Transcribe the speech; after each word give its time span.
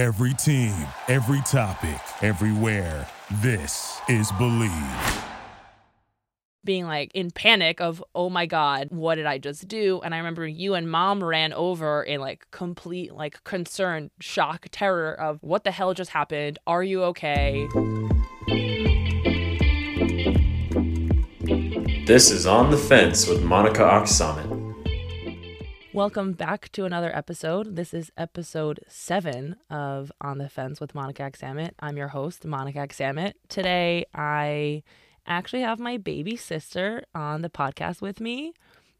Every 0.00 0.32
team, 0.32 0.74
every 1.08 1.42
topic, 1.42 2.00
everywhere. 2.22 3.06
This 3.42 4.00
is 4.08 4.32
Believe. 4.38 4.72
being 6.64 6.86
like 6.86 7.10
in 7.14 7.30
panic 7.30 7.82
of 7.82 8.02
oh 8.14 8.30
my 8.30 8.46
god 8.46 8.88
what 8.90 9.16
did 9.16 9.26
i 9.26 9.36
just 9.36 9.68
do 9.68 10.00
and 10.02 10.14
i 10.14 10.18
remember 10.18 10.46
you 10.46 10.72
and 10.74 10.90
mom 10.90 11.22
ran 11.22 11.52
over 11.52 12.02
in 12.02 12.18
like 12.18 12.46
complete 12.50 13.14
like 13.14 13.42
concern 13.44 14.10
shock 14.20 14.68
terror 14.70 15.12
of 15.12 15.42
what 15.42 15.64
the 15.64 15.70
hell 15.70 15.92
just 15.92 16.10
happened 16.10 16.58
are 16.66 16.82
you 16.82 17.02
okay 17.02 17.66
This 22.06 22.30
is 22.30 22.44
On 22.46 22.70
the 22.70 22.76
Fence 22.76 23.28
with 23.28 23.42
Monica 23.44 23.82
Aksamit. 23.82 24.59
Welcome 25.92 26.34
back 26.34 26.70
to 26.70 26.84
another 26.84 27.14
episode 27.16 27.74
this 27.74 27.92
is 27.92 28.12
episode 28.16 28.78
seven 28.86 29.56
of 29.70 30.12
on 30.20 30.38
the 30.38 30.48
fence 30.48 30.80
with 30.80 30.94
monica 30.94 31.22
Aksamit. 31.22 31.72
i'm 31.80 31.96
your 31.96 32.08
host 32.08 32.44
monica 32.44 32.78
Aksamit. 32.78 33.32
today 33.48 34.04
i 34.14 34.84
actually 35.26 35.62
have 35.62 35.80
my 35.80 35.96
baby 35.96 36.36
sister 36.36 37.02
on 37.12 37.42
the 37.42 37.50
podcast 37.50 38.00
with 38.00 38.20
me 38.20 38.52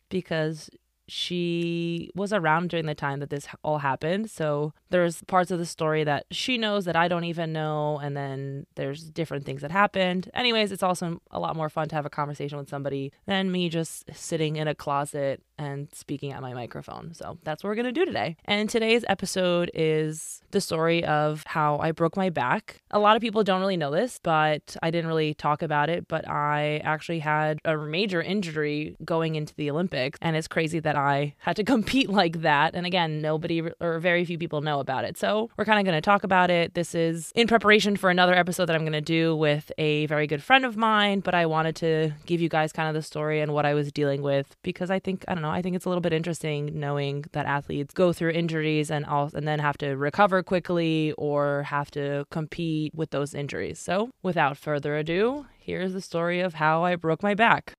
because 0.08 0.68
she 1.10 2.08
was 2.14 2.32
around 2.32 2.70
during 2.70 2.86
the 2.86 2.94
time 2.94 3.18
that 3.18 3.30
this 3.30 3.48
all 3.64 3.78
happened. 3.78 4.30
So 4.30 4.72
there's 4.90 5.22
parts 5.24 5.50
of 5.50 5.58
the 5.58 5.66
story 5.66 6.04
that 6.04 6.26
she 6.30 6.56
knows 6.56 6.84
that 6.84 6.94
I 6.94 7.08
don't 7.08 7.24
even 7.24 7.52
know. 7.52 7.98
And 7.98 8.16
then 8.16 8.66
there's 8.76 9.10
different 9.10 9.44
things 9.44 9.62
that 9.62 9.72
happened. 9.72 10.30
Anyways, 10.34 10.70
it's 10.70 10.84
also 10.84 11.20
a 11.32 11.40
lot 11.40 11.56
more 11.56 11.68
fun 11.68 11.88
to 11.88 11.96
have 11.96 12.06
a 12.06 12.10
conversation 12.10 12.58
with 12.58 12.68
somebody 12.68 13.12
than 13.26 13.50
me 13.50 13.68
just 13.68 14.04
sitting 14.14 14.54
in 14.54 14.68
a 14.68 14.74
closet 14.74 15.42
and 15.60 15.88
speaking 15.92 16.32
at 16.32 16.40
my 16.40 16.54
microphone. 16.54 17.12
So 17.14 17.38
that's 17.44 17.62
what 17.62 17.68
we're 17.68 17.74
going 17.76 17.86
to 17.86 17.92
do 17.92 18.06
today. 18.06 18.36
And 18.46 18.68
today's 18.68 19.04
episode 19.08 19.70
is 19.74 20.42
the 20.52 20.60
story 20.60 21.04
of 21.04 21.44
how 21.46 21.78
I 21.78 21.92
broke 21.92 22.16
my 22.16 22.30
back. 22.30 22.82
A 22.90 22.98
lot 22.98 23.14
of 23.14 23.22
people 23.22 23.44
don't 23.44 23.60
really 23.60 23.76
know 23.76 23.90
this, 23.90 24.18
but 24.22 24.76
I 24.82 24.90
didn't 24.90 25.08
really 25.08 25.34
talk 25.34 25.62
about 25.62 25.90
it. 25.90 26.08
But 26.08 26.28
I 26.28 26.80
actually 26.82 27.18
had 27.18 27.58
a 27.64 27.76
major 27.76 28.22
injury 28.22 28.96
going 29.04 29.34
into 29.34 29.54
the 29.54 29.70
Olympics. 29.70 30.18
And 30.22 30.34
it's 30.34 30.48
crazy 30.48 30.80
that 30.80 30.96
I 30.96 31.34
had 31.38 31.56
to 31.56 31.64
compete 31.74 32.08
like 32.08 32.40
that. 32.40 32.74
And 32.74 32.86
again, 32.86 33.20
nobody 33.20 33.62
or 33.80 33.98
very 33.98 34.24
few 34.24 34.38
people 34.38 34.62
know 34.62 34.80
about 34.80 35.04
it. 35.04 35.18
So 35.18 35.50
we're 35.58 35.66
kind 35.66 35.78
of 35.78 35.84
going 35.84 35.96
to 35.96 36.00
talk 36.00 36.24
about 36.24 36.50
it. 36.50 36.72
This 36.72 36.94
is 36.94 37.32
in 37.34 37.46
preparation 37.46 37.96
for 37.96 38.08
another 38.08 38.34
episode 38.34 38.66
that 38.66 38.76
I'm 38.76 38.82
going 38.82 38.92
to 38.92 39.00
do 39.02 39.36
with 39.36 39.70
a 39.76 40.06
very 40.06 40.26
good 40.26 40.42
friend 40.42 40.64
of 40.64 40.76
mine. 40.76 41.20
But 41.20 41.34
I 41.34 41.44
wanted 41.44 41.76
to 41.76 42.12
give 42.24 42.40
you 42.40 42.48
guys 42.48 42.72
kind 42.72 42.88
of 42.88 42.94
the 42.94 43.02
story 43.02 43.40
and 43.40 43.52
what 43.52 43.66
I 43.66 43.74
was 43.74 43.92
dealing 43.92 44.22
with 44.22 44.56
because 44.62 44.90
I 44.90 44.98
think, 44.98 45.24
I 45.28 45.34
don't 45.34 45.42
know, 45.42 45.49
I 45.50 45.62
think 45.62 45.76
it's 45.76 45.84
a 45.84 45.88
little 45.88 46.00
bit 46.00 46.12
interesting 46.12 46.78
knowing 46.78 47.24
that 47.32 47.46
athletes 47.46 47.92
go 47.92 48.12
through 48.12 48.30
injuries 48.30 48.90
and 48.90 49.04
all, 49.04 49.30
and 49.34 49.46
then 49.46 49.58
have 49.58 49.78
to 49.78 49.96
recover 49.96 50.42
quickly 50.42 51.12
or 51.18 51.64
have 51.64 51.90
to 51.92 52.24
compete 52.30 52.94
with 52.94 53.10
those 53.10 53.34
injuries. 53.34 53.78
So 53.78 54.10
without 54.22 54.56
further 54.56 54.96
ado, 54.96 55.46
here's 55.58 55.92
the 55.92 56.00
story 56.00 56.40
of 56.40 56.54
how 56.54 56.84
I 56.84 56.96
broke 56.96 57.22
my 57.22 57.34
back. 57.34 57.74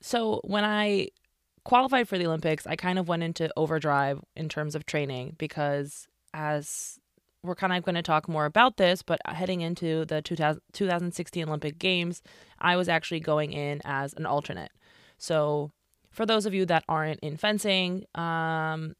So 0.00 0.40
when 0.44 0.64
I 0.64 1.08
qualified 1.64 2.08
for 2.08 2.18
the 2.18 2.26
Olympics, 2.26 2.66
I 2.66 2.76
kind 2.76 2.98
of 2.98 3.08
went 3.08 3.22
into 3.22 3.50
overdrive 3.56 4.20
in 4.34 4.48
terms 4.48 4.74
of 4.74 4.84
training 4.84 5.36
because 5.38 6.08
as 6.34 6.98
we're 7.42 7.54
kind 7.54 7.72
of 7.72 7.82
going 7.84 7.94
to 7.96 8.02
talk 8.02 8.28
more 8.28 8.44
about 8.44 8.76
this, 8.76 9.02
but 9.02 9.20
heading 9.26 9.60
into 9.60 10.04
the 10.04 10.22
2000, 10.22 10.60
2016 10.72 11.48
Olympic 11.48 11.78
Games, 11.78 12.22
I 12.58 12.76
was 12.76 12.88
actually 12.88 13.20
going 13.20 13.52
in 13.52 13.80
as 13.84 14.14
an 14.14 14.26
alternate. 14.26 14.70
So, 15.18 15.72
for 16.12 16.26
those 16.26 16.46
of 16.46 16.54
you 16.54 16.66
that 16.66 16.84
aren't 16.88 17.20
in 17.20 17.36
fencing, 17.36 18.04
um, 18.14 18.94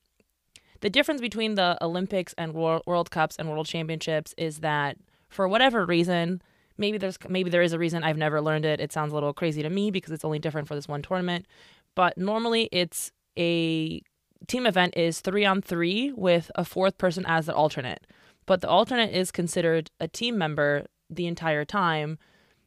the 0.81 0.91
difference 0.91 1.21
between 1.21 1.55
the 1.55 1.79
Olympics 1.81 2.35
and 2.37 2.55
World, 2.55 2.83
World 2.87 3.11
Cups 3.11 3.37
and 3.39 3.49
World 3.49 3.67
Championships 3.67 4.35
is 4.37 4.61
that 4.61 4.97
for 5.29 5.47
whatever 5.47 5.87
reason, 5.87 6.43
maybe 6.77 6.99
there's 6.99 7.19
maybe 7.29 7.51
there 7.51 7.63
is 7.63 7.73
a 7.73 7.79
reason 7.79 8.03
I've 8.03 8.17
never 8.17 8.41
learned 8.41 8.65
it. 8.65 8.81
It 8.81 8.93
sounds 8.93 9.13
a 9.13 9.15
little 9.15 9.33
crazy 9.33 9.63
to 9.63 9.71
me 9.71 9.91
because 9.91 10.11
it's 10.11 10.25
only 10.25 10.39
different 10.39 10.67
for 10.67 10.75
this 10.75 10.89
one 10.89 11.03
tournament, 11.03 11.47
but 11.95 12.19
normally 12.19 12.69
it's 12.73 13.13
a 13.39 14.03
team 14.48 14.67
event 14.67 14.95
is 14.97 15.20
3 15.20 15.45
on 15.45 15.63
3 15.63 16.13
with 16.17 16.51
a 16.57 16.65
fourth 16.65 16.98
person 16.98 17.25
as 17.27 17.47
the 17.47 17.55
alternate. 17.55 18.07
But 18.45 18.61
the 18.61 18.69
alternate 18.69 19.15
is 19.15 19.31
considered 19.31 19.91
a 20.01 20.09
team 20.09 20.36
member 20.36 20.86
the 21.09 21.27
entire 21.27 21.65
time. 21.65 22.19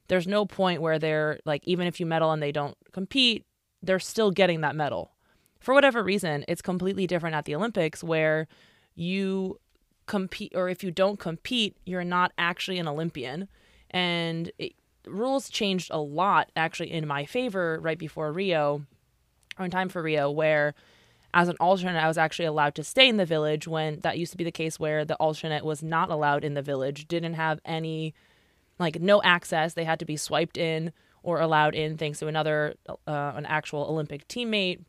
There's 0.07 0.27
no 0.27 0.45
point 0.45 0.81
where 0.81 0.99
they're 0.99 1.39
like 1.45 1.63
even 1.65 1.85
if 1.85 1.99
you 1.99 2.05
medal 2.05 2.31
and 2.31 2.41
they 2.41 2.53
don't 2.53 2.77
compete, 2.93 3.45
they're 3.85 3.99
still 3.99 4.31
getting 4.31 4.61
that 4.61 4.75
medal. 4.75 5.11
For 5.59 5.73
whatever 5.73 6.03
reason, 6.03 6.45
it's 6.47 6.61
completely 6.61 7.07
different 7.07 7.35
at 7.35 7.45
the 7.45 7.55
Olympics 7.55 8.03
where 8.03 8.47
you 8.95 9.59
compete 10.05 10.53
or 10.55 10.69
if 10.69 10.83
you 10.83 10.91
don't 10.91 11.19
compete, 11.19 11.75
you're 11.85 12.03
not 12.03 12.31
actually 12.37 12.77
an 12.77 12.87
Olympian. 12.87 13.47
And 13.89 14.51
it, 14.59 14.73
rules 15.07 15.49
changed 15.49 15.89
a 15.91 15.99
lot 15.99 16.51
actually 16.55 16.91
in 16.91 17.07
my 17.07 17.25
favor 17.25 17.79
right 17.81 17.97
before 17.97 18.31
Rio 18.31 18.85
or 19.57 19.65
in 19.65 19.71
time 19.71 19.89
for 19.89 20.01
Rio 20.01 20.29
where 20.29 20.73
as 21.33 21.47
an 21.47 21.57
alternate 21.59 22.01
I 22.01 22.07
was 22.07 22.17
actually 22.17 22.45
allowed 22.45 22.75
to 22.75 22.83
stay 22.83 23.07
in 23.07 23.17
the 23.17 23.25
village 23.25 23.67
when 23.67 23.99
that 24.01 24.17
used 24.17 24.31
to 24.31 24.37
be 24.37 24.43
the 24.43 24.51
case 24.51 24.79
where 24.79 25.05
the 25.05 25.15
alternate 25.15 25.65
was 25.65 25.83
not 25.83 26.09
allowed 26.09 26.43
in 26.43 26.53
the 26.53 26.61
village 26.61 27.07
didn't 27.07 27.33
have 27.33 27.59
any 27.65 28.13
like 28.79 28.99
no 28.99 29.21
access. 29.21 29.73
They 29.73 29.83
had 29.83 29.99
to 29.99 30.05
be 30.05 30.17
swiped 30.17 30.57
in 30.57 30.91
or 31.25 31.39
allowed 31.41 31.75
in 31.75 31.97
thanks 31.97 32.19
to 32.19 32.27
another 32.27 32.75
uh, 32.87 33.33
an 33.35 33.45
actual 33.45 33.81
Olympic 33.89 34.27
teammate 34.27 34.79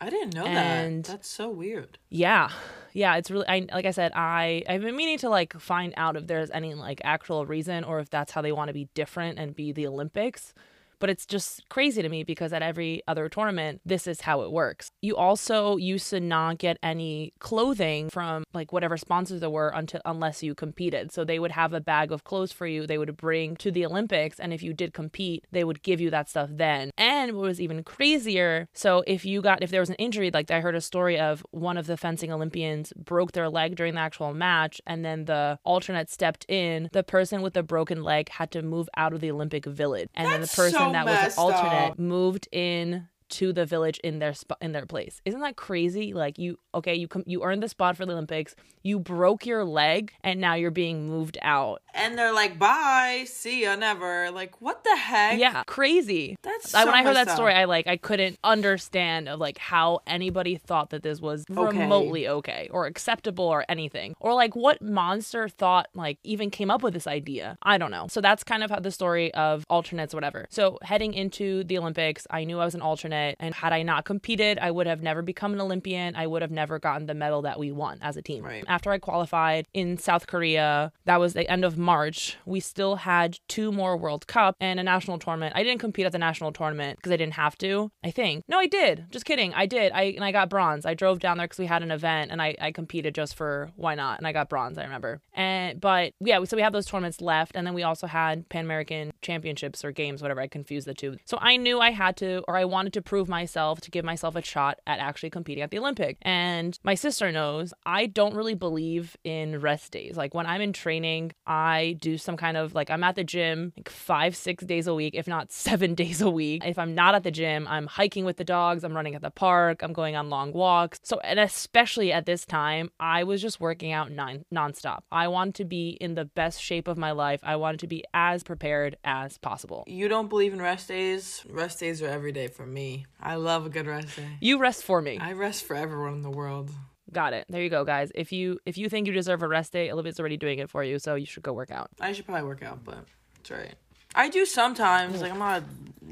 I 0.00 0.10
didn't 0.10 0.34
know 0.34 0.44
And- 0.44 1.04
that. 1.04 1.10
That's 1.12 1.28
so 1.28 1.48
weird. 1.50 1.98
yeah 2.08 2.48
yeah 2.94 3.16
it's 3.16 3.30
really 3.30 3.46
I 3.48 3.66
like 3.72 3.86
I 3.86 3.90
said 3.92 4.12
I 4.14 4.62
I've 4.68 4.82
been 4.82 4.96
meaning 4.96 5.18
to 5.18 5.28
like 5.30 5.52
find 5.60 5.94
out 5.96 6.16
if 6.16 6.26
there's 6.26 6.50
any 6.50 6.74
like 6.74 7.00
actual 7.04 7.46
reason 7.46 7.84
or 7.84 8.00
if 8.00 8.10
that's 8.10 8.32
how 8.32 8.42
they 8.42 8.52
want 8.52 8.68
to 8.68 8.74
be 8.74 8.88
different 8.94 9.38
and 9.38 9.54
be 9.54 9.72
the 9.72 9.86
Olympics 9.86 10.54
but 11.02 11.10
it's 11.10 11.26
just 11.26 11.68
crazy 11.68 12.00
to 12.00 12.08
me 12.08 12.22
because 12.22 12.52
at 12.52 12.62
every 12.62 13.02
other 13.08 13.28
tournament 13.28 13.80
this 13.84 14.06
is 14.06 14.20
how 14.20 14.42
it 14.42 14.52
works. 14.52 14.92
You 15.02 15.16
also 15.16 15.76
used 15.76 16.08
to 16.10 16.20
not 16.20 16.58
get 16.58 16.78
any 16.80 17.32
clothing 17.40 18.08
from 18.08 18.44
like 18.54 18.72
whatever 18.72 18.96
sponsors 18.96 19.40
there 19.40 19.50
were 19.50 19.72
until 19.74 20.00
unless 20.04 20.44
you 20.44 20.54
competed. 20.54 21.10
So 21.10 21.24
they 21.24 21.40
would 21.40 21.50
have 21.50 21.72
a 21.72 21.80
bag 21.80 22.12
of 22.12 22.22
clothes 22.22 22.52
for 22.52 22.68
you 22.68 22.86
they 22.86 22.98
would 22.98 23.16
bring 23.16 23.56
to 23.56 23.72
the 23.72 23.84
olympics 23.84 24.38
and 24.38 24.52
if 24.52 24.62
you 24.62 24.72
did 24.72 24.94
compete 24.94 25.44
they 25.50 25.64
would 25.64 25.82
give 25.82 26.00
you 26.00 26.08
that 26.10 26.28
stuff 26.28 26.50
then. 26.52 26.92
And 26.96 27.32
what 27.32 27.46
was 27.46 27.60
even 27.60 27.82
crazier 27.82 28.68
so 28.72 29.02
if 29.04 29.24
you 29.24 29.42
got 29.42 29.60
if 29.60 29.72
there 29.72 29.80
was 29.80 29.90
an 29.90 29.96
injury 29.96 30.30
like 30.32 30.52
i 30.52 30.60
heard 30.60 30.76
a 30.76 30.80
story 30.80 31.18
of 31.18 31.44
one 31.50 31.76
of 31.76 31.88
the 31.88 31.96
fencing 31.96 32.30
olympians 32.30 32.92
broke 32.96 33.32
their 33.32 33.48
leg 33.48 33.74
during 33.74 33.94
the 33.94 34.00
actual 34.00 34.32
match 34.32 34.80
and 34.86 35.04
then 35.04 35.24
the 35.24 35.58
alternate 35.64 36.10
stepped 36.10 36.44
in. 36.48 36.88
The 36.92 37.02
person 37.02 37.42
with 37.42 37.54
the 37.54 37.64
broken 37.64 38.04
leg 38.04 38.28
had 38.28 38.52
to 38.52 38.62
move 38.62 38.88
out 38.96 39.12
of 39.12 39.20
the 39.20 39.32
olympic 39.32 39.64
village 39.64 40.08
and 40.14 40.28
then 40.28 40.42
the 40.42 40.46
person 40.46 40.78
so 40.78 40.91
that 40.92 41.06
was 41.06 41.36
an 41.36 41.42
alternate 41.42 41.90
up. 41.92 41.98
moved 41.98 42.48
in 42.52 43.08
to 43.32 43.52
the 43.52 43.66
village 43.66 43.98
in 44.04 44.18
their 44.18 44.34
spot 44.34 44.58
in 44.60 44.72
their 44.72 44.86
place. 44.86 45.20
Isn't 45.24 45.40
that 45.40 45.56
crazy? 45.56 46.12
Like 46.12 46.38
you 46.38 46.58
okay, 46.74 46.94
you 46.94 47.08
com- 47.08 47.24
you 47.26 47.42
earned 47.42 47.62
the 47.62 47.68
spot 47.68 47.96
for 47.96 48.06
the 48.06 48.12
Olympics. 48.12 48.54
You 48.82 48.98
broke 48.98 49.46
your 49.46 49.64
leg 49.64 50.12
and 50.24 50.40
now 50.40 50.54
you're 50.54 50.70
being 50.70 51.08
moved 51.08 51.38
out. 51.42 51.82
And 51.94 52.18
they're 52.18 52.32
like, 52.32 52.58
bye, 52.58 53.24
see 53.26 53.62
ya, 53.62 53.76
never. 53.76 54.30
Like, 54.30 54.60
what 54.60 54.82
the 54.82 54.96
heck? 54.96 55.38
Yeah, 55.38 55.62
crazy. 55.66 56.36
That's 56.42 56.74
I, 56.74 56.84
when 56.84 56.94
I 56.94 57.02
heard 57.02 57.16
that 57.16 57.26
messed 57.26 57.36
story. 57.36 57.54
I 57.54 57.64
like 57.64 57.86
I 57.86 57.96
couldn't 57.96 58.38
understand 58.44 59.28
of 59.28 59.38
like 59.40 59.58
how 59.58 60.00
anybody 60.06 60.56
thought 60.56 60.90
that 60.90 61.02
this 61.02 61.20
was 61.20 61.44
Okay. 61.50 61.78
remotely 61.78 62.28
okay 62.28 62.68
or 62.70 62.86
acceptable 62.86 63.44
or 63.44 63.64
anything. 63.68 64.14
Or 64.20 64.34
like 64.34 64.54
what 64.56 64.82
monster 64.82 65.48
thought 65.48 65.88
like 65.94 66.18
even 66.24 66.50
came 66.50 66.70
up 66.70 66.82
with 66.82 66.94
this 66.94 67.06
idea. 67.06 67.56
I 67.62 67.78
don't 67.78 67.90
know. 67.90 68.06
So 68.08 68.20
that's 68.20 68.42
kind 68.44 68.62
of 68.64 68.70
how 68.70 68.80
the 68.80 68.90
story 68.90 69.32
of 69.34 69.64
alternates 69.70 70.12
whatever. 70.14 70.46
So 70.50 70.78
heading 70.82 71.14
into 71.14 71.64
the 71.64 71.78
Olympics, 71.78 72.26
I 72.30 72.44
knew 72.44 72.58
I 72.58 72.64
was 72.64 72.74
an 72.74 72.82
alternate 72.82 73.21
and 73.38 73.54
had 73.54 73.72
I 73.72 73.82
not 73.82 74.04
competed, 74.04 74.58
I 74.58 74.70
would 74.70 74.86
have 74.86 75.02
never 75.02 75.22
become 75.22 75.52
an 75.52 75.60
Olympian. 75.60 76.14
I 76.16 76.26
would 76.26 76.42
have 76.42 76.50
never 76.50 76.78
gotten 76.78 77.06
the 77.06 77.14
medal 77.14 77.42
that 77.42 77.58
we 77.58 77.72
won 77.72 77.98
as 78.02 78.16
a 78.16 78.22
team. 78.22 78.44
Right. 78.44 78.64
After 78.66 78.90
I 78.90 78.98
qualified 78.98 79.66
in 79.72 79.98
South 79.98 80.26
Korea, 80.26 80.92
that 81.04 81.20
was 81.20 81.34
the 81.34 81.50
end 81.50 81.64
of 81.64 81.76
March. 81.76 82.36
We 82.44 82.60
still 82.60 82.96
had 82.96 83.38
two 83.48 83.72
more 83.72 83.96
World 83.96 84.26
Cup 84.26 84.56
and 84.60 84.78
a 84.78 84.82
national 84.82 85.18
tournament. 85.18 85.54
I 85.56 85.62
didn't 85.62 85.80
compete 85.80 86.06
at 86.06 86.12
the 86.12 86.18
national 86.18 86.52
tournament 86.52 86.98
because 86.98 87.12
I 87.12 87.16
didn't 87.16 87.34
have 87.34 87.56
to. 87.58 87.90
I 88.04 88.10
think. 88.10 88.44
No, 88.48 88.58
I 88.58 88.66
did. 88.66 89.06
Just 89.10 89.24
kidding. 89.24 89.54
I 89.54 89.66
did. 89.66 89.92
I 89.92 90.02
and 90.02 90.24
I 90.24 90.32
got 90.32 90.48
bronze. 90.48 90.86
I 90.86 90.94
drove 90.94 91.18
down 91.18 91.38
there 91.38 91.46
because 91.46 91.58
we 91.58 91.66
had 91.66 91.82
an 91.82 91.90
event 91.90 92.30
and 92.30 92.40
I, 92.40 92.54
I 92.60 92.72
competed 92.72 93.14
just 93.14 93.34
for 93.34 93.70
why 93.76 93.94
not? 93.94 94.18
And 94.18 94.26
I 94.26 94.32
got 94.32 94.48
bronze. 94.48 94.78
I 94.78 94.84
remember. 94.84 95.20
And 95.34 95.80
but 95.80 96.12
yeah, 96.20 96.42
so 96.44 96.56
we 96.56 96.62
have 96.62 96.72
those 96.72 96.86
tournaments 96.86 97.20
left, 97.20 97.52
and 97.54 97.66
then 97.66 97.74
we 97.74 97.82
also 97.82 98.06
had 98.06 98.48
Pan 98.48 98.64
American 98.64 99.12
Championships 99.22 99.84
or 99.84 99.92
games, 99.92 100.22
whatever. 100.22 100.40
I 100.40 100.48
confused 100.48 100.86
the 100.86 100.94
two. 100.94 101.16
So 101.24 101.38
I 101.40 101.56
knew 101.56 101.80
I 101.80 101.90
had 101.90 102.16
to, 102.18 102.42
or 102.48 102.56
I 102.56 102.64
wanted 102.64 102.92
to 102.94 103.02
prove 103.12 103.28
myself, 103.28 103.78
to 103.78 103.90
give 103.90 104.06
myself 104.06 104.36
a 104.36 104.40
shot 104.40 104.80
at 104.86 104.98
actually 104.98 105.28
competing 105.28 105.62
at 105.62 105.70
the 105.70 105.78
Olympic. 105.78 106.16
And 106.22 106.78
my 106.82 106.94
sister 106.94 107.30
knows 107.30 107.74
I 107.84 108.06
don't 108.06 108.34
really 108.34 108.54
believe 108.54 109.18
in 109.22 109.60
rest 109.60 109.92
days. 109.92 110.16
Like 110.16 110.32
when 110.32 110.46
I'm 110.46 110.62
in 110.62 110.72
training, 110.72 111.32
I 111.46 111.98
do 112.00 112.16
some 112.16 112.38
kind 112.38 112.56
of 112.56 112.74
like 112.74 112.88
I'm 112.88 113.04
at 113.04 113.16
the 113.16 113.22
gym 113.22 113.74
like 113.76 113.90
five, 113.90 114.34
six 114.34 114.64
days 114.64 114.86
a 114.86 114.94
week, 114.94 115.14
if 115.14 115.28
not 115.28 115.52
seven 115.68 115.94
days 115.94 116.22
a 116.22 116.30
week. 116.30 116.64
If 116.64 116.78
I'm 116.78 116.94
not 116.94 117.14
at 117.14 117.22
the 117.22 117.30
gym, 117.30 117.68
I'm 117.68 117.86
hiking 117.86 118.24
with 118.24 118.38
the 118.38 118.44
dogs, 118.44 118.82
I'm 118.82 118.94
running 118.94 119.14
at 119.14 119.20
the 119.20 119.30
park, 119.30 119.82
I'm 119.82 119.92
going 119.92 120.16
on 120.16 120.30
long 120.30 120.54
walks. 120.54 120.98
So, 121.02 121.20
and 121.20 121.38
especially 121.38 122.12
at 122.12 122.24
this 122.24 122.46
time, 122.46 122.90
I 122.98 123.24
was 123.24 123.42
just 123.42 123.60
working 123.60 123.92
out 123.92 124.10
non- 124.10 124.46
nonstop. 124.50 125.00
I 125.12 125.28
wanted 125.28 125.56
to 125.56 125.66
be 125.66 125.98
in 126.00 126.14
the 126.14 126.24
best 126.24 126.62
shape 126.62 126.88
of 126.88 126.96
my 126.96 127.10
life. 127.12 127.40
I 127.42 127.56
wanted 127.56 127.80
to 127.80 127.86
be 127.86 128.04
as 128.14 128.42
prepared 128.42 128.96
as 129.04 129.36
possible. 129.36 129.84
You 129.86 130.08
don't 130.08 130.30
believe 130.30 130.54
in 130.54 130.62
rest 130.62 130.88
days? 130.88 131.44
Rest 131.50 131.78
days 131.78 132.00
are 132.00 132.08
every 132.08 132.32
day 132.32 132.46
for 132.46 132.64
me. 132.64 133.01
I 133.20 133.36
love 133.36 133.66
a 133.66 133.68
good 133.68 133.86
rest 133.86 134.16
day. 134.16 134.26
You 134.40 134.58
rest 134.58 134.84
for 134.84 135.00
me. 135.02 135.18
I 135.18 135.32
rest 135.32 135.64
for 135.64 135.76
everyone 135.76 136.14
in 136.14 136.22
the 136.22 136.30
world. 136.30 136.70
Got 137.12 137.34
it. 137.34 137.44
There 137.48 137.62
you 137.62 137.68
go, 137.68 137.84
guys. 137.84 138.10
If 138.14 138.32
you 138.32 138.58
if 138.64 138.78
you 138.78 138.88
think 138.88 139.06
you 139.06 139.12
deserve 139.12 139.42
a 139.42 139.48
rest 139.48 139.72
day, 139.72 139.90
Olivia's 139.90 140.18
already 140.18 140.36
doing 140.36 140.58
it 140.58 140.70
for 140.70 140.82
you, 140.82 140.98
so 140.98 141.14
you 141.14 141.26
should 141.26 141.42
go 141.42 141.52
work 141.52 141.70
out. 141.70 141.90
I 142.00 142.12
should 142.12 142.24
probably 142.24 142.46
work 142.46 142.62
out, 142.62 142.84
but 142.84 143.04
it's 143.40 143.50
alright. 143.50 143.74
I 144.14 144.28
do 144.28 144.46
sometimes. 144.46 145.20
Like 145.20 145.32
I'm 145.32 145.38
not 145.38 145.62
a 145.62 145.64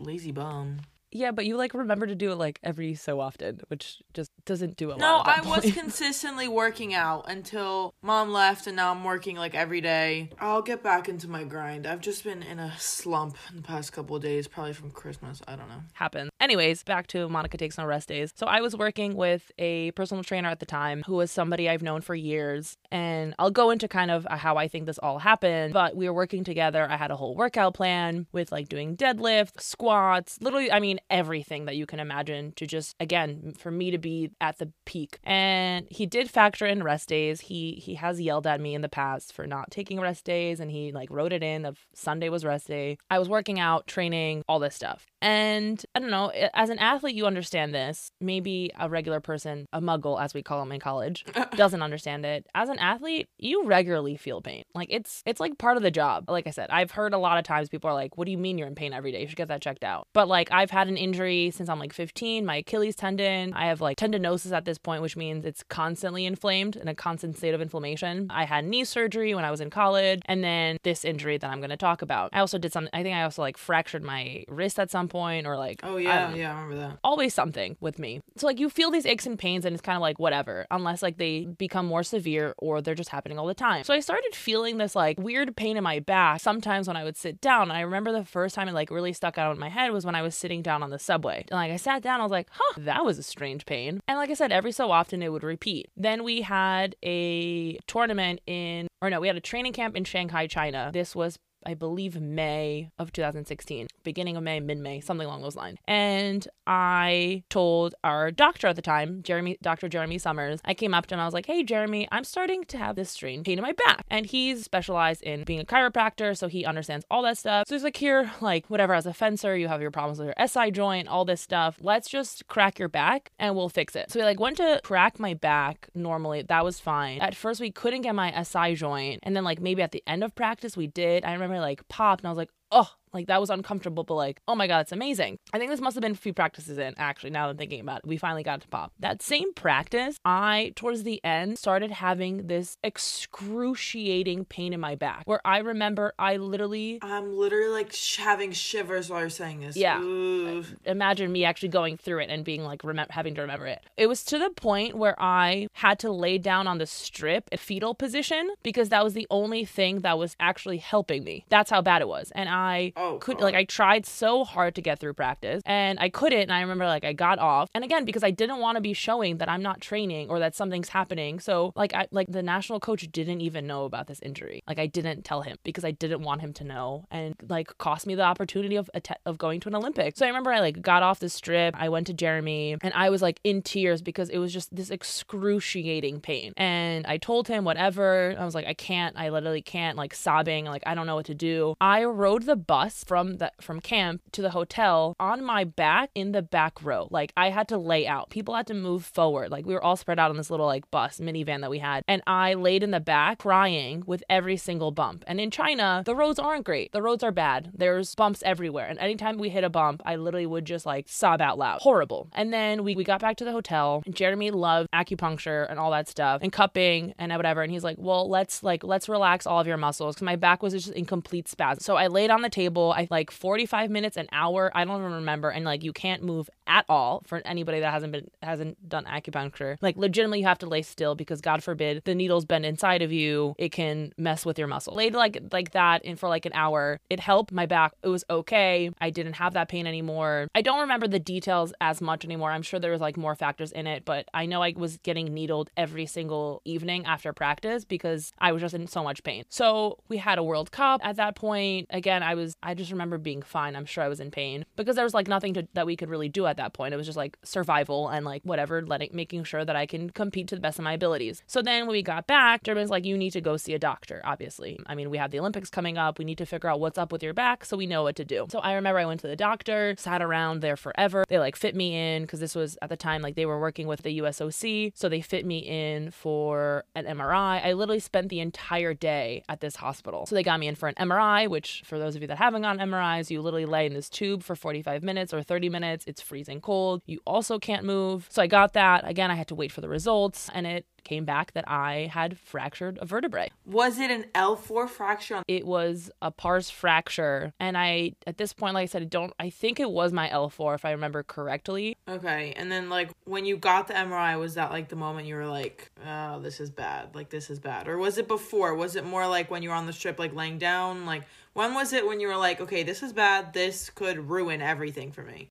lazy 0.03 0.33
bum. 0.33 0.81
Yeah, 1.13 1.33
but 1.33 1.45
you 1.45 1.57
like 1.57 1.75
remember 1.75 2.07
to 2.07 2.15
do 2.15 2.31
it 2.33 2.37
like 2.37 2.61
every 2.63 2.95
so 2.95 3.21
often, 3.21 3.61
which 3.69 4.01
just 4.15 4.31
doesn't 4.45 4.77
do 4.77 4.93
a 4.93 4.97
No, 4.97 5.19
I 5.19 5.41
was 5.41 5.73
consistently 5.75 6.47
working 6.47 6.95
out 6.95 7.29
until 7.29 7.95
mom 8.03 8.31
left, 8.31 8.67
and 8.67 8.77
now 8.77 8.93
I'm 8.93 9.03
working 9.03 9.37
like 9.37 9.55
every 9.55 9.81
day. 9.81 10.31
I'll 10.39 10.63
get 10.63 10.83
back 10.83 11.09
into 11.09 11.29
my 11.29 11.45
grind. 11.45 11.87
I've 11.87 12.01
just 12.01 12.23
been 12.23 12.43
in 12.43 12.59
a 12.59 12.73
slump 12.79 13.37
in 13.51 13.57
the 13.57 13.63
past 13.63 13.93
couple 13.93 14.17
of 14.17 14.23
days, 14.23 14.47
probably 14.47 14.73
from 14.73 14.91
Christmas. 14.91 15.41
I 15.49 15.57
don't 15.57 15.69
know. 15.69 15.83
happen. 15.95 16.31
Anyways, 16.41 16.85
back 16.85 17.07
to 17.09 17.29
Monica 17.29 17.59
takes 17.59 17.77
no 17.77 17.85
rest 17.85 18.09
days. 18.09 18.33
So 18.37 18.47
I 18.47 18.61
was 18.61 18.77
working 18.77 19.17
with 19.17 19.51
a 19.59 19.91
personal 19.93 20.23
trainer 20.23 20.49
at 20.49 20.61
the 20.61 20.67
time 20.67 21.03
who 21.07 21.15
was 21.15 21.31
somebody 21.31 21.69
I've 21.69 21.83
known 21.83 22.03
for 22.03 22.15
years, 22.15 22.77
and 22.93 23.35
I'll 23.39 23.51
go 23.51 23.71
into 23.71 23.89
kind 23.89 24.11
of 24.11 24.27
how 24.31 24.57
I 24.57 24.69
think 24.69 24.87
this 24.87 24.99
all 24.99 25.19
happened. 25.19 25.75
But 25.75 25.97
we 25.97 26.09
were 26.09 26.15
working 26.15 26.45
together. 26.45 26.87
I 26.89 26.97
had 26.97 27.11
a 27.11 27.17
whole 27.17 27.35
workout 27.35 27.75
plan 27.75 28.27
with 28.33 28.53
like 28.53 28.69
doing 28.69 28.97
deadlift, 28.97 29.61
squats, 29.61 30.39
literally, 30.41 30.71
I 30.71 30.79
mean 30.79 31.00
everything 31.09 31.65
that 31.67 31.77
you 31.77 31.87
can 31.87 32.01
imagine 32.01 32.53
to 32.57 32.67
just 32.67 32.95
again 33.01 33.55
for 33.59 33.71
me 33.71 33.91
to 33.91 33.99
be 33.99 34.31
at 34.41 34.59
the 34.59 34.73
peak. 34.85 35.19
And 35.25 35.87
he 35.91 36.07
did 36.07 36.31
factor 36.31 36.67
in 36.67 36.83
rest 36.83 37.09
days. 37.09 37.41
He 37.41 37.81
he 37.83 37.95
has 37.95 38.21
yelled 38.21 38.47
at 38.47 38.61
me 38.61 38.75
in 38.75 38.83
the 38.83 38.89
past 38.89 39.33
for 39.33 39.47
not 39.47 39.71
taking 39.71 40.01
rest 40.01 40.25
days, 40.25 40.61
and 40.61 40.71
he 40.71 40.93
like 40.93 41.11
wrote 41.11 41.33
it 41.33 41.43
in 41.43 41.65
of 41.65 41.79
Sunday 41.95 42.29
was 42.29 42.45
rest 42.45 42.69
day. 42.69 42.99
I 43.11 43.19
was 43.19 43.29
working 43.29 43.61
out, 43.61 43.87
training, 43.87 44.43
all 44.49 44.59
this 44.59 44.75
stuff. 44.75 45.07
And 45.23 45.85
I 45.95 46.01
don't 46.01 46.11
know, 46.11 46.33
as 46.55 46.71
an 46.71 46.79
athlete, 46.79 47.15
you 47.15 47.27
understand 47.27 47.75
this. 47.75 48.11
Maybe 48.21 48.71
a 48.79 48.89
regular 48.89 49.21
person, 49.21 49.67
a 49.73 49.81
muggle, 49.81 50.21
as 50.21 50.33
we 50.33 50.43
call 50.43 50.61
them 50.61 50.73
in 50.73 50.81
college, 50.81 51.25
doesn't 51.57 51.83
understand 51.83 52.25
it. 52.25 52.47
As 52.55 52.69
an 52.69 52.79
athlete, 52.79 53.29
you 53.39 53.65
regularly 53.65 54.17
feel 54.17 54.41
pain. 54.41 54.65
Like 54.75 54.89
it's 54.91 55.23
it's 55.27 55.41
like 55.41 55.59
part 55.59 55.77
of 55.77 55.83
the 55.83 55.91
job. 55.91 56.25
Like 56.29 56.47
I 56.47 56.51
said, 56.51 56.71
I've 56.71 56.91
heard 56.91 57.13
a 57.13 57.19
lot 57.19 57.39
of 57.39 57.45
times 57.45 57.69
people 57.69 57.91
are 57.91 57.95
like, 57.95 58.17
"What 58.17 58.25
do 58.25 58.33
you 58.33 58.39
mean 58.39 58.57
you're 58.57 58.69
in 58.69 58.75
pain 58.75 58.93
every 58.93 59.13
day? 59.13 59.21
You 59.21 59.29
should 59.29 59.37
get 59.37 59.49
that 59.49 59.61
checked 59.63 59.85
out." 59.85 60.09
But 60.15 60.29
like 60.29 60.51
I've 60.53 60.71
had 60.71 60.89
an 60.91 60.97
injury 60.99 61.51
since 61.51 61.69
I'm 61.69 61.79
like 61.79 61.93
15, 61.95 62.45
my 62.45 62.57
Achilles 62.57 62.95
tendon. 62.97 63.55
I 63.55 63.67
have 63.67 63.81
like 63.81 63.97
tendinosis 63.97 64.53
at 64.53 64.65
this 64.67 64.77
point, 64.77 65.01
which 65.01 65.17
means 65.17 65.45
it's 65.47 65.63
constantly 65.63 66.27
inflamed 66.27 66.77
in 66.77 66.89
a 66.89 66.95
constant 66.95 67.37
state 67.37 67.55
of 67.55 67.61
inflammation. 67.63 68.27
I 68.31 68.45
had 68.45 68.65
knee 68.67 68.85
surgery 68.85 69.35
when 69.35 69.45
I 69.45 69.51
was 69.51 69.61
in 69.61 69.71
college, 69.71 70.21
and 70.27 70.45
then 70.45 70.79
this 70.83 71.05
injury 71.05 71.39
that 71.39 71.49
I'm 71.51 71.61
going 71.61 71.71
to 71.71 71.77
talk 71.77 72.03
about. 72.03 72.31
I 72.33 72.41
also 72.41 72.59
did 72.59 72.73
some. 72.73 72.89
I 72.93 73.03
think 73.03 73.17
I 73.17 73.23
also 73.23 73.41
like 73.43 73.57
fractured 73.57 74.03
my 74.03 74.45
wrist 74.49 74.79
at 74.79 74.91
some 74.91 75.09
point, 75.09 75.47
or 75.47 75.57
like 75.57 75.81
Oh 75.83 75.97
yeah, 75.97 76.29
don't 76.29 76.37
yeah, 76.37 76.51
I 76.55 76.61
remember 76.61 76.77
that. 76.89 76.99
always 77.03 77.33
something 77.33 77.77
with 77.81 77.99
me. 77.99 78.21
So 78.37 78.47
like 78.47 78.61
you 78.61 78.69
feel 78.69 78.91
these 78.91 79.07
aches 79.07 79.27
and 79.27 79.39
pains 79.39 79.65
and 79.65 79.73
it's 79.75 79.83
kind 79.83 79.97
of 79.97 80.03
like 80.03 80.19
whatever, 80.19 80.67
unless 80.71 81.03
like 81.03 81.17
they 81.17 81.45
become 81.47 81.87
more 81.87 82.03
severe 82.03 82.55
or 82.59 82.83
they're 82.83 82.95
just 82.95 83.11
happening 83.11 83.39
all 83.39 83.47
the 83.47 83.55
time. 83.55 83.85
So 83.85 83.95
I 83.95 84.01
started 84.01 84.35
feeling 84.35 84.79
this 84.79 84.95
like 84.97 85.19
weird 85.19 85.57
pain 85.57 85.77
in 85.77 85.85
my 85.85 86.01
back 86.01 86.41
sometimes 86.41 86.89
when 86.89 86.97
I 86.97 87.05
would 87.05 87.17
sit 87.17 87.41
down. 87.41 87.71
I 87.71 87.81
remember 87.81 88.13
the 88.13 88.25
first 88.25 88.55
time 88.55 88.69
it 88.69 88.73
like 88.75 88.91
really 88.91 89.13
stuck 89.13 89.39
out 89.39 89.53
in 89.53 89.59
my 89.61 89.69
head 89.69 89.93
was 89.93 90.05
when 90.05 90.15
I 90.15 90.23
was 90.23 90.35
sitting 90.35 90.63
down 90.63 90.80
on 90.83 90.91
the 90.91 90.99
subway. 90.99 91.45
And 91.51 91.59
like 91.59 91.71
I 91.71 91.77
sat 91.77 92.03
down, 92.03 92.21
I 92.21 92.23
was 92.23 92.33
like, 92.33 92.49
huh, 92.51 92.81
that 92.81 93.05
was 93.05 93.19
a 93.19 93.23
strange 93.23 93.67
pain. 93.67 94.01
And 94.09 94.19
like 94.19 94.31
I 94.31 94.35
said, 94.35 94.53
every 94.53 94.73
so 94.73 94.91
often 94.91 95.23
it 95.23 95.31
would 95.33 95.43
repeat. 95.43 95.91
Then 95.97 96.25
we 96.25 96.43
had 96.43 96.97
a 97.03 97.79
tournament 97.87 98.41
in 98.47 98.89
or 99.03 99.11
no, 99.11 99.21
we 99.21 99.27
had 99.27 99.37
a 99.37 99.41
training 99.41 99.73
camp 99.73 99.97
in 99.97 100.05
Shanghai, 100.05 100.47
China. 100.47 100.91
This 100.93 101.17
was 101.17 101.39
I 101.65 101.75
believe 101.75 102.21
May 102.21 102.91
of 102.99 103.13
2016, 103.13 103.89
beginning 104.03 104.37
of 104.37 104.43
May, 104.43 104.61
mid 104.61 104.79
May, 104.79 105.01
something 105.01 105.27
along 105.27 105.43
those 105.43 105.57
lines. 105.57 105.79
And 105.87 106.47
I 106.67 107.43
told 107.51 107.95
our 108.03 108.31
doctor 108.31 108.69
at 108.69 108.77
the 108.77 108.83
time, 108.83 109.23
Jeremy, 109.23 109.59
Dr. 109.61 109.89
Jeremy 109.89 110.19
Summers, 110.19 110.61
I 110.65 110.75
came 110.75 110.95
up 110.95 111.07
to 111.07 111.15
him. 111.15 111.21
I 111.21 111.25
was 111.25 111.35
like, 111.35 111.47
"Hey, 111.47 111.63
Jeremy, 111.63 112.09
I'm 112.11 112.25
starting 112.25 112.65
to 112.65 112.79
have 112.79 112.97
this 112.97 113.11
strange 113.11 113.45
pain 113.45 113.59
in 113.59 113.63
my 113.63 113.73
back." 113.73 114.05
And 114.09 114.27
he's 114.27 114.65
specialized 114.65 115.23
in 115.23 115.45
being 115.45 115.61
a 115.61 115.65
chiropractor, 115.65 116.37
so 116.37 116.49
he 116.49 116.65
understands 116.65 117.05
all 117.11 117.23
that 117.23 117.39
stuff. 117.39 117.69
So 117.69 117.75
he's 117.75 117.85
like, 117.85 117.97
"Here, 117.97 118.33
like 118.41 118.67
whatever. 118.69 118.95
As 118.95 119.07
a 119.07 119.15
fencer, 119.15 119.57
you 119.57 119.69
have 119.69 119.83
your 119.83 119.91
problems 119.91 120.19
with 120.19 120.27
your 120.29 120.35
SI 120.39 120.71
joint, 120.71 121.09
all 121.09 121.25
this 121.25 121.41
stuff. 121.41 121.79
Let's 121.81 122.09
just 122.09 122.47
crack 122.49 122.79
your 122.79 122.89
back, 122.89 123.33
and 123.39 123.55
we'll 123.55 123.69
fix 123.69 123.95
it." 123.97 124.11
So 124.11 124.21
we 124.21 124.25
like 124.25 124.41
went 124.41 124.57
to 124.59 124.81
crack 124.83 125.19
my 125.19 125.35
back. 125.35 125.89
Normally, 125.95 126.43
that 126.43 126.65
was 126.65 126.81
fine. 126.81 127.21
At 127.21 127.35
first, 127.35 127.61
we 127.61 127.71
couldn't 127.71 128.03
get 128.03 128.15
my 128.15 128.31
SI 128.31 128.75
joint, 128.75 129.21
and 129.23 129.37
then 129.37 129.45
like 129.45 129.61
maybe 129.61 129.83
at 129.83 129.93
the 129.93 130.03
end 130.07 130.25
of 130.25 130.35
practice, 130.35 130.77
we 130.77 130.87
did. 130.87 131.25
I 131.25 131.33
remember 131.33 131.50
like 131.59 131.87
popped, 131.89 132.23
and 132.23 132.29
I 132.29 132.31
was 132.31 132.39
like, 132.39 132.51
"Oh." 132.71 132.89
Like 133.13 133.27
that 133.27 133.41
was 133.41 133.51
uncomfortable, 133.51 134.05
but 134.05 134.15
like, 134.15 134.41
oh 134.47 134.55
my 134.55 134.67
god, 134.67 134.81
it's 134.81 134.93
amazing. 134.93 135.39
I 135.53 135.59
think 135.59 135.71
this 135.71 135.81
must 135.81 135.95
have 135.95 136.03
been 136.03 136.13
a 136.13 136.17
few 136.17 136.33
practices 136.33 136.79
in, 136.79 136.95
actually, 136.97 137.31
now 137.31 137.47
that 137.47 137.53
I'm 137.53 137.57
thinking 137.57 137.81
about 137.81 137.99
it. 137.99 138.07
We 138.09 138.17
finally 138.17 138.43
got 138.43 138.59
it 138.59 138.63
to 138.63 138.69
pop. 138.69 138.93
That 138.99 139.23
same 139.23 139.53
practice, 139.55 140.17
I, 140.25 140.73
towards 140.77 141.03
the 141.03 141.23
end, 141.25 141.59
started 141.59 141.91
having 141.91 142.47
this 142.47 142.77
excruciating 142.83 144.45
pain 144.47 144.73
in 144.73 144.81
my 144.81 144.95
back 144.95 145.23
where 145.25 145.41
I 145.45 145.59
remember 145.59 146.13
I 146.19 146.37
literally 146.37 146.99
I'm 147.03 147.37
literally 147.37 147.71
like 147.71 147.93
sh- 147.93 148.17
having 148.17 148.53
shivers 148.53 149.11
while 149.11 149.21
you're 149.21 149.29
saying 149.29 149.61
this. 149.61 149.77
Yeah. 149.77 150.01
Ooh. 150.01 150.65
imagine 150.85 151.33
me 151.33 151.45
actually 151.45 151.69
going 151.69 151.97
through 151.97 152.21
it 152.21 152.31
and 152.31 152.45
being 152.45 152.63
like 152.63 152.83
remem- 152.83 153.11
having 153.11 153.35
to 153.35 153.41
remember 153.41 153.67
it. 153.67 153.81
It 153.97 154.07
was 154.07 154.25
to 154.25 154.39
the 154.39 154.51
point 154.51 154.97
where 154.97 155.21
I 155.21 155.69
had 155.75 155.99
to 156.01 156.11
lay 156.11 156.39
down 156.39 156.67
on 156.67 156.79
the 156.79 156.87
strip 156.87 157.49
in 157.51 157.59
fetal 157.59 157.95
position 157.95 158.51
because 158.63 158.89
that 158.91 159.05
was 159.05 159.15
the 159.15 159.27
only 159.31 159.65
thing 159.65 160.01
that 160.01 160.19
was 160.19 160.37
actually 160.41 160.79
helping 160.79 161.25
me. 161.25 161.45
That's 161.49 161.71
how 161.71 161.83
bad 161.83 162.03
it 162.03 162.09
was. 162.09 162.33
And 162.35 162.49
I 162.49 162.93
Oh, 163.01 163.19
could 163.19 163.39
God. 163.39 163.45
like 163.45 163.55
I 163.55 163.65
tried 163.65 164.05
so 164.05 164.45
hard 164.45 164.75
to 164.75 164.83
get 164.83 164.99
through 164.99 165.15
practice 165.15 165.63
and 165.65 165.99
I 165.99 166.11
couldn't 166.11 166.43
and 166.43 166.53
I 166.53 166.61
remember 166.61 166.85
like 166.85 167.05
I 167.05 167.15
got 167.15 167.39
off. 167.39 167.71
And 167.75 167.83
again 167.83 168.05
because 168.05 168.23
I 168.23 168.31
didn't 168.31 168.59
want 168.59 168.77
to 168.77 168.83
be 168.83 168.93
showing 168.93 169.39
that 169.39 169.49
I'm 169.49 169.63
not 169.63 169.81
training 169.81 170.29
or 170.29 170.39
that 170.41 170.55
something's 170.55 170.91
happening. 170.91 171.41
So 171.41 171.73
like 171.75 171.95
I 171.95 172.09
like 172.11 172.31
the 172.31 172.43
national 172.43 172.79
coach 172.79 173.09
didn't 173.11 173.41
even 173.41 173.67
know 173.67 173.85
about 173.87 174.07
this 174.07 174.21
injury. 174.23 174.63
Like 174.69 174.79
I 174.79 174.87
didn't 174.87 175.25
tell 175.25 175.41
him 175.41 175.57
because 175.65 175.83
I 175.85 175.93
didn't 175.93 176.23
want 176.23 176.43
him 176.43 176.53
to 176.55 176.65
know 176.65 177.07
and 177.11 177.35
like 177.49 177.79
cost 177.79 178.07
me 178.07 178.15
the 178.15 178.23
opportunity 178.23 178.77
of 178.77 178.91
of 179.25 179.39
going 179.39 179.61
to 179.61 179.69
an 179.69 179.75
Olympic. 179.75 180.17
So 180.19 180.27
I 180.27 180.29
remember 180.29 180.53
I 180.53 180.61
like 180.61 180.83
got 180.83 181.03
off 181.03 181.21
the 181.21 181.31
strip. 181.31 181.75
I 181.79 181.89
went 181.89 182.07
to 182.09 182.13
Jeremy 182.13 182.77
and 182.83 182.93
I 182.95 183.09
was 183.09 183.23
like 183.23 183.41
in 183.45 183.63
tears 183.63 184.03
because 184.03 184.29
it 184.29 184.39
was 184.39 184.53
just 184.53 184.77
this 184.77 184.91
excruciating 184.91 186.21
pain. 186.21 186.53
And 186.59 187.07
I 187.07 187.17
told 187.17 187.49
him 187.49 187.65
whatever. 187.65 188.35
I 188.39 188.45
was 188.45 188.55
like 188.55 188.67
I 188.67 188.75
can't. 188.75 189.17
I 189.19 189.31
literally 189.31 189.63
can't 189.63 189.97
like 189.97 190.15
sobbing 190.15 190.67
like 190.67 190.83
I 190.85 190.95
don't 190.95 191.07
know 191.07 191.15
what 191.15 191.27
to 191.27 191.35
do. 191.35 191.75
I 191.81 192.05
rode 192.05 192.43
the 192.43 192.57
bus 192.57 192.90
from 192.91 193.39
the 193.39 193.53
from 193.61 193.81
camp 193.81 194.23
to 194.33 194.43
the 194.43 194.51
hotel 194.51 195.15
on 195.19 195.45
my 195.45 195.65
back 195.65 196.11
in 196.15 196.33
the 196.33 196.43
back 196.43 196.83
row. 196.83 197.09
Like 197.11 197.33
I 197.37 197.51
had 197.51 197.69
to 197.69 197.79
lay 197.79 198.07
out. 198.07 198.31
People 198.31 198.55
had 198.55 198.67
to 198.69 198.75
move 198.75 199.05
forward. 199.05 199.51
Like 199.51 199.67
we 199.67 199.75
were 199.75 199.83
all 199.83 199.97
spread 199.97 200.19
out 200.19 200.31
on 200.31 200.37
this 200.37 200.51
little 200.51 200.67
like 200.67 200.91
bus 200.91 201.19
minivan 201.19 201.61
that 201.61 201.71
we 201.71 201.79
had. 201.79 202.05
And 202.09 202.23
I 202.27 202.55
laid 202.55 202.83
in 202.83 202.91
the 202.91 203.01
back 203.01 203.39
crying 203.39 204.03
with 204.07 204.23
every 204.29 204.57
single 204.57 204.91
bump. 204.91 205.25
And 205.27 205.41
in 205.41 205.51
China, 205.51 206.03
the 206.05 206.17
roads 206.17 206.39
aren't 206.39 206.65
great. 206.65 206.93
The 206.93 207.03
roads 207.03 207.23
are 207.23 207.33
bad. 207.33 207.71
There's 207.75 208.15
bumps 208.15 208.43
everywhere. 208.45 208.87
And 208.87 208.99
anytime 208.99 209.39
we 209.39 209.51
hit 209.51 209.65
a 209.65 209.71
bump, 209.71 210.03
I 210.05 210.17
literally 210.17 210.47
would 210.47 210.65
just 210.65 210.87
like 210.87 211.09
sob 211.09 211.41
out 211.41 211.59
loud. 211.59 211.81
Horrible. 211.81 212.29
And 212.33 212.53
then 212.53 212.85
we, 212.85 212.95
we 212.95 213.05
got 213.05 213.21
back 213.21 213.37
to 213.39 213.45
the 213.45 213.53
hotel. 213.53 214.03
Jeremy 214.11 214.51
loved 214.51 214.89
acupuncture 214.93 215.67
and 215.71 215.79
all 215.79 215.91
that 215.93 216.09
stuff 216.09 216.41
and 216.43 216.53
cupping 216.53 217.15
and 217.19 217.33
whatever. 217.33 217.63
And 217.63 217.73
he's 217.73 217.85
like, 217.85 217.97
well, 217.99 218.29
let's 218.29 218.63
like, 218.63 218.85
let's 218.85 219.09
relax 219.09 219.47
all 219.47 219.61
of 219.61 219.67
your 219.67 219.77
muscles. 219.77 220.17
Cause 220.17 220.23
my 220.23 220.37
back 220.37 220.63
was 220.63 220.73
just 220.73 220.91
in 220.91 221.05
complete 221.05 221.49
spasm. 221.49 221.81
So 221.81 221.97
I 221.97 222.07
laid 222.09 222.31
on 222.31 222.43
the 222.43 222.51
table. 222.51 222.80
I 222.89 223.07
like 223.11 223.31
45 223.31 223.91
minutes, 223.91 224.17
an 224.17 224.29
hour. 224.33 224.71
I 224.75 224.85
don't 224.85 225.01
even 225.01 225.13
remember. 225.13 225.51
And 225.51 225.65
like, 225.65 225.85
you 225.85 225.93
can't 225.93 226.23
move 226.23 226.49
at 226.67 226.85
all 226.89 227.23
for 227.27 227.43
anybody 227.45 227.81
that 227.81 227.93
hasn't 227.93 228.13
been, 228.13 228.31
hasn't 228.43 228.89
done 228.89 229.05
acupuncture. 229.05 229.77
Like 229.81 229.97
legitimately 229.97 230.41
you 230.41 230.47
have 230.47 230.59
to 230.61 230.67
lay 230.67 230.83
still 230.83 231.15
because 231.15 231.41
God 231.41 231.63
forbid 231.63 232.03
the 232.05 232.15
needles 232.15 232.45
bend 232.45 232.65
inside 232.65 233.03
of 233.03 233.13
you. 233.13 233.55
It 233.59 233.71
can 233.73 234.13
mess 234.17 234.47
with 234.47 234.59
your 234.59 234.69
muscle. 234.69 234.95
Laid 234.95 235.15
like, 235.15 235.39
like 235.53 235.73
that 235.73 236.05
in 236.05 236.17
for 236.17 236.29
like 236.29 236.47
an 236.47 236.53
hour. 236.55 237.01
It 237.11 237.21
helped 237.21 237.53
my 237.53 237.67
back. 237.67 237.93
It 238.03 238.09
was 238.09 238.25
okay. 238.31 238.91
I 239.01 239.11
didn't 239.11 239.35
have 239.35 239.55
that 239.55 239.69
pain 239.69 239.87
anymore. 239.87 240.49
I 240.55 240.63
don't 240.63 240.81
remember 240.81 241.09
the 241.09 241.19
details 241.19 241.73
as 241.81 242.01
much 242.01 242.25
anymore. 242.25 242.51
I'm 242.51 242.63
sure 242.63 242.81
there 242.81 242.93
was 242.93 243.01
like 243.01 243.17
more 243.17 243.35
factors 243.35 243.73
in 243.73 243.87
it, 243.87 244.05
but 244.05 244.27
I 244.33 244.47
know 244.47 244.63
I 244.63 244.75
was 244.77 244.97
getting 244.99 245.35
needled 245.35 245.71
every 245.77 246.07
single 246.07 246.63
evening 246.65 247.05
after 247.07 247.33
practice 247.33 247.85
because 247.85 248.33
I 248.39 248.53
was 248.53 248.63
just 248.63 248.75
in 248.75 248.87
so 248.87 249.03
much 249.03 249.23
pain. 249.23 249.45
So 249.49 249.99
we 250.09 250.19
had 250.19 250.39
a 250.39 250.43
World 250.43 250.71
Cup 250.71 251.01
at 251.03 251.17
that 251.17 251.37
point. 251.37 251.89
Again, 251.91 252.23
I 252.23 252.35
was 252.35 252.57
I 252.71 252.75
just 252.75 252.93
remember 252.93 253.19
being 253.19 253.43
fine. 253.43 253.75
I'm 253.75 253.85
sure 253.85 254.05
I 254.05 254.09
was 254.09 254.21
in 254.21 254.31
pain 254.31 254.65
because 254.77 254.95
there 254.95 255.05
was 255.05 255.13
like 255.13 255.27
nothing 255.27 255.55
to, 255.55 255.67
that 255.75 255.87
we 255.87 255.97
could 255.97 256.09
really 256.09 256.29
do 256.29 256.47
at 256.47 256.57
that 256.59 256.73
point. 256.73 256.95
It 256.95 256.97
was 256.97 257.07
just 257.07 257.19
like 257.19 257.37
survival 257.43 258.09
and 258.09 258.25
like 258.25 258.43
whatever, 258.45 258.81
letting 258.87 259.11
making 259.13 259.43
sure 259.43 259.65
that 259.65 259.75
I 259.75 259.87
can 259.87 260.11
compete 260.11 260.47
to 260.49 260.55
the 260.55 260.61
best 260.61 260.79
of 260.79 260.85
my 260.85 260.93
abilities. 260.93 261.43
So 261.49 261.63
then 261.63 261.87
when 261.87 261.93
we 261.93 262.03
got 262.03 262.29
back, 262.29 262.63
German's 262.63 262.91
like, 262.91 263.05
you 263.05 263.19
need 263.19 263.33
to 263.33 263.41
go 263.41 263.57
see 263.57 263.75
a 263.75 263.79
doctor. 263.79 264.23
Obviously, 264.25 264.79
I 264.87 264.95
mean 264.95 265.11
we 265.11 265.19
have 265.19 265.33
the 265.33 265.41
Olympics 265.41 265.69
coming 265.69 265.99
up. 265.99 266.19
We 266.19 266.25
need 266.25 266.39
to 266.39 266.47
figure 266.47 266.71
out 266.71 266.79
what's 266.79 266.97
up 266.97 267.11
with 267.11 267.25
your 267.25 267.35
back 267.35 267.65
so 267.65 267.77
we 267.77 267.89
know 267.89 268.05
what 268.05 268.15
to 268.17 268.25
do. 268.25 268.47
So 268.51 268.61
I 268.61 268.75
remember 268.75 269.01
I 269.01 269.07
went 269.07 269.21
to 269.23 269.27
the 269.27 269.35
doctor, 269.35 269.97
sat 269.99 270.23
around 270.23 270.61
there 270.61 270.77
forever. 270.77 271.25
They 271.29 271.41
like 271.41 271.57
fit 271.57 271.75
me 271.75 271.97
in 271.97 272.23
because 272.23 272.39
this 272.39 272.55
was 272.55 272.79
at 272.83 272.89
the 272.89 272.97
time 272.97 273.21
like 273.21 273.35
they 273.35 273.47
were 273.47 273.59
working 273.59 273.89
with 273.89 274.03
the 274.03 274.21
USOC, 274.21 274.93
so 274.95 275.09
they 275.09 275.21
fit 275.21 275.45
me 275.45 275.59
in 275.59 276.13
for 276.13 276.85
an 276.95 277.05
MRI. 277.05 277.65
I 277.65 277.73
literally 277.73 277.99
spent 277.99 278.29
the 278.29 278.41
entire 278.41 278.95
day 278.95 279.43
at 279.49 279.61
this 279.61 279.77
hospital. 279.77 280.27
So 280.27 280.37
they 280.37 280.45
got 280.45 280.61
me 280.61 280.69
in 280.69 280.77
for 280.77 280.89
an 280.89 280.95
MRI, 280.95 281.49
which 281.49 281.83
for 281.85 281.99
those 281.99 282.15
of 282.15 282.23
you 282.23 282.29
that 282.29 282.39
haven't 282.39 282.60
gotten 282.63 282.91
MRIs, 282.91 283.31
you 283.31 283.41
literally 283.41 283.67
lay 283.67 283.87
in 283.87 283.95
this 283.95 284.09
tube 284.09 284.43
for 284.43 284.55
45 284.55 285.03
minutes 285.03 285.33
or 285.33 285.43
30 285.43 285.69
minutes. 285.69 286.05
It's 286.07 286.21
freezing 286.21 286.61
cold. 286.61 287.03
You 287.07 287.21
also 287.27 287.59
can't 287.59 287.85
move. 287.85 288.27
So 288.31 288.43
I 288.43 288.47
got 288.47 288.73
that. 288.75 289.09
Again, 289.09 289.31
I 289.31 289.35
had 289.35 289.49
to 289.49 289.55
wait 289.55 289.73
for 289.73 289.81
the 289.81 289.89
results 289.89 290.51
and 290.55 290.67
it 290.67 290.87
came 291.05 291.25
back 291.25 291.53
that 291.53 291.65
I 291.69 292.11
had 292.13 292.39
fractured 292.39 292.99
a 293.01 293.07
vertebrae. 293.07 293.51
Was 293.67 293.99
it 293.99 294.11
an 294.11 294.27
L4 294.35 294.89
fracture? 294.89 295.43
It 295.49 295.67
was 295.67 296.11
a 296.23 296.31
pars 296.31 296.71
fracture. 296.71 297.53
And 297.59 297.77
I, 297.77 298.13
at 298.27 298.39
this 298.39 298.53
point, 298.53 298.75
like 298.75 298.83
I 298.83 298.87
said, 298.87 299.03
I 299.03 299.07
don't, 299.07 299.33
I 299.39 299.51
think 299.51 299.81
it 299.81 299.91
was 299.91 300.13
my 300.13 300.29
L4 300.29 300.75
if 300.75 300.85
I 300.85 300.93
remember 300.93 301.23
correctly. 301.23 301.97
Okay. 302.09 302.53
And 302.57 302.71
then, 302.71 302.89
like, 302.89 303.11
when 303.25 303.45
you 303.45 303.57
got 303.57 303.89
the 303.89 303.95
MRI, 303.95 304.39
was 304.39 304.55
that 304.55 304.71
like 304.71 304.89
the 304.89 304.97
moment 304.97 305.27
you 305.27 305.37
were 305.37 305.47
like, 305.47 305.91
oh, 306.07 306.41
this 306.41 306.61
is 306.61 306.71
bad? 306.71 307.15
Like, 307.15 307.31
this 307.31 307.51
is 307.51 307.59
bad? 307.59 307.89
Or 307.89 307.99
was 307.99 308.19
it 308.19 308.29
before? 308.29 308.75
Was 308.75 308.97
it 308.97 309.05
more 309.05 309.27
like 309.27 309.51
when 309.51 309.63
you 309.63 309.71
were 309.71 309.75
on 309.75 309.87
the 309.87 309.93
strip, 309.93 310.19
like 310.19 310.35
laying 310.35 310.59
down? 310.59 311.07
Like, 311.07 311.25
when 311.55 311.75
was 311.75 311.93
it 311.93 312.07
when 312.07 312.21
you 312.21 312.29
were 312.29 312.37
like, 312.37 312.61
okay, 312.61 312.83
this 312.83 313.03
is 313.03 313.13
bad. 313.13 313.53
This 313.53 313.91
could 313.91 314.31
ruin 314.31 314.63
everything 314.63 315.13
for 315.13 315.23
me? 315.23 315.51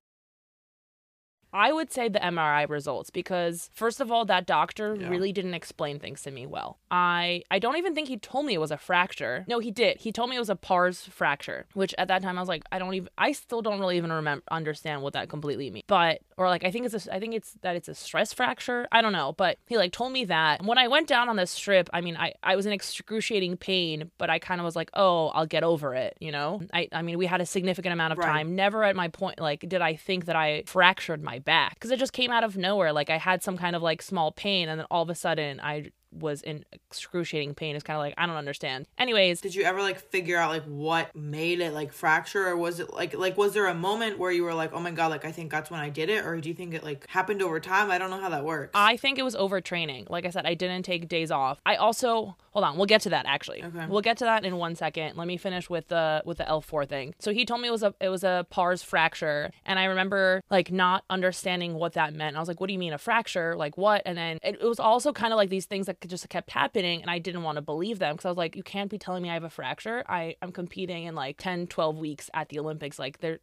I 1.54 1.72
would 1.72 1.92
say 1.92 2.10
the 2.10 2.20
MRI 2.20 2.70
results 2.70 3.10
because 3.10 3.70
first 3.74 4.00
of 4.02 4.12
all 4.12 4.26
that 4.26 4.46
doctor 4.46 4.96
Yeah. 4.96 5.10
really 5.10 5.32
didn't 5.32 5.54
explain 5.54 6.00
things 6.00 6.22
to 6.24 6.32
me 6.32 6.46
well. 6.46 6.78
I 6.92 7.44
I 7.52 7.60
don't 7.60 7.78
even 7.78 7.96
think 7.96 8.08
he 8.08 8.18
told 8.18 8.46
me 8.46 8.54
it 8.54 8.60
was 8.60 8.72
a 8.72 8.78
fracture. 8.78 9.46
No, 9.48 9.60
he 9.60 9.72
did. 9.72 9.98
He 9.98 10.12
told 10.12 10.30
me 10.30 10.36
it 10.36 10.40
was 10.40 10.50
a 10.50 10.56
pars 10.56 11.06
fracture, 11.06 11.66
which 11.74 11.94
at 11.98 12.08
that 12.08 12.22
time 12.22 12.38
I 12.38 12.42
was 12.42 12.50
like 12.50 12.64
I 12.72 12.80
don't 12.80 12.94
even 12.94 13.10
I 13.18 13.32
still 13.32 13.62
don't 13.62 13.80
really 13.80 13.98
even 13.98 14.12
remember 14.12 14.44
understand 14.52 15.02
what 15.02 15.14
that 15.14 15.30
completely 15.30 15.70
means. 15.72 15.86
But 15.88 16.20
or 16.38 16.48
like 16.48 16.64
I 16.64 16.72
think 16.72 16.86
it's 16.86 17.08
a, 17.08 17.14
I 17.16 17.20
think 17.20 17.34
it's 17.34 17.54
that 17.62 17.76
it's 17.76 17.88
a 17.88 17.96
stress 17.96 18.32
fracture. 18.34 18.88
I 18.92 19.02
don't 19.02 19.14
know, 19.14 19.34
but 19.34 19.58
he 19.68 19.78
like 19.78 19.92
told 19.92 20.12
me 20.12 20.26
that. 20.26 20.64
When 20.64 20.78
I 20.78 20.88
went 20.88 21.08
down 21.08 21.30
on 21.30 21.36
the 21.36 21.48
strip, 21.48 21.90
I 21.94 22.02
mean 22.02 22.16
I 22.16 22.34
I 22.44 22.56
was 22.56 22.66
in 22.66 22.74
excruciating 22.74 23.58
pain, 23.58 24.12
but 24.18 24.30
I 24.30 24.40
kind 24.40 24.62
of 24.62 24.66
was 24.66 24.76
like, 24.76 24.90
"Oh, 24.94 25.28
I'll 25.30 25.46
get 25.48 25.64
over 25.64 25.96
it," 25.96 26.16
you 26.20 26.32
know? 26.32 26.62
I 26.74 26.88
I 26.92 27.02
mean, 27.02 27.18
we 27.18 27.26
had 27.26 27.42
a 27.42 27.46
significant 27.46 27.94
amount 27.94 28.14
of 28.14 28.20
Right. 28.20 28.26
time 28.28 28.56
never 28.56 28.84
at 28.84 28.96
my 28.96 29.08
point 29.08 29.40
like 29.40 29.62
did 29.68 29.82
I 29.82 29.96
think 29.96 30.26
that 30.26 30.36
I 30.36 30.64
fractured 30.66 31.24
my 31.24 31.39
back 31.40 31.76
because 31.76 31.92
it 31.92 32.00
just 32.00 32.14
came 32.14 32.32
out 32.32 32.44
of 32.44 32.58
nowhere. 32.58 32.92
Like 32.94 33.10
I 33.10 33.18
had 33.18 33.44
some 33.44 33.58
kind 33.58 33.76
of 33.76 33.82
like 33.82 34.02
small 34.02 34.32
pain, 34.32 34.70
and 34.70 34.80
then 34.80 34.88
all 34.92 35.04
of 35.04 35.10
a 35.10 35.16
sudden 35.16 35.60
I 35.60 35.92
was 36.12 36.42
in 36.42 36.66
excruciating 36.72 37.54
pain. 37.56 37.76
It's 37.76 37.84
kind 37.84 37.96
of 37.96 38.02
like 38.02 38.14
I 38.18 38.26
don't 38.26 38.36
understand. 38.36 38.88
Anyways, 38.98 39.42
Did 39.42 39.56
you 39.56 39.64
ever 39.64 39.82
like 39.82 40.00
figure 40.00 40.38
out 40.38 40.50
like 40.50 40.64
what 40.64 41.16
made 41.16 41.60
it 41.60 41.74
like 41.74 41.94
fracture 41.94 42.48
or 42.48 42.58
was 42.58 42.80
it 42.80 42.94
like 42.94 43.14
like 43.14 43.38
was 43.38 43.54
there 43.54 43.68
a 43.68 43.74
moment 43.74 44.18
where 44.18 44.32
you 44.32 44.44
were 44.44 44.54
like, 44.54 44.74
"Oh 44.74 44.80
my 44.80 44.92
god, 44.92 45.12
like 45.12 45.26
I 45.26 45.32
think 45.32 45.52
that's 45.52 45.70
when 45.70 45.80
I 45.80 45.90
did 45.90 46.10
it?" 46.10 46.26
or 46.26 46.40
do 46.40 46.50
you 46.50 46.56
think 46.56 46.74
it 46.74 46.84
like 46.84 47.08
happened 47.08 47.42
over 47.42 47.60
time? 47.60 47.92
I 47.92 47.98
don't 47.98 48.10
know 48.10 48.20
how 48.20 48.30
that 48.30 48.44
works. 48.44 48.72
I 48.74 48.98
think 48.98 49.20
it 49.20 49.24
was 49.24 49.36
overtraining. 49.36 50.10
Like 50.10 50.26
I 50.26 50.30
said, 50.30 50.46
I 50.46 50.54
didn't 50.54 50.84
take 50.84 51.08
days 51.08 51.32
off. 51.32 51.62
I 51.66 51.76
also 51.76 52.36
hold 52.52 52.66
on, 52.66 52.78
we'll 52.78 52.86
get 52.86 53.02
to 53.02 53.10
that 53.10 53.26
actually. 53.28 53.64
Okay. 53.64 53.86
We'll 53.88 54.02
get 54.02 54.18
to 54.18 54.26
that 54.26 54.44
in 54.44 54.58
one 54.58 54.76
second. 54.76 55.16
Let 55.18 55.28
me 55.28 55.38
finish 55.38 55.70
with 55.70 55.88
the 55.88 56.22
with 56.26 56.38
the 56.38 56.48
L 56.48 56.62
four 56.62 56.86
thing. 56.86 57.14
So 57.20 57.32
he 57.32 57.46
told 57.46 57.62
me 57.62 57.68
it 57.68 57.72
was 57.72 57.84
a 57.84 57.94
it 58.00 58.10
was 58.10 58.24
a 58.24 58.46
pars 58.50 58.82
fracture, 58.82 59.52
and 59.66 59.80
I 59.80 59.86
remember 59.86 60.42
like 60.50 60.72
not 60.72 61.04
understanding 61.10 61.76
what 61.76 61.94
that 61.94 62.14
meant. 62.14 62.36
I 62.36 62.40
was 62.40 62.48
like, 62.48 62.60
"What 62.60 62.68
do 62.68 62.74
you 62.74 62.80
mean 62.80 62.94
a 62.94 62.98
fracture? 62.98 63.56
Like 63.56 63.78
what?" 63.78 64.02
And 64.06 64.18
then 64.18 64.40
it, 64.44 64.58
it 64.62 64.68
was 64.68 64.80
also 64.80 65.14
kind 65.14 65.34
of 65.34 65.38
like 65.38 65.50
these 65.50 65.66
things 65.66 65.86
that 65.86 65.99
just 66.08 66.28
kept 66.30 66.52
happening, 66.52 67.02
and 67.02 67.12
I 67.12 67.20
didn't 67.20 67.44
want 67.44 67.58
to 67.58 67.62
believe 67.62 68.00
them 68.00 68.16
because 68.16 68.26
I 68.26 68.30
was 68.30 68.38
like, 68.38 68.56
"You 68.56 68.64
can't 68.64 68.90
be 68.90 68.98
telling 68.98 69.24
me 69.24 69.30
I 69.30 69.34
have 69.34 69.44
a 69.44 69.50
fracture. 69.50 70.04
I 70.08 70.36
I'm 70.42 70.52
competing 70.52 71.06
in 71.06 71.16
like 71.16 71.38
10, 71.38 71.68
12 71.68 71.98
weeks 71.98 72.30
at 72.34 72.50
the 72.50 72.60
Olympics. 72.60 73.00
Like 73.00 73.20
there, 73.20 73.40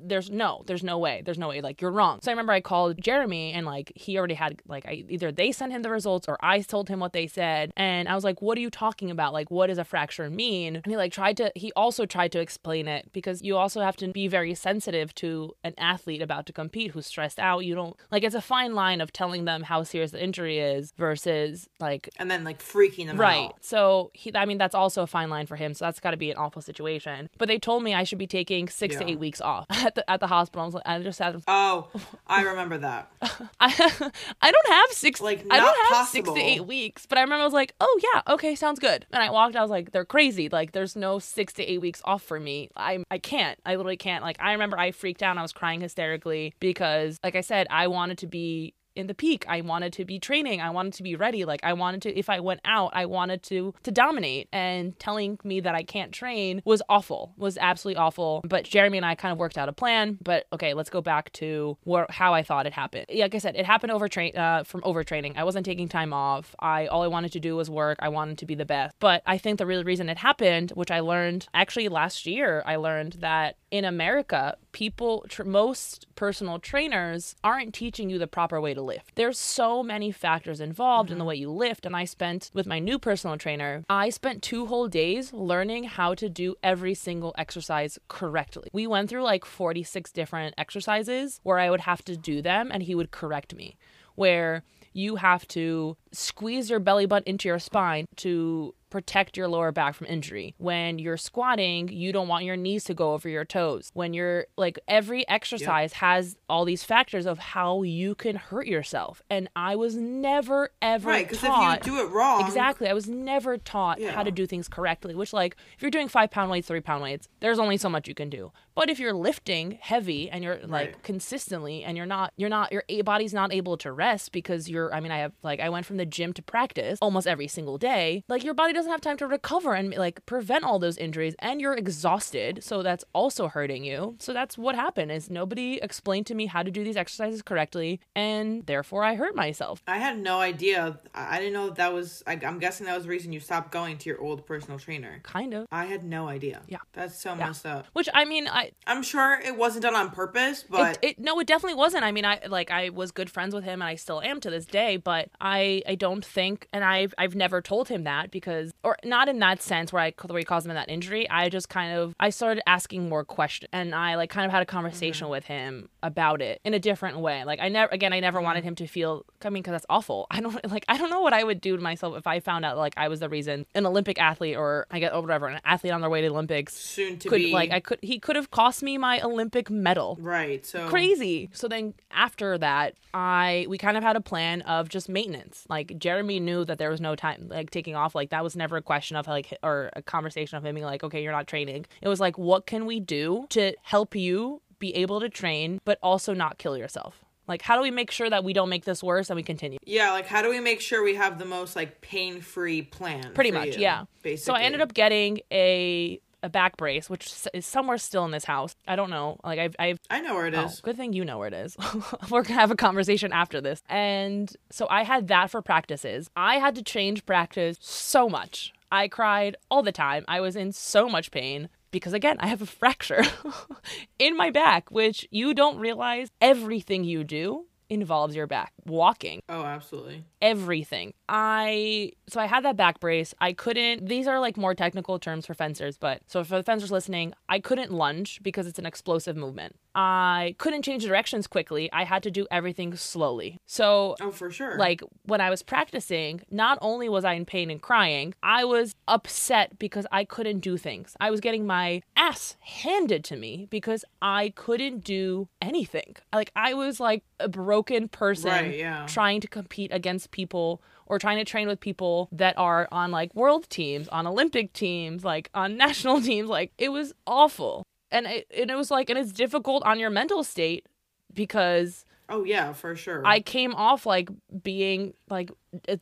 there's 0.00 0.30
no, 0.30 0.62
there's 0.66 0.82
no 0.84 0.98
way, 0.98 1.22
there's 1.24 1.38
no 1.38 1.48
way. 1.48 1.60
Like 1.60 1.80
you're 1.80 1.90
wrong." 1.90 2.20
So 2.22 2.30
I 2.30 2.32
remember 2.32 2.52
I 2.52 2.60
called 2.60 3.00
Jeremy, 3.00 3.52
and 3.52 3.64
like 3.66 3.92
he 3.94 4.16
already 4.18 4.34
had 4.34 4.60
like 4.66 4.86
I 4.86 5.04
either 5.08 5.32
they 5.32 5.52
sent 5.52 5.72
him 5.72 5.82
the 5.82 5.90
results 5.90 6.28
or 6.28 6.36
I 6.40 6.60
told 6.62 6.88
him 6.88 7.00
what 7.00 7.12
they 7.12 7.26
said, 7.26 7.72
and 7.76 8.08
I 8.08 8.14
was 8.14 8.24
like, 8.24 8.40
"What 8.42 8.56
are 8.58 8.60
you 8.60 8.70
talking 8.70 9.10
about? 9.10 9.32
Like 9.32 9.50
what 9.50 9.68
does 9.68 9.78
a 9.78 9.84
fracture 9.84 10.28
mean?" 10.30 10.76
And 10.76 10.86
he 10.86 10.96
like 10.96 11.12
tried 11.12 11.36
to, 11.38 11.52
he 11.54 11.72
also 11.76 12.06
tried 12.06 12.32
to 12.32 12.40
explain 12.40 12.88
it 12.88 13.10
because 13.12 13.42
you 13.42 13.56
also 13.56 13.80
have 13.80 13.96
to 13.96 14.08
be 14.08 14.28
very 14.28 14.54
sensitive 14.54 15.14
to 15.16 15.52
an 15.64 15.74
athlete 15.78 16.22
about 16.22 16.46
to 16.46 16.52
compete 16.52 16.90
who's 16.92 17.06
stressed 17.06 17.38
out. 17.38 17.60
You 17.60 17.74
don't 17.74 17.96
like 18.10 18.22
it's 18.24 18.34
a 18.34 18.40
fine 18.40 18.74
line 18.74 19.00
of 19.00 19.12
telling 19.12 19.44
them 19.44 19.62
how 19.62 19.82
serious 19.82 20.10
the 20.12 20.22
injury 20.22 20.58
is 20.58 20.92
versus 20.96 21.68
like 21.80 22.08
and 22.18 22.30
then 22.30 22.44
like 22.44 22.60
freaking 22.62 23.06
them 23.06 23.16
Right. 23.16 23.30
out. 23.38 23.40
Right. 23.40 23.52
So 23.60 24.10
he, 24.14 24.32
I 24.34 24.44
mean, 24.46 24.58
that's 24.58 24.74
also 24.74 25.02
a 25.02 25.06
fine 25.06 25.30
line 25.30 25.46
for 25.46 25.56
him. 25.56 25.74
So 25.74 25.84
that's 25.84 26.00
got 26.00 26.10
to 26.12 26.16
be 26.16 26.30
an 26.30 26.36
awful 26.36 26.62
situation. 26.62 27.28
But 27.38 27.48
they 27.48 27.58
told 27.58 27.82
me 27.82 27.94
I 27.94 28.04
should 28.04 28.18
be 28.18 28.26
taking 28.26 28.68
six 28.68 28.96
to 28.96 29.08
eight 29.08 29.18
weeks 29.18 29.40
off 29.40 29.66
at 29.86 29.94
the 29.94 30.10
at 30.10 30.20
the 30.20 30.26
hospital. 30.26 30.62
I 30.62 30.66
was 30.66 30.74
like, 30.74 30.82
I 30.86 30.98
just 31.00 31.18
had, 31.18 31.42
Oh, 31.46 31.88
I 32.26 32.42
remember 32.42 32.78
that. 32.78 33.10
I, 33.22 33.30
I 34.40 34.52
don't 34.52 34.68
have 34.68 34.90
six, 34.90 35.20
Like, 35.20 35.44
I 35.50 35.58
don't 35.58 35.94
have 35.94 36.08
six 36.08 36.28
to 36.28 36.38
eight 36.40 36.66
weeks. 36.66 37.06
But 37.06 37.18
I 37.18 37.22
remember 37.22 37.42
I 37.42 37.44
was 37.44 37.52
like, 37.54 37.74
oh 37.80 38.00
yeah, 38.14 38.22
okay, 38.34 38.54
sounds 38.54 38.78
good. 38.78 39.06
And 39.12 39.22
I 39.22 39.30
walked. 39.30 39.56
I 39.56 39.62
was 39.62 39.70
like, 39.70 39.92
they're 39.92 40.04
crazy. 40.04 40.48
Like, 40.48 40.72
there's 40.72 40.96
no 40.96 41.18
six 41.18 41.52
to 41.54 41.64
eight 41.64 41.80
weeks 41.80 42.00
off 42.04 42.22
for 42.22 42.38
me. 42.40 42.70
I, 42.76 43.04
I 43.10 43.18
can't. 43.18 43.58
I 43.64 43.76
literally 43.76 43.96
can't. 43.96 44.22
Like, 44.22 44.36
I 44.40 44.52
remember 44.52 44.78
I 44.78 44.90
freaked 44.92 45.22
out. 45.22 45.30
and 45.30 45.38
I 45.38 45.42
was 45.42 45.52
crying 45.52 45.80
hysterically 45.80 46.54
because, 46.60 47.18
like 47.22 47.34
I 47.36 47.40
said, 47.40 47.66
I 47.70 47.86
wanted 47.88 48.18
to 48.18 48.26
be 48.26 48.74
in 49.00 49.06
the 49.06 49.14
peak. 49.14 49.44
I 49.48 49.62
wanted 49.62 49.92
to 49.94 50.04
be 50.04 50.18
training. 50.18 50.60
I 50.60 50.70
wanted 50.70 50.92
to 50.94 51.02
be 51.02 51.16
ready. 51.16 51.44
Like 51.44 51.60
I 51.64 51.72
wanted 51.72 52.02
to 52.02 52.16
if 52.16 52.28
I 52.28 52.40
went 52.40 52.60
out, 52.64 52.92
I 52.94 53.06
wanted 53.06 53.42
to 53.44 53.74
to 53.82 53.90
dominate. 53.90 54.48
And 54.52 54.98
telling 54.98 55.38
me 55.42 55.60
that 55.60 55.74
I 55.74 55.82
can't 55.82 56.12
train 56.12 56.62
was 56.64 56.82
awful. 56.88 57.32
Was 57.36 57.58
absolutely 57.58 57.98
awful. 57.98 58.42
But 58.44 58.64
Jeremy 58.64 58.98
and 58.98 59.06
I 59.06 59.14
kind 59.14 59.32
of 59.32 59.38
worked 59.38 59.58
out 59.58 59.68
a 59.68 59.72
plan. 59.72 60.18
But 60.22 60.46
okay, 60.52 60.74
let's 60.74 60.90
go 60.90 61.00
back 61.00 61.32
to 61.34 61.76
where 61.84 62.06
how 62.10 62.34
I 62.34 62.42
thought 62.42 62.66
it 62.66 62.72
happened. 62.72 63.06
Like 63.12 63.34
I 63.34 63.38
said, 63.38 63.56
it 63.56 63.66
happened 63.66 63.92
over 63.92 64.08
train 64.08 64.36
uh, 64.36 64.64
from 64.64 64.82
overtraining. 64.82 65.36
I 65.36 65.44
wasn't 65.44 65.66
taking 65.66 65.88
time 65.88 66.12
off. 66.12 66.54
I 66.60 66.86
all 66.86 67.02
I 67.02 67.08
wanted 67.08 67.32
to 67.32 67.40
do 67.40 67.56
was 67.56 67.70
work. 67.70 67.98
I 68.00 68.08
wanted 68.10 68.38
to 68.38 68.46
be 68.46 68.54
the 68.54 68.66
best. 68.66 68.94
But 69.00 69.22
I 69.26 69.38
think 69.38 69.58
the 69.58 69.66
real 69.66 69.84
reason 69.84 70.08
it 70.08 70.18
happened, 70.18 70.72
which 70.74 70.90
I 70.90 71.00
learned 71.00 71.48
actually 71.54 71.88
last 71.88 72.26
year, 72.26 72.62
I 72.66 72.76
learned 72.76 73.14
that 73.20 73.56
in 73.70 73.84
America, 73.84 74.56
people, 74.72 75.24
tr- 75.28 75.44
most 75.44 76.06
personal 76.14 76.58
trainers 76.58 77.34
aren't 77.42 77.74
teaching 77.74 78.10
you 78.10 78.18
the 78.18 78.26
proper 78.26 78.60
way 78.60 78.74
to 78.74 78.82
lift. 78.82 79.14
There's 79.14 79.38
so 79.38 79.82
many 79.82 80.12
factors 80.12 80.60
involved 80.60 81.10
in 81.10 81.18
the 81.18 81.22
mm-hmm. 81.22 81.28
way 81.28 81.36
you 81.36 81.50
lift. 81.50 81.86
And 81.86 81.96
I 81.96 82.04
spent, 82.04 82.50
with 82.54 82.66
my 82.66 82.78
new 82.78 82.98
personal 82.98 83.36
trainer, 83.36 83.84
I 83.88 84.10
spent 84.10 84.42
two 84.42 84.66
whole 84.66 84.88
days 84.88 85.32
learning 85.32 85.84
how 85.84 86.14
to 86.14 86.28
do 86.28 86.56
every 86.62 86.94
single 86.94 87.34
exercise 87.36 87.98
correctly. 88.08 88.70
We 88.72 88.86
went 88.86 89.10
through 89.10 89.22
like 89.22 89.44
46 89.44 90.12
different 90.12 90.54
exercises 90.58 91.40
where 91.42 91.58
I 91.58 91.70
would 91.70 91.80
have 91.80 92.04
to 92.04 92.16
do 92.16 92.42
them 92.42 92.70
and 92.72 92.82
he 92.82 92.94
would 92.94 93.10
correct 93.10 93.54
me. 93.54 93.76
Where 94.14 94.64
you 94.92 95.16
have 95.16 95.46
to 95.48 95.96
squeeze 96.12 96.70
your 96.70 96.80
belly 96.80 97.06
button 97.06 97.28
into 97.28 97.48
your 97.48 97.58
spine 97.58 98.06
to 98.16 98.74
protect 98.90 99.36
your 99.36 99.46
lower 99.46 99.70
back 99.70 99.94
from 99.94 100.08
injury. 100.08 100.52
When 100.58 100.98
you're 100.98 101.16
squatting, 101.16 101.86
you 101.92 102.12
don't 102.12 102.26
want 102.26 102.44
your 102.44 102.56
knees 102.56 102.82
to 102.84 102.94
go 102.94 103.12
over 103.14 103.28
your 103.28 103.44
toes. 103.44 103.88
When 103.94 104.12
you're 104.14 104.46
like 104.56 104.80
every 104.88 105.26
exercise 105.28 105.92
has 105.92 106.36
all 106.48 106.64
these 106.64 106.82
factors 106.82 107.24
of 107.24 107.38
how 107.38 107.84
you 107.84 108.16
can 108.16 108.34
hurt 108.34 108.66
yourself. 108.66 109.22
And 109.30 109.48
I 109.54 109.76
was 109.76 109.94
never 109.94 110.70
ever 110.82 111.08
Right, 111.08 111.28
because 111.28 111.44
if 111.44 111.50
you 111.84 111.92
do 111.92 112.04
it 112.04 112.10
wrong, 112.10 112.44
Exactly. 112.44 112.88
I 112.88 112.92
was 112.92 113.08
never 113.08 113.58
taught 113.58 114.00
how 114.02 114.24
to 114.24 114.32
do 114.32 114.44
things 114.44 114.66
correctly, 114.66 115.14
which, 115.14 115.32
like, 115.32 115.54
if 115.76 115.82
you're 115.82 115.90
doing 115.92 116.08
five 116.08 116.32
pound 116.32 116.50
weights, 116.50 116.66
three 116.66 116.80
pound 116.80 117.00
weights, 117.04 117.28
there's 117.38 117.60
only 117.60 117.76
so 117.76 117.88
much 117.88 118.08
you 118.08 118.14
can 118.16 118.28
do. 118.28 118.50
But 118.74 118.90
if 118.90 118.98
you're 118.98 119.12
lifting 119.14 119.78
heavy 119.80 120.28
and 120.30 120.42
you're 120.42 120.58
like 120.66 120.70
Right. 120.70 121.02
consistently 121.04 121.84
and 121.84 121.96
you're 121.96 122.06
not, 122.06 122.32
you're 122.36 122.48
not, 122.48 122.72
your 122.72 122.82
body's 123.04 123.34
not 123.34 123.52
able 123.52 123.76
to 123.78 123.92
rest 123.92 124.32
because 124.32 124.68
you're, 124.68 124.92
I 124.92 124.98
mean, 124.98 125.12
I 125.12 125.18
have, 125.18 125.32
like, 125.44 125.60
I 125.60 125.68
went 125.68 125.86
from 125.86 125.98
the 126.00 126.06
gym 126.06 126.32
to 126.32 126.42
practice 126.42 126.98
almost 127.02 127.26
every 127.26 127.48
single 127.48 127.78
day. 127.78 128.24
Like, 128.28 128.42
your 128.42 128.54
body 128.54 128.72
doesn't 128.72 128.90
have 128.90 129.00
time 129.00 129.18
to 129.18 129.26
recover 129.26 129.74
and, 129.74 129.94
like, 129.94 130.24
prevent 130.26 130.64
all 130.64 130.78
those 130.78 130.96
injuries 130.96 131.34
and 131.38 131.60
you're 131.60 131.74
exhausted. 131.74 132.64
So 132.64 132.82
that's 132.82 133.04
also 133.12 133.48
hurting 133.48 133.84
you. 133.84 134.16
So 134.18 134.32
that's 134.32 134.56
what 134.56 134.74
happened 134.74 135.12
is 135.12 135.30
nobody 135.30 135.78
explained 135.82 136.26
to 136.26 136.34
me 136.34 136.46
how 136.46 136.62
to 136.62 136.70
do 136.70 136.82
these 136.84 136.96
exercises 136.96 137.42
correctly. 137.42 138.00
And 138.16 138.66
therefore 138.66 139.04
I 139.04 139.14
hurt 139.14 139.34
myself. 139.36 139.82
I 139.86 139.98
had 139.98 140.18
no 140.18 140.40
idea. 140.40 140.98
I 141.14 141.38
didn't 141.38 141.52
know 141.52 141.70
that, 141.70 141.92
was. 141.92 142.22
I, 142.26 142.38
I'm 142.44 142.58
guessing 142.58 142.86
that 142.86 142.94
was 142.94 143.04
the 143.04 143.10
reason 143.10 143.32
you 143.32 143.40
stopped 143.40 143.72
going 143.72 143.98
to 143.98 144.08
your 144.08 144.20
old 144.20 144.46
personal 144.46 144.78
trainer. 144.78 145.20
Kind 145.22 145.54
of. 145.54 145.66
I 145.70 145.84
had 145.84 146.04
no 146.04 146.28
idea. 146.28 146.62
Yeah. 146.66 146.78
that's 146.92 147.20
so 147.20 147.34
messed 147.34 147.66
up. 147.66 147.86
Which 147.92 148.08
I 148.14 148.24
mean, 148.24 148.48
I 148.48 148.72
I'm 148.86 149.02
sure 149.02 149.40
it 149.40 149.56
wasn't 149.56 149.82
done 149.82 149.96
on 149.96 150.10
purpose, 150.10 150.64
but 150.68 150.98
it, 151.02 151.10
it 151.10 151.18
no 151.18 151.38
it 151.40 151.46
definitely 151.46 151.76
wasn't 151.76 152.04
i 152.04 152.12
mean 152.12 152.24
i 152.24 152.40
like 152.48 152.70
i 152.70 152.88
was 152.90 153.10
good 153.10 153.30
friends 153.30 153.54
with 153.54 153.64
him 153.64 153.82
and 153.82 153.88
i 153.88 153.94
still 153.94 154.20
am 154.20 154.40
to 154.40 154.50
this 154.50 154.64
day 154.64 154.96
but 154.96 155.28
i 155.40 155.82
I 155.90 155.96
don't 155.96 156.24
think, 156.24 156.68
and 156.72 156.84
I've 156.84 157.12
I've 157.18 157.34
never 157.34 157.60
told 157.60 157.88
him 157.88 158.04
that 158.04 158.30
because, 158.30 158.72
or 158.84 158.96
not 159.04 159.28
in 159.28 159.40
that 159.40 159.60
sense 159.60 159.92
where 159.92 160.00
I 160.00 160.12
where 160.24 160.38
he 160.38 160.44
caused 160.44 160.64
him 160.64 160.72
that 160.72 160.88
injury. 160.88 161.28
I 161.28 161.48
just 161.48 161.68
kind 161.68 161.98
of 161.98 162.14
I 162.20 162.30
started 162.30 162.62
asking 162.64 163.08
more 163.08 163.24
questions, 163.24 163.70
and 163.72 163.92
I 163.92 164.14
like 164.14 164.30
kind 164.30 164.46
of 164.46 164.52
had 164.52 164.62
a 164.62 164.66
conversation 164.66 165.24
mm-hmm. 165.24 165.32
with 165.32 165.46
him 165.46 165.88
about 166.04 166.42
it 166.42 166.60
in 166.64 166.74
a 166.74 166.78
different 166.78 167.18
way. 167.18 167.42
Like 167.42 167.58
I 167.58 167.70
never, 167.70 167.92
again, 167.92 168.12
I 168.12 168.20
never 168.20 168.40
wanted 168.40 168.60
mm-hmm. 168.60 168.68
him 168.68 168.74
to 168.76 168.86
feel. 168.86 169.24
I 169.42 169.50
mean, 169.50 169.64
because 169.64 169.72
that's 169.72 169.86
awful. 169.90 170.28
I 170.30 170.40
don't 170.40 170.70
like 170.70 170.84
I 170.86 170.96
don't 170.96 171.10
know 171.10 171.22
what 171.22 171.32
I 171.32 171.42
would 171.42 171.60
do 171.60 171.76
to 171.76 171.82
myself 171.82 172.16
if 172.16 172.28
I 172.28 172.38
found 172.38 172.64
out 172.64 172.76
like 172.76 172.94
I 172.96 173.08
was 173.08 173.18
the 173.18 173.28
reason 173.28 173.66
an 173.74 173.84
Olympic 173.84 174.20
athlete 174.20 174.56
or 174.56 174.86
I 174.92 175.00
get 175.00 175.12
or 175.12 175.22
whatever 175.22 175.48
an 175.48 175.60
athlete 175.64 175.92
on 175.92 176.02
their 176.02 176.10
way 176.10 176.20
to 176.20 176.28
Olympics 176.28 176.74
Soon 176.74 177.18
to 177.18 177.28
could 177.28 177.38
be 177.38 177.52
like 177.52 177.72
I 177.72 177.80
could 177.80 177.98
he 178.00 178.20
could 178.20 178.36
have 178.36 178.52
cost 178.52 178.84
me 178.84 178.96
my 178.96 179.20
Olympic 179.22 179.70
medal 179.70 180.18
right. 180.20 180.64
So 180.64 180.86
crazy. 180.88 181.50
So 181.52 181.66
then 181.66 181.94
after 182.12 182.58
that, 182.58 182.94
I 183.12 183.66
we 183.68 183.78
kind 183.78 183.96
of 183.96 184.02
had 184.02 184.16
a 184.16 184.20
plan 184.20 184.62
of 184.62 184.88
just 184.88 185.08
maintenance. 185.08 185.64
Like 185.68 185.98
Jeremy 185.98 186.40
knew 186.40 186.64
that 186.64 186.78
there 186.78 186.90
was 186.90 187.00
no 187.00 187.16
time 187.16 187.48
like 187.48 187.70
taking 187.70 187.94
off. 187.94 188.14
Like 188.14 188.30
that 188.30 188.44
was 188.44 188.56
never 188.56 188.76
a 188.76 188.82
question 188.82 189.16
of 189.16 189.26
like 189.26 189.56
or 189.62 189.90
a 189.94 190.02
conversation 190.02 190.56
of 190.58 190.64
him 190.64 190.74
being 190.74 190.84
like, 190.84 191.02
okay, 191.02 191.22
you're 191.22 191.32
not 191.32 191.46
training. 191.46 191.86
It 192.00 192.08
was 192.08 192.20
like, 192.20 192.38
what 192.38 192.66
can 192.66 192.86
we 192.86 193.00
do 193.00 193.46
to 193.50 193.74
help 193.82 194.14
you 194.14 194.62
be 194.78 194.94
able 194.96 195.20
to 195.20 195.28
train, 195.28 195.80
but 195.84 195.98
also 196.02 196.34
not 196.34 196.58
kill 196.58 196.76
yourself? 196.76 197.24
Like, 197.46 197.62
how 197.62 197.74
do 197.74 197.82
we 197.82 197.90
make 197.90 198.12
sure 198.12 198.30
that 198.30 198.44
we 198.44 198.52
don't 198.52 198.68
make 198.68 198.84
this 198.84 199.02
worse 199.02 199.28
and 199.28 199.36
we 199.36 199.42
continue? 199.42 199.78
Yeah, 199.84 200.12
like 200.12 200.26
how 200.26 200.40
do 200.40 200.50
we 200.50 200.60
make 200.60 200.80
sure 200.80 201.02
we 201.02 201.16
have 201.16 201.38
the 201.38 201.44
most 201.44 201.74
like 201.74 202.00
pain 202.00 202.40
free 202.40 202.82
plan? 202.82 203.32
Pretty 203.34 203.50
much, 203.50 203.74
you, 203.74 203.82
yeah. 203.82 204.04
Basically. 204.22 204.36
So 204.36 204.54
I 204.54 204.62
ended 204.62 204.80
up 204.80 204.94
getting 204.94 205.40
a 205.50 206.20
a 206.42 206.48
back 206.48 206.76
brace, 206.76 207.10
which 207.10 207.32
is 207.54 207.66
somewhere 207.66 207.98
still 207.98 208.24
in 208.24 208.30
this 208.30 208.44
house. 208.44 208.76
I 208.86 208.96
don't 208.96 209.10
know. 209.10 209.38
Like 209.44 209.58
I've 209.58 209.76
I've 209.78 209.98
I 210.08 210.20
know 210.20 210.34
where 210.34 210.46
it 210.46 210.54
oh, 210.54 210.64
is. 210.64 210.78
Oh, 210.78 210.80
good 210.82 210.96
thing 210.96 211.12
you 211.12 211.24
know 211.24 211.38
where 211.38 211.48
it 211.48 211.54
is. 211.54 211.76
We're 212.30 212.42
gonna 212.42 212.60
have 212.60 212.70
a 212.70 212.76
conversation 212.76 213.32
after 213.32 213.60
this. 213.60 213.82
And 213.88 214.54
so 214.70 214.86
I 214.88 215.04
had 215.04 215.28
that 215.28 215.50
for 215.50 215.62
practices. 215.62 216.30
I 216.36 216.56
had 216.56 216.74
to 216.76 216.82
change 216.82 217.26
practice 217.26 217.78
so 217.80 218.28
much. 218.28 218.72
I 218.92 219.08
cried 219.08 219.56
all 219.70 219.82
the 219.82 219.92
time. 219.92 220.24
I 220.26 220.40
was 220.40 220.56
in 220.56 220.72
so 220.72 221.08
much 221.08 221.30
pain 221.30 221.68
because 221.90 222.12
again, 222.12 222.36
I 222.40 222.48
have 222.48 222.62
a 222.62 222.66
fracture 222.80 223.24
in 224.18 224.36
my 224.36 224.50
back, 224.50 224.90
which 224.90 225.26
you 225.30 225.54
don't 225.54 225.78
realize 225.78 226.30
everything 226.40 227.04
you 227.04 227.24
do 227.24 227.66
involves 227.90 228.34
your 228.34 228.46
back. 228.46 228.72
Walking, 228.86 229.42
Oh, 229.48 229.62
absolutely. 229.64 230.24
everything. 230.40 231.12
I 231.28 232.12
so 232.28 232.40
I 232.40 232.46
had 232.46 232.64
that 232.64 232.76
back 232.76 233.00
brace. 233.00 233.34
I 233.40 233.52
couldn't 233.52 234.06
these 234.06 234.26
are 234.26 234.40
like 234.40 234.56
more 234.56 234.74
technical 234.74 235.18
terms 235.18 235.46
for 235.46 235.54
fencers, 235.54 235.98
but 235.98 236.22
so 236.26 236.42
for 236.44 236.56
the 236.56 236.62
fencers 236.62 236.90
listening, 236.90 237.34
I 237.48 237.58
couldn't 237.60 237.92
lunge 237.92 238.40
because 238.42 238.66
it's 238.66 238.78
an 238.78 238.86
explosive 238.86 239.36
movement. 239.36 239.76
I 239.94 240.54
couldn't 240.58 240.82
change 240.82 241.04
directions 241.04 241.48
quickly. 241.48 241.90
I 241.92 242.04
had 242.04 242.22
to 242.22 242.30
do 242.30 242.46
everything 242.50 242.94
slowly. 242.96 243.58
So 243.66 244.14
Oh, 244.20 244.30
for 244.30 244.48
sure. 244.50 244.78
like 244.78 245.02
when 245.24 245.40
I 245.40 245.50
was 245.50 245.62
practicing, 245.64 246.42
not 246.50 246.78
only 246.80 247.08
was 247.08 247.24
I 247.24 247.32
in 247.34 247.44
pain 247.44 247.70
and 247.70 247.82
crying, 247.82 248.34
I 248.42 248.64
was 248.64 248.94
upset 249.08 249.78
because 249.80 250.06
I 250.12 250.24
couldn't 250.24 250.60
do 250.60 250.76
things. 250.76 251.16
I 251.20 251.30
was 251.30 251.40
getting 251.40 251.66
my 251.66 252.02
ass 252.16 252.56
handed 252.60 253.24
to 253.24 253.36
me 253.36 253.66
because 253.68 254.04
I 254.22 254.52
couldn't 254.54 255.02
do 255.02 255.48
anything. 255.60 256.14
Like 256.32 256.52
I 256.54 256.74
was 256.74 257.00
like 257.00 257.24
a 257.40 257.48
broken 257.48 257.79
person 258.08 258.50
Right, 258.50 258.78
yeah. 258.78 259.06
trying 259.06 259.40
to 259.40 259.48
compete 259.48 259.92
against 259.92 260.30
people 260.30 260.82
or 261.06 261.18
trying 261.18 261.38
to 261.38 261.44
train 261.44 261.66
with 261.66 261.80
people 261.80 262.28
that 262.32 262.56
are 262.56 262.88
on 262.92 263.10
like 263.10 263.34
world 263.34 263.68
teams, 263.68 264.08
on 264.08 264.26
Olympic 264.26 264.72
teams, 264.72 265.24
like 265.24 265.50
on 265.54 265.76
national 265.86 266.20
teams. 266.20 266.48
Like 266.48 266.72
it 266.78 266.90
was 266.90 267.12
awful. 267.26 267.84
And 268.12 268.26
it, 268.26 268.46
and 268.56 268.70
it 268.70 268.76
was 268.76 268.90
like, 268.90 269.10
and 269.10 269.18
it's 269.18 269.32
difficult 269.32 269.82
on 269.84 269.98
your 269.98 270.10
mental 270.10 270.42
state 270.44 270.86
because 271.32 272.04
oh 272.28 272.44
yeah, 272.44 272.72
for 272.72 272.94
sure. 272.96 273.22
I 273.26 273.40
came 273.40 273.74
off 273.74 274.06
like 274.06 274.30
being 274.62 275.14
like 275.28 275.50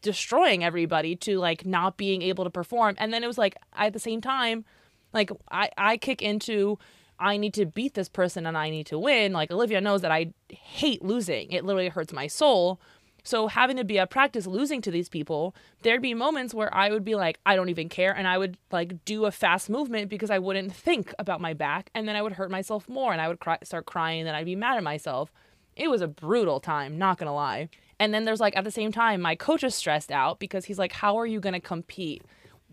destroying 0.03 0.65
everybody 0.65 1.17
to 1.17 1.39
like 1.39 1.67
not 1.67 1.97
being 1.97 2.23
able 2.23 2.45
to 2.45 2.51
perform. 2.51 2.95
And 2.99 3.13
then 3.13 3.25
it 3.25 3.27
was 3.27 3.39
like 3.39 3.57
at 3.75 3.93
the 3.93 3.99
same 3.99 4.21
time, 4.21 4.65
like 5.13 5.31
I 5.51 5.71
I 5.77 5.97
kick 5.97 6.23
into 6.23 6.79
I 7.21 7.37
need 7.37 7.55
to 7.55 7.67
beat 7.67 7.95
this 7.95 8.09
person 8.09 8.47
and 8.47 8.57
I 8.57 8.71
need 8.71 8.87
to 8.87 8.99
win. 8.99 9.33
Like 9.33 9.51
Olivia 9.51 9.81
knows 9.81 10.03
that 10.03 10.13
I 10.13 10.33
hate 10.51 11.03
losing. 11.03 11.51
It 11.51 11.65
literally 11.65 11.89
hurts 11.89 12.13
my 12.13 12.27
soul. 12.27 12.81
So 13.25 13.47
having 13.47 13.77
to 13.77 13.85
be 13.85 13.99
at 13.99 14.11
practice 14.11 14.47
losing 14.47 14.81
to 14.83 14.91
these 14.91 15.09
people, 15.09 15.55
there'd 15.83 16.01
be 16.01 16.15
moments 16.15 16.55
where 16.55 16.75
I 16.75 16.91
would 16.91 17.05
be 17.05 17.15
like, 17.15 17.39
I 17.45 17.57
don't 17.57 17.69
even 17.69 17.89
care, 17.89 18.17
and 18.17 18.27
I 18.27 18.39
would 18.39 18.57
like 18.71 19.05
do 19.05 19.27
a 19.27 19.31
fast 19.31 19.69
movement 19.69 20.09
because 20.09 20.31
I 20.31 20.39
wouldn't 20.39 20.73
think 20.73 21.13
about 21.19 21.41
my 21.41 21.53
back, 21.53 21.91
and 21.95 22.09
then 22.09 22.17
I 22.17 22.23
would 22.23 22.33
hurt 22.33 22.51
myself 22.51 22.89
more, 22.89 23.13
and 23.13 23.21
I 23.21 23.29
would 23.29 23.41
cry, 23.41 23.59
start 23.65 23.85
crying, 23.85 24.27
and 24.27 24.35
I'd 24.35 24.47
be 24.47 24.57
mad 24.57 24.79
at 24.79 24.83
myself. 24.83 25.31
It 25.77 25.91
was 25.91 26.01
a 26.01 26.09
brutal 26.09 26.59
time, 26.59 26.97
not 26.97 27.19
gonna 27.19 27.35
lie. 27.35 27.69
And 28.01 28.15
then 28.15 28.25
there's 28.25 28.41
like 28.41 28.57
at 28.57 28.65
the 28.65 28.71
same 28.71 28.93
time, 28.93 29.21
my 29.21 29.35
coach 29.35 29.63
is 29.63 29.75
stressed 29.75 30.11
out 30.11 30.39
because 30.39 30.65
he's 30.65 30.79
like, 30.79 30.93
How 30.93 31.19
are 31.19 31.27
you 31.27 31.41
gonna 31.41 31.61
compete 31.61 32.23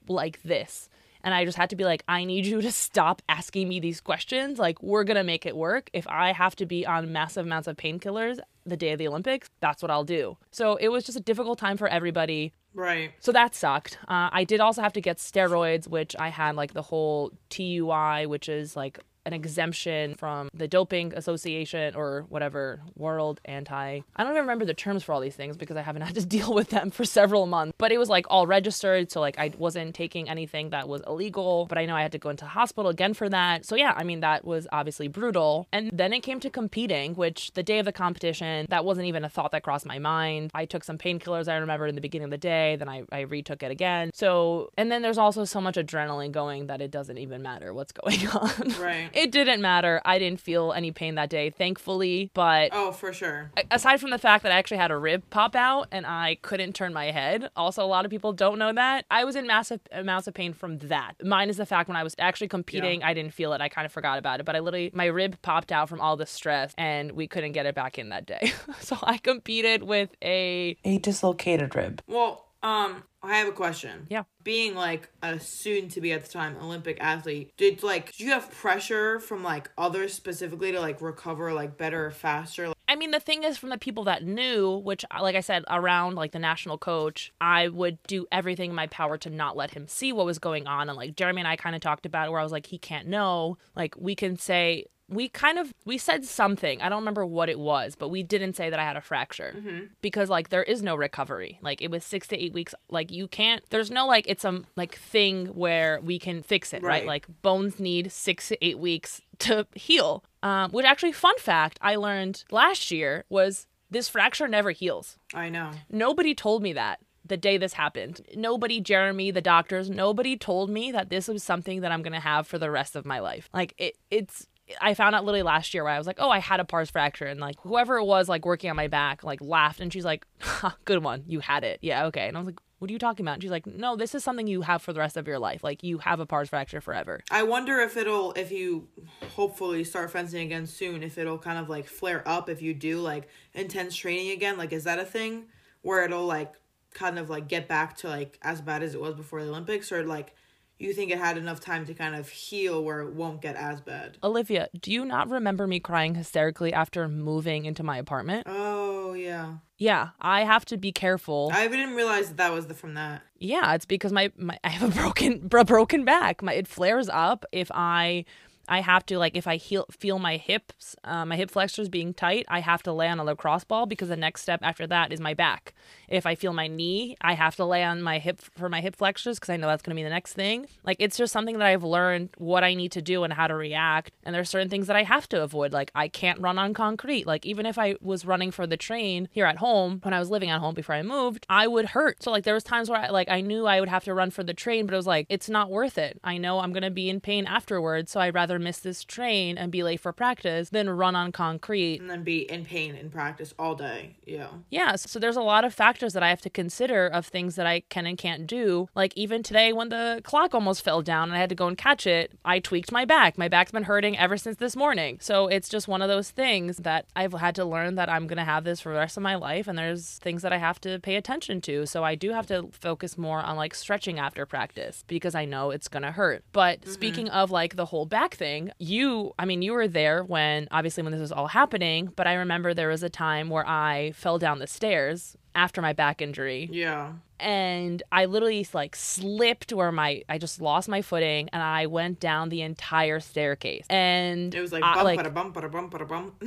like 0.08 0.42
this? 0.44 0.90
And 1.26 1.34
I 1.34 1.44
just 1.44 1.58
had 1.58 1.72
to 1.72 1.76
be 1.76 1.84
like, 1.84 2.04
I 2.08 2.24
need 2.24 2.46
you 2.46 2.62
to 2.62 2.72
stop 2.72 3.22
asking 3.28 3.68
me 3.68 3.80
these 3.82 4.00
questions. 4.00 4.60
Like, 4.60 4.82
we're 4.82 5.04
gonna 5.04 5.24
make 5.24 5.46
it 5.46 5.58
work. 5.58 5.90
If 5.92 6.08
I 6.08 6.32
have 6.32 6.56
to 6.58 6.66
be 6.66 6.86
on 6.86 7.12
massive 7.12 7.46
amounts 7.46 7.68
of 7.68 7.76
painkillers 7.76 8.40
the 8.66 8.78
day 8.78 8.92
of 8.92 9.00
the 9.00 9.08
Olympics, 9.08 9.50
that's 9.60 9.82
what 9.82 9.92
I'll 9.92 10.04
do. 10.04 10.38
So 10.52 10.76
it 10.76 10.90
was 10.90 11.04
just 11.04 11.18
a 11.18 11.22
difficult 11.22 11.60
time 11.60 11.78
for 11.78 11.88
everybody. 11.88 12.54
right. 12.76 13.12
So 13.20 13.32
that 13.32 13.56
sucked. 13.56 13.98
Uh, 14.08 14.30
I 14.32 14.44
did 14.44 14.60
also 14.60 14.82
have 14.82 14.94
to 14.94 15.02
get 15.02 15.18
steroids, 15.18 15.88
which 15.88 16.16
I 16.18 16.30
had 16.30 16.56
like 16.56 16.74
the 16.74 16.84
whole 16.84 17.32
TUI, 17.50 18.28
which 18.28 18.48
is 18.48 18.76
like 18.76 19.00
an 19.26 19.34
exemption 19.34 20.16
from 20.16 20.50
the 20.54 20.68
doping 20.68 21.14
association 21.14 21.96
or 21.96 22.26
whatever 22.30 22.82
world 22.96 23.40
anti 23.46 24.02
i 24.16 24.24
don't 24.24 24.32
even 24.32 24.42
remember 24.42 24.66
the 24.66 24.74
terms 24.74 25.04
for 25.04 25.14
all 25.14 25.22
these 25.22 25.36
things 25.36 25.58
because 25.58 25.78
i 25.78 25.82
haven't 25.82 26.02
had 26.10 26.16
to 26.16 26.26
deal 26.26 26.54
with 26.54 26.70
them 26.70 26.92
for 26.92 27.06
several 27.06 27.46
months 27.46 27.74
but 27.78 27.92
it 27.92 27.98
was 27.98 28.10
like 28.10 28.26
all 28.30 28.48
registered 28.48 29.12
so 29.12 29.20
like 29.20 29.38
i 29.40 29.52
wasn't 29.58 29.94
taking 29.96 30.30
anything 30.30 30.70
that 30.70 30.88
was 30.88 31.02
illegal 31.08 31.66
but 31.68 31.78
i 31.78 31.86
know 31.86 31.96
i 31.96 32.02
had 32.02 32.12
to 32.12 32.18
go 32.18 32.30
into 32.30 32.46
hospital 32.46 32.90
again 32.90 33.14
for 33.14 33.30
that. 33.30 33.66
So 33.66 33.76
yeah 33.76 33.94
i 33.96 34.04
mean 34.04 34.20
that 34.22 34.46
was 34.46 34.68
obviously 34.72 35.08
brutal. 35.08 35.68
And 35.72 35.92
then 35.94 36.14
it 36.14 36.22
came 36.22 36.40
to 36.42 36.50
competing 36.50 37.16
which 37.16 37.52
the 37.54 37.64
day 37.64 37.80
of 37.80 37.86
the 37.86 37.92
competition 37.92 38.68
that 38.70 38.86
wasn't 38.86 39.08
even 39.08 39.24
a 39.24 39.30
thought 39.30 39.52
that 39.52 39.64
crossed 39.64 39.86
my 39.86 40.00
mind. 40.00 40.52
I 40.54 40.66
took 40.66 40.84
some 40.84 40.98
painkillers 40.98 41.48
i 41.48 41.56
remember 41.56 41.88
in 41.88 41.96
the 41.96 42.02
beginning 42.02 42.26
of 42.26 42.32
the 42.32 42.38
day 42.38 42.76
then 42.76 42.90
i, 42.90 43.04
I 43.12 43.22
retook 43.22 43.64
it 43.64 43.72
again. 43.72 44.12
So 44.14 44.72
and 44.78 44.92
then 44.92 45.02
there's 45.02 45.18
also 45.18 45.46
so 45.46 45.62
much 45.62 45.76
adrenaline 45.76 46.32
going 46.32 46.68
that 46.68 46.82
it 46.82 46.92
doesn't 46.92 47.18
even 47.18 47.42
matter 47.42 47.74
what's 47.74 47.92
going 48.02 48.28
on. 48.28 48.82
Right. 48.82 49.10
It 49.16 49.32
didn't 49.32 49.62
matter. 49.62 50.02
I 50.06 50.20
didn't 50.20 50.40
feel 50.40 50.72
any 50.74 50.92
pain 50.92 51.16
that 51.16 51.30
day, 51.30 51.50
thankfully. 51.50 52.30
But 52.34 52.70
Oh, 52.74 52.92
for 52.92 53.14
sure. 53.14 53.52
aside 53.72 54.00
from 54.02 54.10
the 54.12 54.18
fact 54.18 54.44
that 54.44 54.52
I 54.52 54.56
actually 54.56 54.78
had 54.78 54.92
a 54.92 54.98
rib 54.98 55.24
pop 55.30 55.56
out 55.56 55.88
and 55.92 56.06
I 56.06 56.38
couldn't 56.42 56.74
turn 56.74 56.94
my 56.94 57.06
head, 57.12 57.50
also 57.56 57.84
a 57.84 57.88
lot 57.88 58.06
of 58.06 58.12
people 58.12 58.34
don't 58.34 58.60
know 58.60 58.74
that. 58.74 59.06
I 59.10 59.24
was 59.24 59.36
in 59.36 59.48
massive 59.48 59.80
amounts 59.92 60.28
of 60.28 60.34
pain 60.34 60.54
from 60.54 60.78
that. 60.80 61.14
Mine 61.24 61.50
is 61.50 61.58
the 61.58 61.66
fact 61.66 61.88
when 61.88 61.98
I 61.98 62.04
was 62.04 62.16
actually 62.20 62.50
competing, 62.50 63.04
I 63.04 63.14
didn't 63.14 63.34
feel 63.34 63.54
it. 63.54 63.62
I 63.62 63.70
kind 63.70 63.86
of 63.86 63.92
forgot 63.92 64.20
about 64.20 64.40
it, 64.40 64.46
but 64.46 64.56
I 64.56 64.60
literally 64.60 64.92
my 64.94 65.06
rib 65.06 65.38
popped 65.42 65.72
out 65.72 65.90
from 65.90 66.02
all 66.02 66.18
the 66.18 66.26
stress 66.26 66.74
and 66.78 67.14
we 67.14 67.28
couldn't 67.28 67.54
get 67.54 67.66
it 67.66 67.76
back 67.76 67.98
in 67.98 68.10
that 68.10 68.26
day. 68.26 68.52
so 68.80 68.98
I 69.02 69.18
competed 69.18 69.84
with 69.84 70.10
a 70.22 70.78
a 70.84 70.98
dislocated 71.00 71.76
rib. 71.76 72.02
Well, 72.08 72.45
um, 72.66 73.04
I 73.22 73.38
have 73.38 73.48
a 73.48 73.52
question. 73.52 74.08
Yeah. 74.10 74.24
Being 74.44 74.74
like 74.74 75.10
a 75.22 75.40
soon 75.40 75.88
to 75.90 76.02
be 76.02 76.12
at 76.14 76.24
the 76.24 76.30
time 76.30 76.58
Olympic 76.60 76.98
athlete, 77.00 77.52
did 77.58 77.84
like 77.84 78.08
did 78.18 78.22
you 78.22 78.32
have 78.32 78.50
pressure 78.50 79.20
from 79.20 79.44
like 79.44 79.70
others 79.78 80.14
specifically 80.14 80.72
to 80.72 80.82
like 80.82 81.00
recover 81.00 81.54
like 81.54 81.78
better 81.78 82.08
or 82.08 82.12
faster? 82.12 82.74
I 82.88 82.96
mean, 82.96 83.12
the 83.12 83.20
thing 83.20 83.44
is, 83.44 83.58
from 83.58 83.70
the 83.70 83.78
people 83.78 84.04
that 84.06 84.24
knew, 84.24 84.78
which, 84.78 85.04
like 85.20 85.36
I 85.36 85.40
said, 85.40 85.64
around 85.70 86.16
like 86.16 86.32
the 86.32 86.40
national 86.40 86.78
coach, 86.78 87.32
I 87.42 87.68
would 87.68 87.98
do 88.04 88.28
everything 88.32 88.70
in 88.72 88.76
my 88.76 88.88
power 88.88 89.18
to 89.20 89.30
not 89.30 89.58
let 89.58 89.72
him 89.72 89.88
see 89.88 90.14
what 90.14 90.26
was 90.26 90.38
going 90.38 90.68
on. 90.68 90.90
And 90.90 90.98
like 90.98 91.16
Jeremy 91.16 91.42
and 91.42 91.48
I 91.48 91.56
kind 91.56 91.76
of 91.76 91.82
talked 91.82 92.06
about 92.06 92.28
it, 92.28 92.32
where 92.32 92.40
I 92.40 92.44
was 92.44 92.52
like, 92.52 92.68
he 92.68 92.78
can't 92.78 93.08
know. 93.08 93.58
Like, 93.76 93.96
we 93.98 94.16
can 94.16 94.38
say, 94.38 94.86
we 95.08 95.30
kind 95.30 95.60
of 95.60 95.72
we 95.86 95.98
said 95.98 96.26
something 96.26 96.82
i 96.82 96.90
don't 96.90 97.02
remember 97.02 97.26
what 97.26 97.48
it 97.50 97.60
was 97.60 97.96
but 97.96 98.10
we 98.10 98.24
didn't 98.24 98.54
say 98.56 98.70
that 98.70 98.80
i 98.80 98.84
had 98.84 98.98
a 98.98 99.02
fracture 99.02 99.54
because 100.02 100.30
like 100.30 100.50
there 100.50 100.64
is 100.64 100.82
no 100.82 100.96
recovery 100.96 101.60
like 101.62 101.82
it 101.82 101.92
was 101.92 102.04
six 102.04 102.28
to 102.28 102.38
eight 102.44 102.54
weeks 102.54 102.74
like 102.90 103.12
you 103.12 103.28
can't 103.28 103.62
there's 103.70 103.92
no 103.92 104.08
like 104.08 104.26
it's 104.28 104.44
a 104.44 104.62
like 104.76 104.96
thing 104.96 105.46
where 105.48 106.00
we 106.02 106.18
can 106.18 106.42
fix 106.42 106.74
it 106.74 106.82
right, 106.82 107.02
Right. 107.02 107.06
like 107.08 107.28
bones 107.44 107.80
need 107.80 108.12
six 108.12 108.48
to 108.50 108.66
eight 108.66 108.80
weeks 108.80 109.22
to 109.40 109.68
heal 109.76 110.24
um 110.42 110.72
which 110.72 110.86
actually 110.86 111.12
fun 111.12 111.38
fact 111.38 111.78
i 111.82 111.96
learned 111.96 112.44
last 112.50 112.90
year 112.90 113.26
was 113.30 113.68
this 113.92 114.10
fracture 114.10 114.48
never 114.48 114.72
heals 114.72 115.18
I 115.34 115.50
know. 115.50 115.70
Nobody 115.92 116.34
told 116.34 116.64
me 116.64 116.74
that 116.74 117.00
the 117.24 117.38
day 117.38 117.58
this 117.58 117.74
happened. 117.74 118.22
Nobody, 118.36 118.80
Jeremy, 118.80 119.32
the 119.32 119.42
doctors, 119.42 119.90
nobody 119.90 120.38
told 120.38 120.70
me 120.70 120.92
that 120.92 121.10
this 121.10 121.28
was 121.28 121.44
something 121.44 121.82
that 121.82 121.92
I'm 121.92 122.02
gonna 122.04 122.20
have 122.20 122.48
for 122.48 122.58
the 122.60 122.70
rest 122.72 122.96
of 122.96 123.06
my 123.06 123.20
life. 123.20 123.50
Like 123.54 123.74
it, 123.78 123.96
it's. 124.12 124.48
I 124.82 124.94
found 124.94 125.16
out 125.16 125.24
literally 125.24 125.44
last 125.44 125.74
year 125.74 125.84
where 125.84 125.94
I 125.94 125.98
was 125.98 126.08
like, 126.08 126.18
oh, 126.20 126.30
I 126.30 126.40
had 126.40 126.60
a 126.60 126.66
pars 126.66 126.90
fracture, 126.90 127.26
and 127.26 127.40
like 127.40 127.56
whoever 127.62 127.98
it 127.98 128.06
was, 128.06 128.28
like 128.28 128.46
working 128.46 128.70
on 128.70 128.76
my 128.76 128.88
back, 128.88 129.24
like 129.24 129.42
laughed, 129.42 129.80
and 129.80 129.92
she's 129.92 130.06
like, 130.06 130.26
good 130.86 131.04
one, 131.04 131.24
you 131.28 131.40
had 131.40 131.64
it, 131.64 131.80
yeah, 131.82 132.06
okay. 132.06 132.28
And 132.28 132.36
I 132.36 132.40
was 132.40 132.48
like, 132.48 132.60
what 132.80 132.90
are 132.90 132.94
you 132.94 133.00
talking 133.00 133.26
about? 133.26 133.36
And 133.36 133.42
she's 133.42 133.52
like, 133.52 133.66
no, 133.66 133.96
this 133.96 134.14
is 134.14 134.24
something 134.24 134.48
you 134.48 134.62
have 134.62 134.82
for 134.82 134.92
the 134.92 135.00
rest 135.00 135.18
of 135.18 135.28
your 135.28 135.40
life. 135.40 135.64
Like 135.64 135.84
you 135.84 136.00
have 136.00 136.20
a 136.20 136.26
pars 136.26 136.50
fracture 136.50 136.82
forever. 136.82 137.22
I 137.32 137.44
wonder 137.44 137.80
if 137.80 137.96
it'll 137.96 138.34
if 138.34 138.52
you 138.52 138.90
hopefully 139.36 139.84
start 139.84 140.12
fencing 140.12 140.46
again 140.46 140.68
soon, 140.68 141.02
if 141.02 141.18
it'll 141.18 141.38
kind 141.38 141.58
of 141.58 141.70
like 141.70 141.88
flare 141.88 142.28
up 142.28 142.50
if 142.50 142.62
you 142.62 142.74
do 142.74 143.00
like 143.00 143.30
intense 143.54 143.96
training 143.96 144.32
again. 144.32 144.58
Like 144.58 144.74
is 144.74 144.84
that 144.84 145.00
a 145.00 145.06
thing 145.06 145.46
where 145.82 146.04
it'll 146.04 146.26
like 146.26 146.54
kind 146.94 147.18
of 147.18 147.30
like 147.30 147.48
get 147.48 147.68
back 147.68 147.96
to 147.98 148.10
like 148.10 148.38
as 148.42 148.62
bad 148.62 148.84
as 148.84 148.94
it 148.94 149.02
was 149.02 149.16
before 149.16 149.44
the 149.44 149.50
Olympics, 149.50 149.92
or 149.92 150.04
like 150.06 150.36
you 150.78 150.94
think 150.94 151.12
it 151.12 151.18
had 151.18 151.38
enough 151.38 151.60
time 151.60 151.86
to 151.86 151.94
kind 151.94 152.16
of 152.16 152.30
heal 152.30 152.84
where 152.84 153.02
it 153.02 153.14
won't 153.14 153.42
get 153.42 153.56
as 153.56 153.82
bad? 153.82 154.18
Olivia, 154.24 154.68
do 154.80 154.92
you 154.92 155.06
not 155.06 155.30
remember 155.30 155.68
me 155.68 155.80
crying 155.80 156.16
hysterically 156.16 156.74
after 156.74 157.08
moving 157.08 157.66
into 157.66 157.84
my 157.84 157.98
apartment? 157.98 158.46
Oh 158.48 159.14
yeah, 159.14 159.56
Yeah, 159.78 160.10
I 160.20 160.44
have 160.44 160.66
to 160.66 160.78
be 160.78 160.92
careful. 160.92 161.52
I 161.54 161.68
didn't 161.68 161.96
realize 161.96 162.28
that 162.28 162.38
that 162.38 162.54
was 162.54 162.68
the 162.68 162.74
from 162.74 162.96
that. 162.96 163.22
Yeah, 163.40 163.74
it's 163.74 163.86
because 163.86 164.12
my, 164.12 164.32
my 164.38 164.58
I 164.64 164.70
have 164.70 164.90
a 164.90 164.94
broken 164.94 165.50
a 165.54 165.66
broken 165.66 166.06
back. 166.06 166.44
My 166.44 166.54
it 166.54 166.68
flares 166.68 167.10
up 167.10 167.46
if 167.52 167.72
I 167.74 168.26
I 168.68 168.82
have 168.82 169.06
to 169.08 169.18
like 169.18 169.36
if 169.36 169.48
I 169.48 169.58
feel 169.58 170.20
my 170.20 170.38
hips, 170.38 170.96
uh, 171.04 171.26
my 171.26 171.36
hip 171.36 171.52
flexors 171.52 171.90
being 171.90 172.14
tight, 172.14 172.46
I 172.48 172.60
have 172.60 172.84
to 172.84 172.94
lay 172.94 173.08
on 173.08 173.20
a 173.20 173.24
lacrosse 173.24 173.64
ball 173.64 173.86
because 173.86 174.10
the 174.10 174.16
next 174.16 174.42
step 174.42 174.60
after 174.64 174.88
that 174.88 175.12
is 175.12 175.20
my 175.20 175.34
back. 175.34 175.74
If 176.08 176.26
I 176.26 176.36
feel 176.36 176.54
my 176.54 176.68
knee, 176.68 177.16
I 177.22 177.34
have 177.34 177.56
to 177.58 177.66
lay 177.66 177.84
on 177.84 178.02
my 178.02 178.20
hip 178.20 178.42
for 178.42 178.70
my 178.70 178.82
hip 178.82 178.96
flexors 178.96 179.38
because 179.38 179.50
I 179.50 179.58
know 179.58 179.68
that's 179.68 179.82
going 179.82 179.96
to 179.96 180.00
be 180.00 180.04
the 180.04 180.10
next 180.10 180.34
thing. 180.34 180.68
Like 180.84 180.98
it's 181.00 181.18
just 181.18 181.34
something 181.34 181.58
that 181.58 181.68
I've 181.68 181.84
learned 181.84 182.30
what 182.38 182.64
I 182.64 182.74
need 182.74 182.92
to 182.94 183.02
do 183.02 183.24
and 183.24 183.34
how 183.34 183.48
to 183.48 183.56
react. 183.56 184.12
And 184.24 184.34
there's 184.34 184.50
certain 184.50 184.70
things 184.70 184.88
that 184.88 184.96
I 184.96 185.04
have 185.04 185.28
to 185.30 185.42
avoid. 185.42 185.74
Like 185.74 185.92
I 185.96 186.08
can't 186.08 186.40
run 186.40 186.58
on 186.58 186.74
concrete. 186.74 187.28
Like 187.28 187.46
even 187.46 187.66
if 187.66 187.78
I 187.78 187.96
was 188.02 188.26
running 188.26 188.52
for 188.52 188.68
the 188.68 188.78
train 188.78 189.30
here 189.32 189.46
at 189.46 189.58
home 189.58 190.00
when 190.04 190.14
I 190.14 190.20
was 190.20 190.30
living 190.30 190.50
at 190.50 190.60
home 190.60 190.76
before 190.76 190.96
I 190.96 191.04
moved, 191.04 191.46
I 191.50 191.68
would 191.68 191.88
hurt. 191.88 192.24
So 192.24 192.32
like 192.32 192.44
there 192.44 192.54
was 192.54 192.64
times 192.64 192.90
where 192.90 193.00
I 193.00 193.10
like 193.10 193.30
I 193.30 193.42
knew 193.42 193.66
I 193.66 193.80
would 193.80 193.90
have 193.90 194.04
to 194.06 194.14
run 194.14 194.32
for 194.32 194.44
the 194.44 194.54
train, 194.54 194.86
but 194.86 194.94
it 194.94 194.98
was 194.98 195.08
like 195.08 195.28
it's 195.30 195.50
not 195.50 195.70
worth 195.70 195.98
it. 195.98 196.20
I 196.24 196.38
know 196.38 196.60
I'm 196.60 196.74
going 196.74 196.84
to 196.84 196.92
be 196.92 197.10
in 197.10 197.20
pain 197.20 197.46
afterwards, 197.46 198.12
so 198.12 198.20
I'd 198.20 198.34
rather 198.34 198.55
miss 198.60 198.80
this 198.80 199.04
train 199.04 199.58
and 199.58 199.72
be 199.72 199.84
late 199.84 200.00
for 200.00 200.12
practice 200.14 200.70
than 200.70 200.90
run 200.90 201.16
on 201.16 201.32
concrete 201.32 202.00
And 202.00 202.10
then 202.10 202.24
be 202.24 202.50
in 202.50 202.66
pain 202.66 202.96
in 202.96 203.10
practice 203.10 203.54
all 203.58 203.76
day. 203.76 204.16
Yeah. 204.26 204.48
yeah, 204.70 204.96
so 204.96 205.20
there's 205.20 205.36
a 205.36 205.42
lot 205.42 205.66
of 205.66 205.74
factors 205.74 206.14
that 206.14 206.24
I 206.24 206.30
have 206.30 206.42
to 206.42 206.50
consider 206.50 207.08
of 207.08 207.26
things 207.26 207.56
that 207.56 207.66
I 207.66 207.82
can 207.82 208.06
and 208.06 208.18
can't 208.18 208.48
do. 208.48 208.90
Like 208.96 209.14
even 209.16 209.44
today 209.44 209.74
when 209.74 209.90
the 209.90 210.22
clock 210.24 210.54
almost 210.54 210.84
fell 210.84 211.02
down 211.02 211.30
and 211.30 211.36
I 211.36 211.40
had 211.40 211.50
to 211.50 211.56
go 211.56 211.68
and 211.68 211.78
catch 211.78 212.08
it, 212.08 212.32
I 212.44 212.60
tweaked 212.60 212.92
my 212.92 213.06
back. 213.06 213.38
My 213.38 213.48
back's 213.48 213.72
been 213.72 213.84
hurting 213.84 214.18
ever 214.18 214.38
since 214.38 214.58
this 214.58 214.76
morning. 214.76 215.18
So 215.22 215.48
it's 215.48 215.70
just 215.70 215.88
one 215.88 216.02
of 216.02 216.10
those 216.10 216.32
things 216.32 216.78
that 216.78 217.06
I've 217.16 217.34
had 217.34 217.56
to 217.56 217.66
learn 217.66 217.96
that 217.96 218.10
I'm 218.10 218.28
going 218.28 218.38
to 218.38 218.44
have 218.44 218.64
this 218.64 218.82
for 218.82 218.92
the 218.92 219.00
rest 219.00 219.18
of 219.18 219.24
my 219.24 219.36
life 219.36 219.68
and 219.68 219.78
there's 219.78 220.18
things 220.20 220.42
that 220.42 220.54
I 220.54 220.58
have 220.58 220.80
to 220.82 221.00
pay 221.00 221.16
attention 221.16 221.62
to. 221.62 221.86
So 221.86 222.04
I 222.04 222.16
do 222.16 222.32
have 222.32 222.48
to 222.48 222.70
focus 222.72 223.18
more 223.18 223.40
on 223.40 223.56
like 223.56 223.76
stretching 223.76 224.20
after 224.20 224.46
practice 224.46 225.04
because 225.08 225.36
I 225.36 225.46
know 225.46 225.72
it's 225.72 225.88
going 225.88 226.04
to 226.04 226.12
hurt. 226.12 226.44
But 226.52 226.82
mm-hmm. 226.82 226.92
speaking 226.92 227.30
of 227.30 227.52
like 227.52 227.76
the 227.76 227.86
whole 227.86 228.06
back 228.06 228.36
thing, 228.36 228.45
you, 228.80 229.34
I 229.40 229.46
mean, 229.46 229.62
you 229.62 229.74
were 229.74 229.88
there 229.88 230.24
when 230.24 230.68
obviously 230.72 231.04
when 231.04 231.12
this 231.12 231.22
was 231.22 231.32
all 231.32 231.48
happening, 231.48 232.12
but 232.16 232.28
I 232.28 232.34
remember 232.36 232.74
there 232.74 232.90
was 232.90 233.04
a 233.04 233.10
time 233.10 233.50
where 233.50 233.68
I 233.68 234.12
fell 234.16 234.38
down 234.40 234.60
the 234.60 234.68
stairs 234.68 235.36
after 235.56 235.82
my 235.82 235.94
back 235.94 236.22
injury 236.22 236.68
Yeah. 236.72 237.14
and 237.40 238.04
I 238.12 238.26
literally 238.26 238.68
like 238.74 238.94
slipped 238.96 239.72
where 239.72 239.92
my 239.92 240.22
I 240.28 240.38
just 240.38 240.60
lost 240.60 240.90
my 240.90 241.02
footing 241.02 241.50
and 241.54 241.64
I 241.64 241.86
went 241.86 242.20
down 242.20 242.50
the 242.50 242.62
entire 242.62 243.20
staircase. 243.22 243.86
And 243.90 244.54
It 244.54 244.60
was 244.60 244.74
like 244.74 244.84
I, 244.84 244.94
bump, 244.96 245.06
like 245.06 245.18
like, 245.24 245.34
bump, 245.34 245.54
bump, 245.54 245.72
bump, 245.92 246.08
bump. 246.10 246.44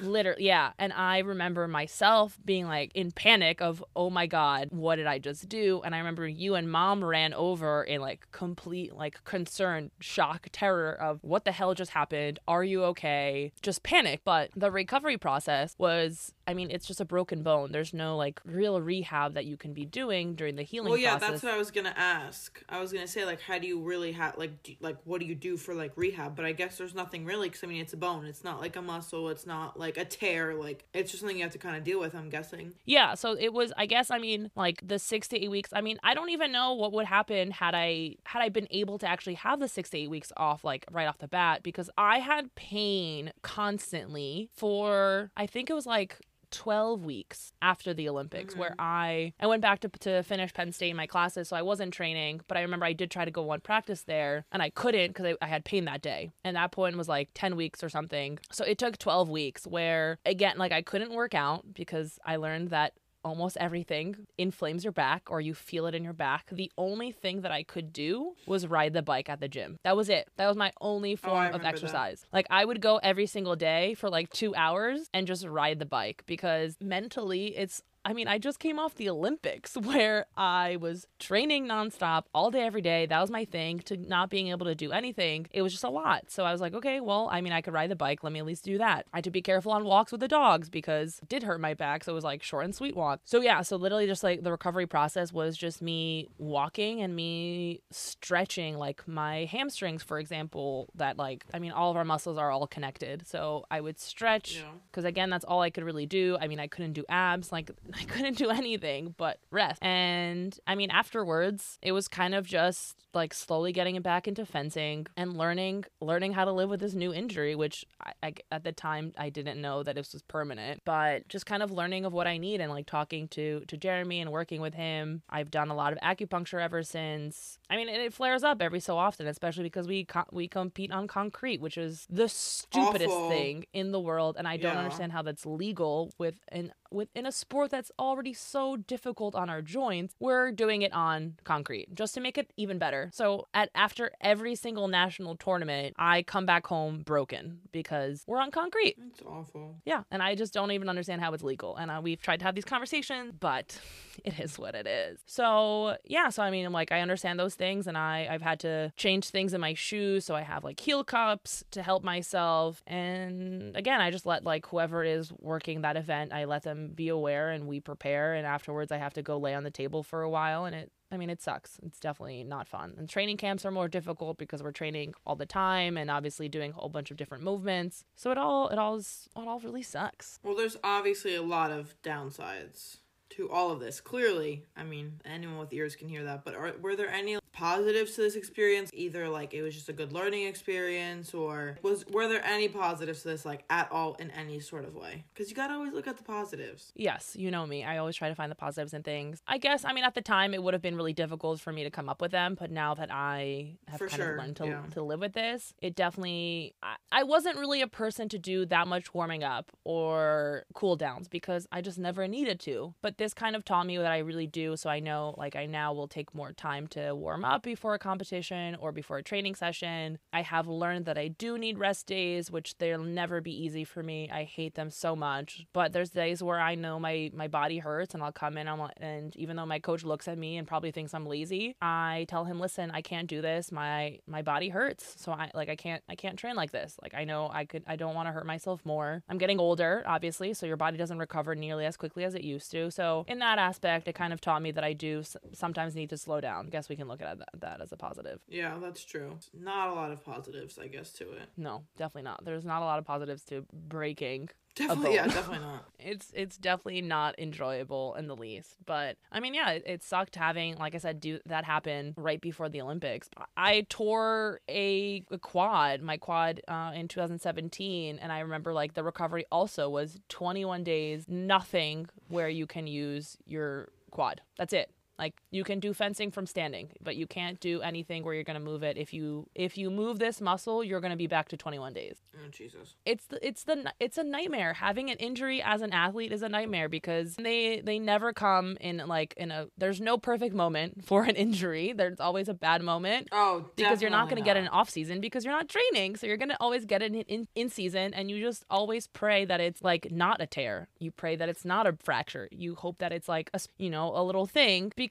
Literally 0.00 0.44
yeah 0.44 0.72
and 0.78 0.92
i 0.92 1.18
remember 1.18 1.66
myself 1.66 2.38
being 2.44 2.66
like 2.66 2.90
in 2.94 3.10
panic 3.10 3.60
of 3.60 3.84
oh 3.96 4.10
my 4.10 4.26
god 4.26 4.68
what 4.70 4.96
did 4.96 5.06
i 5.06 5.18
just 5.18 5.48
do 5.48 5.80
and 5.84 5.94
i 5.94 5.98
remember 5.98 6.26
you 6.26 6.54
and 6.54 6.70
mom 6.70 7.02
ran 7.04 7.32
over 7.34 7.82
in 7.82 8.00
like 8.00 8.26
complete 8.32 8.94
like 8.94 9.22
concern 9.24 9.90
shock 10.00 10.48
terror 10.52 10.92
of 10.92 11.18
what 11.22 11.44
the 11.44 11.52
hell 11.52 11.74
just 11.74 11.92
happened 11.92 12.38
are 12.46 12.64
you 12.64 12.84
okay 12.84 13.52
just 13.62 13.82
panic 13.82 14.20
but 14.24 14.50
the 14.56 14.70
recovery 14.70 15.16
process 15.16 15.74
was 15.78 16.32
i 16.46 16.54
mean 16.54 16.70
it's 16.70 16.86
just 16.86 17.00
a 17.00 17.04
broken 17.04 17.42
bone 17.42 17.72
there's 17.72 17.94
no 17.94 18.16
like 18.16 18.40
real 18.44 18.80
rehab 18.80 19.34
that 19.34 19.44
you 19.44 19.56
can 19.56 19.72
be 19.72 19.84
doing 19.84 20.34
during 20.34 20.56
the 20.56 20.62
healing 20.62 20.90
Well, 20.90 20.98
yeah, 20.98 21.12
process 21.18 21.30
that's 21.30 21.42
what 21.44 21.54
I 21.54 21.58
was 21.58 21.70
gonna 21.70 21.94
ask. 21.96 22.62
I 22.68 22.80
was 22.80 22.92
gonna 22.92 23.08
say 23.08 23.24
like, 23.24 23.40
how 23.40 23.58
do 23.58 23.66
you 23.66 23.80
really 23.80 24.12
have 24.12 24.36
like, 24.36 24.62
do, 24.62 24.74
like, 24.80 24.96
what 25.04 25.20
do 25.20 25.26
you 25.26 25.34
do 25.34 25.56
for 25.56 25.74
like 25.74 25.92
rehab? 25.96 26.36
But 26.36 26.44
I 26.44 26.52
guess 26.52 26.76
there's 26.76 26.94
nothing 26.94 27.24
really, 27.24 27.48
because 27.48 27.64
I 27.64 27.66
mean, 27.68 27.80
it's 27.80 27.92
a 27.92 27.96
bone. 27.96 28.26
It's 28.26 28.44
not 28.44 28.60
like 28.60 28.76
a 28.76 28.82
muscle. 28.82 29.28
It's 29.30 29.46
not 29.46 29.78
like 29.78 29.87
a 29.96 30.04
tear. 30.04 30.54
Like, 30.54 30.84
it's 30.92 31.10
just 31.10 31.20
something 31.20 31.36
you 31.36 31.42
have 31.42 31.52
to 31.52 31.58
kind 31.58 31.76
of 31.76 31.84
deal 31.84 32.00
with. 32.00 32.14
I'm 32.14 32.28
guessing. 32.28 32.74
Yeah, 32.84 33.14
so 33.14 33.36
it 33.38 33.52
was 33.52 33.72
I 33.76 33.86
guess 33.86 34.10
I 34.10 34.18
mean 34.18 34.50
like 34.54 34.86
the 34.86 34.98
6 34.98 35.28
to 35.28 35.44
8 35.44 35.50
weeks. 35.50 35.70
I 35.72 35.80
mean, 35.80 35.98
I 36.02 36.14
don't 36.14 36.30
even 36.30 36.52
know 36.52 36.74
what 36.74 36.92
would 36.92 37.06
happen 37.06 37.50
had 37.50 37.74
I 37.74 38.16
had 38.24 38.42
I 38.42 38.48
been 38.48 38.68
able 38.70 38.98
to 38.98 39.08
actually 39.08 39.34
have 39.34 39.60
the 39.60 39.68
6 39.68 39.90
to 39.90 39.98
8 39.98 40.10
weeks 40.10 40.32
off 40.36 40.64
like 40.64 40.84
right 40.90 41.06
off 41.06 41.18
the 41.18 41.28
bat 41.28 41.62
because 41.62 41.90
I 41.96 42.18
had 42.18 42.54
pain 42.54 43.32
constantly 43.42 44.50
for 44.54 45.30
I 45.36 45.46
think 45.46 45.70
it 45.70 45.74
was 45.74 45.86
like 45.86 46.18
12 46.50 47.04
weeks 47.04 47.52
after 47.62 47.92
the 47.94 48.08
Olympics 48.08 48.56
where 48.56 48.70
mm-hmm. 48.70 48.80
I 48.80 49.32
I 49.40 49.46
went 49.46 49.62
back 49.62 49.80
to 49.80 49.88
to 49.88 50.22
finish 50.22 50.52
Penn 50.52 50.72
State 50.72 50.90
in 50.90 50.96
my 50.96 51.06
classes 51.06 51.48
so 51.48 51.56
I 51.56 51.62
wasn't 51.62 51.92
training 51.92 52.40
but 52.48 52.56
I 52.56 52.62
remember 52.62 52.86
I 52.86 52.92
did 52.92 53.10
try 53.10 53.24
to 53.24 53.30
go 53.30 53.42
one 53.42 53.60
practice 53.60 54.02
there 54.02 54.44
and 54.52 54.62
I 54.62 54.70
couldn't 54.70 55.08
because 55.08 55.26
I, 55.26 55.34
I 55.44 55.48
had 55.48 55.64
pain 55.64 55.84
that 55.86 56.02
day. 56.02 56.30
And 56.44 56.56
that 56.56 56.72
point 56.72 56.96
was 56.96 57.08
like 57.08 57.30
10 57.34 57.56
weeks 57.56 57.82
or 57.82 57.88
something. 57.88 58.38
So 58.50 58.64
it 58.64 58.78
took 58.78 58.98
12 58.98 59.28
weeks 59.28 59.66
where 59.66 60.18
again 60.24 60.58
like 60.58 60.72
I 60.72 60.82
couldn't 60.82 61.12
work 61.12 61.34
out 61.34 61.74
because 61.74 62.18
I 62.24 62.36
learned 62.36 62.68
that 62.70 62.94
almost 63.28 63.56
everything 63.58 64.26
inflames 64.36 64.84
your 64.84 64.92
back 64.92 65.28
or 65.30 65.40
you 65.40 65.54
feel 65.54 65.86
it 65.86 65.94
in 65.94 66.02
your 66.02 66.12
back. 66.12 66.46
The 66.50 66.72
only 66.76 67.12
thing 67.12 67.42
that 67.42 67.52
I 67.52 67.62
could 67.62 67.92
do 67.92 68.34
was 68.46 68.66
ride 68.66 68.94
the 68.94 69.02
bike 69.02 69.28
at 69.28 69.40
the 69.40 69.48
gym. 69.48 69.78
That 69.84 69.96
was 69.96 70.08
it. 70.08 70.28
That 70.36 70.48
was 70.48 70.56
my 70.56 70.72
only 70.80 71.12
oh, 71.12 71.16
form 71.16 71.38
of 71.38 71.44
remember 71.46 71.58
that. 71.64 71.74
exercise. 71.74 72.24
Like 72.32 72.46
I 72.50 72.64
would 72.64 72.80
go 72.80 72.96
every 72.98 73.26
single 73.26 73.56
day 73.56 73.94
for 73.94 74.08
like 74.08 74.30
2 74.30 74.54
hours 74.54 75.08
and 75.12 75.26
just 75.26 75.46
ride 75.46 75.78
the 75.78 75.86
bike 75.86 76.22
because 76.26 76.76
mentally 76.80 77.56
it's 77.56 77.82
I 78.08 78.14
mean, 78.14 78.26
I 78.26 78.38
just 78.38 78.58
came 78.58 78.78
off 78.78 78.94
the 78.94 79.10
Olympics 79.10 79.76
where 79.88 80.24
I 80.34 80.78
was 80.80 81.06
training 81.18 81.66
nonstop 81.66 82.22
all 82.34 82.50
day, 82.50 82.62
every 82.62 82.80
day. 82.80 83.04
That 83.04 83.20
was 83.20 83.30
my 83.30 83.44
thing 83.44 83.80
to 83.80 83.98
not 83.98 84.30
being 84.30 84.48
able 84.48 84.64
to 84.64 84.74
do 84.74 84.92
anything. 84.92 85.46
It 85.50 85.60
was 85.60 85.72
just 85.72 85.84
a 85.84 85.90
lot. 85.90 86.30
So 86.30 86.44
I 86.44 86.52
was 86.52 86.60
like, 86.62 86.72
okay, 86.72 87.00
well, 87.00 87.28
I 87.30 87.42
mean, 87.42 87.52
I 87.52 87.60
could 87.60 87.74
ride 87.74 87.90
the 87.90 87.96
bike. 87.96 88.24
Let 88.24 88.32
me 88.32 88.38
at 88.38 88.46
least 88.46 88.64
do 88.64 88.78
that. 88.78 89.04
I 89.12 89.18
had 89.18 89.24
to 89.24 89.30
be 89.30 89.42
careful 89.42 89.72
on 89.72 89.84
walks 89.84 90.10
with 90.10 90.22
the 90.22 90.28
dogs 90.28 90.70
because 90.70 91.18
it 91.22 91.28
did 91.28 91.42
hurt 91.42 91.60
my 91.60 91.74
back. 91.74 92.02
So 92.02 92.12
it 92.12 92.14
was 92.14 92.24
like 92.24 92.42
short 92.42 92.64
and 92.64 92.74
sweet 92.74 92.96
walk. 92.96 93.20
So 93.24 93.42
yeah, 93.42 93.60
so 93.60 93.76
literally 93.76 94.06
just 94.06 94.24
like 94.24 94.42
the 94.42 94.52
recovery 94.52 94.86
process 94.86 95.30
was 95.30 95.54
just 95.54 95.82
me 95.82 96.28
walking 96.38 97.02
and 97.02 97.14
me 97.14 97.82
stretching 97.90 98.78
like 98.78 99.06
my 99.06 99.44
hamstrings, 99.44 100.02
for 100.02 100.18
example, 100.18 100.88
that 100.94 101.18
like, 101.18 101.44
I 101.52 101.58
mean, 101.58 101.72
all 101.72 101.90
of 101.90 101.96
our 101.98 102.04
muscles 102.06 102.38
are 102.38 102.50
all 102.50 102.66
connected. 102.66 103.28
So 103.28 103.66
I 103.70 103.82
would 103.82 103.98
stretch 104.00 104.56
Yeah. 104.56 104.62
because 104.90 105.04
again 105.04 105.28
that's 105.30 105.44
all 105.44 105.60
i 105.60 105.70
could 105.70 105.84
really 105.84 106.06
do 106.06 106.36
i 106.40 106.46
mean 106.46 106.60
i 106.60 106.66
couldn't 106.66 106.92
do 106.92 107.04
abs 107.08 107.50
like 107.52 107.70
i 107.98 108.04
couldn't 108.04 108.36
do 108.36 108.50
anything 108.50 109.14
but 109.16 109.38
rest 109.50 109.82
and 109.82 110.58
i 110.66 110.74
mean 110.74 110.90
afterwards 110.90 111.78
it 111.82 111.92
was 111.92 112.08
kind 112.08 112.34
of 112.34 112.46
just 112.46 112.96
like 113.14 113.32
slowly 113.34 113.72
getting 113.72 113.96
it 113.96 114.02
back 114.02 114.28
into 114.28 114.44
fencing 114.46 115.06
and 115.16 115.36
learning 115.36 115.84
learning 116.00 116.32
how 116.32 116.44
to 116.44 116.52
live 116.52 116.68
with 116.70 116.80
this 116.80 116.94
new 116.94 117.12
injury 117.12 117.54
which 117.54 117.84
I, 118.04 118.12
I 118.22 118.34
at 118.52 118.64
the 118.64 118.72
time 118.72 119.12
i 119.18 119.28
didn't 119.30 119.60
know 119.60 119.82
that 119.82 119.94
this 119.94 120.12
was 120.12 120.22
permanent 120.22 120.82
but 120.84 121.26
just 121.28 121.46
kind 121.46 121.62
of 121.62 121.70
learning 121.70 122.04
of 122.04 122.12
what 122.12 122.26
i 122.26 122.36
need 122.38 122.60
and 122.60 122.70
like 122.70 122.86
talking 122.86 123.28
to 123.28 123.60
to 123.66 123.76
jeremy 123.76 124.20
and 124.20 124.30
working 124.30 124.60
with 124.60 124.74
him 124.74 125.22
i've 125.30 125.50
done 125.50 125.68
a 125.70 125.74
lot 125.74 125.92
of 125.92 125.98
acupuncture 126.00 126.60
ever 126.62 126.82
since 126.82 127.58
i 127.70 127.76
mean 127.76 127.88
it 127.88 128.12
flares 128.14 128.44
up 128.44 128.60
every 128.62 128.80
so 128.80 128.96
often 128.96 129.26
especially 129.26 129.64
because 129.64 129.88
we 129.88 130.04
co- 130.04 130.24
we 130.32 130.46
compete 130.46 130.92
on 130.92 131.06
concrete 131.08 131.60
which 131.60 131.76
is 131.78 132.06
the 132.10 132.28
stupidest 132.28 133.14
Awful. 133.14 133.28
thing 133.28 133.64
in 133.72 133.92
the 133.92 134.00
world 134.00 134.36
and 134.38 134.46
I 134.46 134.56
don't 134.56 134.74
Yeah. 134.74 134.78
understand 134.80 135.12
how 135.12 135.22
that's 135.22 135.44
legal 135.46 136.12
with 136.18 136.36
an 136.48 136.72
within 136.90 137.26
a 137.26 137.32
sport 137.32 137.70
that's 137.70 137.90
already 137.98 138.32
so 138.32 138.76
difficult 138.76 139.34
on 139.34 139.50
our 139.50 139.62
joints. 139.62 140.14
We're 140.20 140.52
doing 140.52 140.82
it 140.82 140.92
on 140.92 141.34
concrete 141.44 141.94
just 141.94 142.14
to 142.14 142.20
make 142.20 142.38
it 142.38 142.52
even 142.56 142.78
better. 142.78 143.10
So 143.12 143.46
at 143.54 143.70
after 143.74 144.10
every 144.20 144.54
single 144.54 144.88
national 144.88 145.36
tournament, 145.36 145.94
I 145.98 146.22
come 146.22 146.46
back 146.46 146.66
home 146.66 147.02
broken 147.04 147.60
because 147.72 148.24
we're 148.26 148.40
on 148.40 148.50
concrete. 148.50 148.96
It's 149.10 149.22
awful. 149.26 149.76
Yeah, 149.84 150.02
and 150.10 150.22
I 150.22 150.34
just 150.34 150.52
don't 150.52 150.70
even 150.70 150.88
understand 150.88 151.20
how 151.20 151.32
it's 151.32 151.42
legal. 151.42 151.76
And 151.76 151.90
uh, 151.90 152.00
we've 152.02 152.20
tried 152.20 152.38
to 152.38 152.44
have 152.44 152.54
these 152.54 152.64
conversations, 152.64 153.34
but 153.38 153.78
it 154.24 154.38
is 154.38 154.58
what 154.58 154.74
it 154.74 154.86
is. 154.86 155.20
So 155.26 155.96
yeah, 156.04 156.28
so 156.30 156.42
I 156.42 156.50
mean, 156.50 156.64
I'm 156.64 156.72
like, 156.72 156.92
I 156.92 157.00
understand 157.00 157.38
those 157.38 157.54
things, 157.54 157.86
and 157.86 157.96
I 157.96 158.28
I've 158.30 158.42
had 158.42 158.60
to 158.60 158.92
change 158.96 159.28
things 159.30 159.54
in 159.54 159.60
my 159.60 159.74
shoes, 159.74 160.24
so 160.24 160.34
I 160.34 160.42
have 160.42 160.64
like 160.64 160.80
heel 160.80 161.04
cups 161.04 161.64
to 161.72 161.82
help 161.82 162.02
myself. 162.04 162.82
And 162.86 163.76
again, 163.76 164.00
I 164.00 164.10
just 164.10 164.26
let 164.26 164.44
like 164.44 164.66
whoever 164.66 165.04
is 165.04 165.32
working 165.40 165.82
that 165.82 165.96
event, 165.96 166.32
I 166.32 166.44
let 166.44 166.62
them 166.62 166.77
be 166.86 167.08
aware, 167.08 167.50
and 167.50 167.66
we 167.66 167.80
prepare. 167.80 168.34
And 168.34 168.46
afterwards, 168.46 168.92
I 168.92 168.98
have 168.98 169.14
to 169.14 169.22
go 169.22 169.38
lay 169.38 169.54
on 169.54 169.64
the 169.64 169.70
table 169.70 170.02
for 170.02 170.22
a 170.22 170.30
while, 170.30 170.64
and 170.64 170.74
it 170.74 170.92
I 171.10 171.16
mean, 171.16 171.30
it 171.30 171.40
sucks. 171.40 171.80
It's 171.82 171.98
definitely 171.98 172.44
not 172.44 172.68
fun. 172.68 172.94
And 172.98 173.08
training 173.08 173.38
camps 173.38 173.64
are 173.64 173.70
more 173.70 173.88
difficult 173.88 174.36
because 174.36 174.62
we're 174.62 174.72
training 174.72 175.14
all 175.26 175.36
the 175.36 175.46
time 175.46 175.96
and 175.96 176.10
obviously 176.10 176.48
doing 176.48 176.72
a 176.72 176.74
whole 176.74 176.90
bunch 176.90 177.10
of 177.10 177.16
different 177.16 177.42
movements. 177.42 178.04
So 178.14 178.30
it 178.30 178.36
all 178.36 178.68
it 178.68 178.78
all 178.78 178.96
is 178.96 179.28
it 179.34 179.48
all 179.48 179.58
really 179.60 179.82
sucks. 179.82 180.38
Well, 180.42 180.54
there's 180.54 180.76
obviously 180.84 181.34
a 181.34 181.42
lot 181.42 181.70
of 181.70 181.94
downsides 182.02 182.98
to 183.30 183.50
all 183.50 183.70
of 183.70 183.80
this. 183.80 184.00
Clearly, 184.00 184.64
I 184.76 184.84
mean, 184.84 185.20
anyone 185.24 185.58
with 185.58 185.72
ears 185.72 185.96
can 185.96 186.08
hear 186.08 186.24
that. 186.24 186.44
But 186.44 186.54
are, 186.54 186.74
were 186.80 186.96
there 186.96 187.08
any 187.08 187.38
positives 187.52 188.14
to 188.14 188.20
this 188.20 188.36
experience? 188.36 188.90
Either 188.94 189.28
like 189.28 189.52
it 189.52 189.62
was 189.62 189.74
just 189.74 189.88
a 189.88 189.92
good 189.92 190.12
learning 190.12 190.46
experience, 190.46 191.34
or 191.34 191.78
was 191.82 192.06
were 192.06 192.28
there 192.28 192.44
any 192.44 192.68
positives 192.68 193.22
to 193.22 193.28
this 193.28 193.44
like 193.44 193.64
at 193.68 193.90
all 193.90 194.14
in 194.14 194.30
any 194.30 194.60
sort 194.60 194.84
of 194.84 194.94
way? 194.94 195.24
Because 195.34 195.50
you 195.50 195.56
gotta 195.56 195.74
always 195.74 195.92
look 195.92 196.06
at 196.06 196.16
the 196.16 196.22
positives. 196.22 196.92
Yes, 196.94 197.34
you 197.38 197.50
know 197.50 197.66
me. 197.66 197.84
I 197.84 197.98
always 197.98 198.16
try 198.16 198.28
to 198.28 198.34
find 198.34 198.50
the 198.50 198.56
positives 198.56 198.94
in 198.94 199.02
things. 199.02 199.42
I 199.46 199.58
guess, 199.58 199.84
I 199.84 199.92
mean, 199.92 200.04
at 200.04 200.14
the 200.14 200.22
time, 200.22 200.54
it 200.54 200.62
would 200.62 200.74
have 200.74 200.82
been 200.82 200.96
really 200.96 201.12
difficult 201.12 201.60
for 201.60 201.72
me 201.72 201.84
to 201.84 201.90
come 201.90 202.08
up 202.08 202.20
with 202.20 202.30
them, 202.30 202.56
but 202.58 202.70
now 202.70 202.94
that 202.94 203.10
I 203.12 203.76
have 203.88 203.98
For 203.98 204.08
kind 204.08 204.22
sure, 204.22 204.32
of 204.32 204.38
learned 204.38 204.56
to, 204.56 204.66
yeah. 204.66 204.82
to 204.92 205.02
live 205.02 205.20
with 205.20 205.32
this, 205.32 205.74
it 205.82 205.94
definitely, 205.94 206.74
I, 206.82 206.96
I 207.10 207.22
wasn't 207.24 207.58
really 207.58 207.82
a 207.82 207.88
person 207.88 208.28
to 208.30 208.38
do 208.38 208.66
that 208.66 208.86
much 208.86 209.12
warming 209.14 209.42
up 209.42 209.72
or 209.84 210.64
cool 210.74 210.96
downs 210.96 211.28
because 211.28 211.66
I 211.72 211.80
just 211.80 211.98
never 211.98 212.26
needed 212.28 212.60
to. 212.60 212.94
But 213.02 213.17
this 213.18 213.34
kind 213.34 213.54
of 213.54 213.64
taught 213.64 213.86
me 213.86 213.98
that 213.98 214.10
I 214.10 214.18
really 214.18 214.46
do. 214.46 214.76
So 214.76 214.88
I 214.88 215.00
know, 215.00 215.34
like, 215.36 215.54
I 215.56 215.66
now 215.66 215.92
will 215.92 216.08
take 216.08 216.34
more 216.34 216.52
time 216.52 216.86
to 216.88 217.14
warm 217.14 217.44
up 217.44 217.62
before 217.62 217.94
a 217.94 217.98
competition 217.98 218.76
or 218.76 218.92
before 218.92 219.18
a 219.18 219.22
training 219.22 219.54
session. 219.54 220.18
I 220.32 220.42
have 220.42 220.66
learned 220.66 221.04
that 221.06 221.18
I 221.18 221.28
do 221.28 221.58
need 221.58 221.78
rest 221.78 222.06
days, 222.06 222.50
which 222.50 222.78
they'll 222.78 223.02
never 223.02 223.40
be 223.40 223.52
easy 223.64 223.84
for 223.84 224.02
me. 224.02 224.30
I 224.32 224.44
hate 224.44 224.74
them 224.74 224.90
so 224.90 225.14
much. 225.14 225.66
But 225.72 225.92
there's 225.92 226.10
days 226.10 226.42
where 226.42 226.60
I 226.60 226.74
know 226.74 226.98
my 226.98 227.30
my 227.34 227.48
body 227.48 227.78
hurts 227.78 228.14
and 228.14 228.22
I'll 228.22 228.32
come 228.32 228.56
in 228.56 228.66
like- 228.78 228.94
and 228.98 229.34
even 229.36 229.56
though 229.56 229.66
my 229.66 229.78
coach 229.80 230.04
looks 230.04 230.28
at 230.28 230.38
me 230.38 230.56
and 230.56 230.66
probably 230.66 230.90
thinks 230.92 231.12
I'm 231.14 231.26
lazy, 231.26 231.74
I 231.82 232.26
tell 232.28 232.44
him, 232.44 232.60
"Listen, 232.60 232.90
I 232.92 233.02
can't 233.02 233.28
do 233.28 233.40
this. 233.42 233.72
My 233.72 234.18
my 234.26 234.42
body 234.42 234.68
hurts. 234.68 235.14
So 235.18 235.32
I 235.32 235.50
like 235.54 235.68
I 235.68 235.76
can't 235.76 236.02
I 236.08 236.14
can't 236.14 236.38
train 236.38 236.54
like 236.56 236.70
this. 236.70 236.96
Like 237.02 237.14
I 237.14 237.24
know 237.24 237.50
I 237.52 237.64
could 237.64 237.82
I 237.86 237.96
don't 237.96 238.14
want 238.14 238.28
to 238.28 238.32
hurt 238.32 238.46
myself 238.46 238.84
more. 238.84 239.22
I'm 239.28 239.38
getting 239.38 239.58
older, 239.58 240.02
obviously, 240.06 240.54
so 240.54 240.66
your 240.66 240.76
body 240.76 240.96
doesn't 240.96 241.18
recover 241.18 241.54
nearly 241.54 241.84
as 241.84 241.96
quickly 241.96 242.24
as 242.24 242.34
it 242.34 242.42
used 242.44 242.70
to. 242.72 242.90
So 242.90 243.07
in 243.28 243.38
that 243.40 243.58
aspect, 243.58 244.08
it 244.08 244.14
kind 244.14 244.32
of 244.32 244.40
taught 244.40 244.62
me 244.62 244.70
that 244.72 244.84
I 244.84 244.92
do 244.92 245.22
sometimes 245.52 245.94
need 245.94 246.10
to 246.10 246.16
slow 246.16 246.40
down. 246.40 246.66
I 246.66 246.70
guess 246.70 246.88
we 246.88 246.96
can 246.96 247.08
look 247.08 247.22
at 247.22 247.38
that, 247.38 247.48
that 247.60 247.80
as 247.80 247.92
a 247.92 247.96
positive. 247.96 248.40
Yeah, 248.48 248.78
that's 248.80 249.04
true. 249.04 249.38
Not 249.52 249.88
a 249.90 249.94
lot 249.94 250.10
of 250.10 250.24
positives, 250.24 250.78
I 250.78 250.88
guess, 250.88 251.12
to 251.14 251.24
it. 251.32 251.48
No, 251.56 251.84
definitely 251.96 252.22
not. 252.22 252.44
There's 252.44 252.64
not 252.64 252.82
a 252.82 252.84
lot 252.84 252.98
of 252.98 253.04
positives 253.04 253.42
to 253.44 253.66
breaking 253.72 254.50
Definitely, 254.78 255.14
yeah, 255.16 255.26
definitely 255.26 255.58
not. 255.58 255.84
it's 255.98 256.30
it's 256.34 256.56
definitely 256.56 257.02
not 257.02 257.38
enjoyable 257.38 258.14
in 258.14 258.28
the 258.28 258.36
least 258.36 258.76
but 258.86 259.16
i 259.32 259.40
mean 259.40 259.52
yeah 259.52 259.70
it, 259.70 259.82
it 259.84 260.02
sucked 260.02 260.36
having 260.36 260.76
like 260.76 260.94
i 260.94 260.98
said 260.98 261.20
do 261.20 261.40
that 261.46 261.64
happen 261.64 262.14
right 262.16 262.40
before 262.40 262.68
the 262.68 262.80
olympics. 262.80 263.28
I 263.56 263.84
tore 263.88 264.60
a, 264.68 265.24
a 265.30 265.38
quad 265.38 266.00
my 266.00 266.16
quad 266.16 266.60
uh, 266.68 266.92
in 266.94 267.08
2017 267.08 268.18
and 268.20 268.32
i 268.32 268.40
remember 268.40 268.72
like 268.72 268.94
the 268.94 269.02
recovery 269.02 269.44
also 269.50 269.90
was 269.90 270.18
21 270.28 270.84
days 270.84 271.24
nothing 271.28 272.08
where 272.28 272.48
you 272.48 272.66
can 272.66 272.86
use 272.86 273.36
your 273.46 273.88
quad. 274.10 274.40
That's 274.56 274.72
it 274.72 274.90
like 275.18 275.34
you 275.50 275.64
can 275.64 275.80
do 275.80 275.92
fencing 275.92 276.30
from 276.30 276.46
standing 276.46 276.90
but 277.02 277.16
you 277.16 277.26
can't 277.26 277.58
do 277.60 277.80
anything 277.82 278.24
where 278.24 278.34
you're 278.34 278.44
going 278.44 278.58
to 278.58 278.64
move 278.64 278.82
it. 278.82 278.96
If 278.96 279.12
you 279.12 279.48
if 279.54 279.76
you 279.76 279.90
move 279.90 280.18
this 280.18 280.40
muscle 280.40 280.84
you're 280.84 281.00
going 281.00 281.10
to 281.10 281.16
be 281.16 281.26
back 281.26 281.48
to 281.48 281.56
21 281.56 281.92
days. 281.92 282.16
Oh 282.36 282.48
Jesus. 282.50 282.94
it's 283.04 283.26
the 283.26 283.44
it's 283.46 283.64
the 283.64 283.92
it's 283.98 284.18
a 284.18 284.22
nightmare. 284.22 284.74
Having 284.74 285.10
an 285.10 285.16
injury 285.18 285.60
as 285.62 285.82
an 285.82 285.92
athlete 285.92 286.32
is 286.32 286.42
a 286.42 286.48
nightmare 286.48 286.88
because 286.88 287.34
they 287.36 287.80
they 287.84 287.98
never 287.98 288.32
come 288.32 288.76
in 288.80 288.98
like 289.06 289.34
in 289.36 289.50
a 289.50 289.66
there's 289.76 290.00
no 290.00 290.18
perfect 290.18 290.54
moment 290.54 291.04
for 291.06 291.24
an 291.24 291.34
injury. 291.36 291.92
There's 291.92 292.20
always 292.20 292.48
a 292.48 292.54
bad 292.54 292.82
moment 292.82 293.28
Oh, 293.32 293.64
because 293.76 294.00
you're 294.00 294.10
not 294.10 294.28
going 294.28 294.40
to 294.42 294.44
get 294.44 294.56
an 294.56 294.68
off 294.68 294.88
season 294.88 295.20
because 295.20 295.44
you're 295.44 295.54
not 295.54 295.68
training. 295.68 296.16
So 296.16 296.26
you're 296.26 296.36
going 296.36 296.48
to 296.50 296.56
always 296.60 296.84
get 296.84 297.02
it 297.02 297.12
in, 297.14 297.22
in 297.22 297.48
in 297.54 297.68
season 297.68 298.14
and 298.14 298.30
you 298.30 298.40
just 298.40 298.64
always 298.70 299.06
pray 299.08 299.44
that 299.44 299.60
it's 299.60 299.82
like 299.82 300.10
not 300.12 300.40
a 300.40 300.46
tear. 300.46 300.88
You 300.98 301.10
pray 301.10 301.34
that 301.36 301.48
it's 301.48 301.64
not 301.64 301.86
a 301.86 301.96
fracture. 302.02 302.48
You 302.52 302.74
hope 302.76 302.98
that 302.98 303.12
it's 303.12 303.28
like 303.28 303.50
a 303.52 303.60
you 303.78 303.90
know 303.90 304.12
a 304.14 304.22
little 304.22 304.46
thing 304.46 304.92
because 304.94 305.07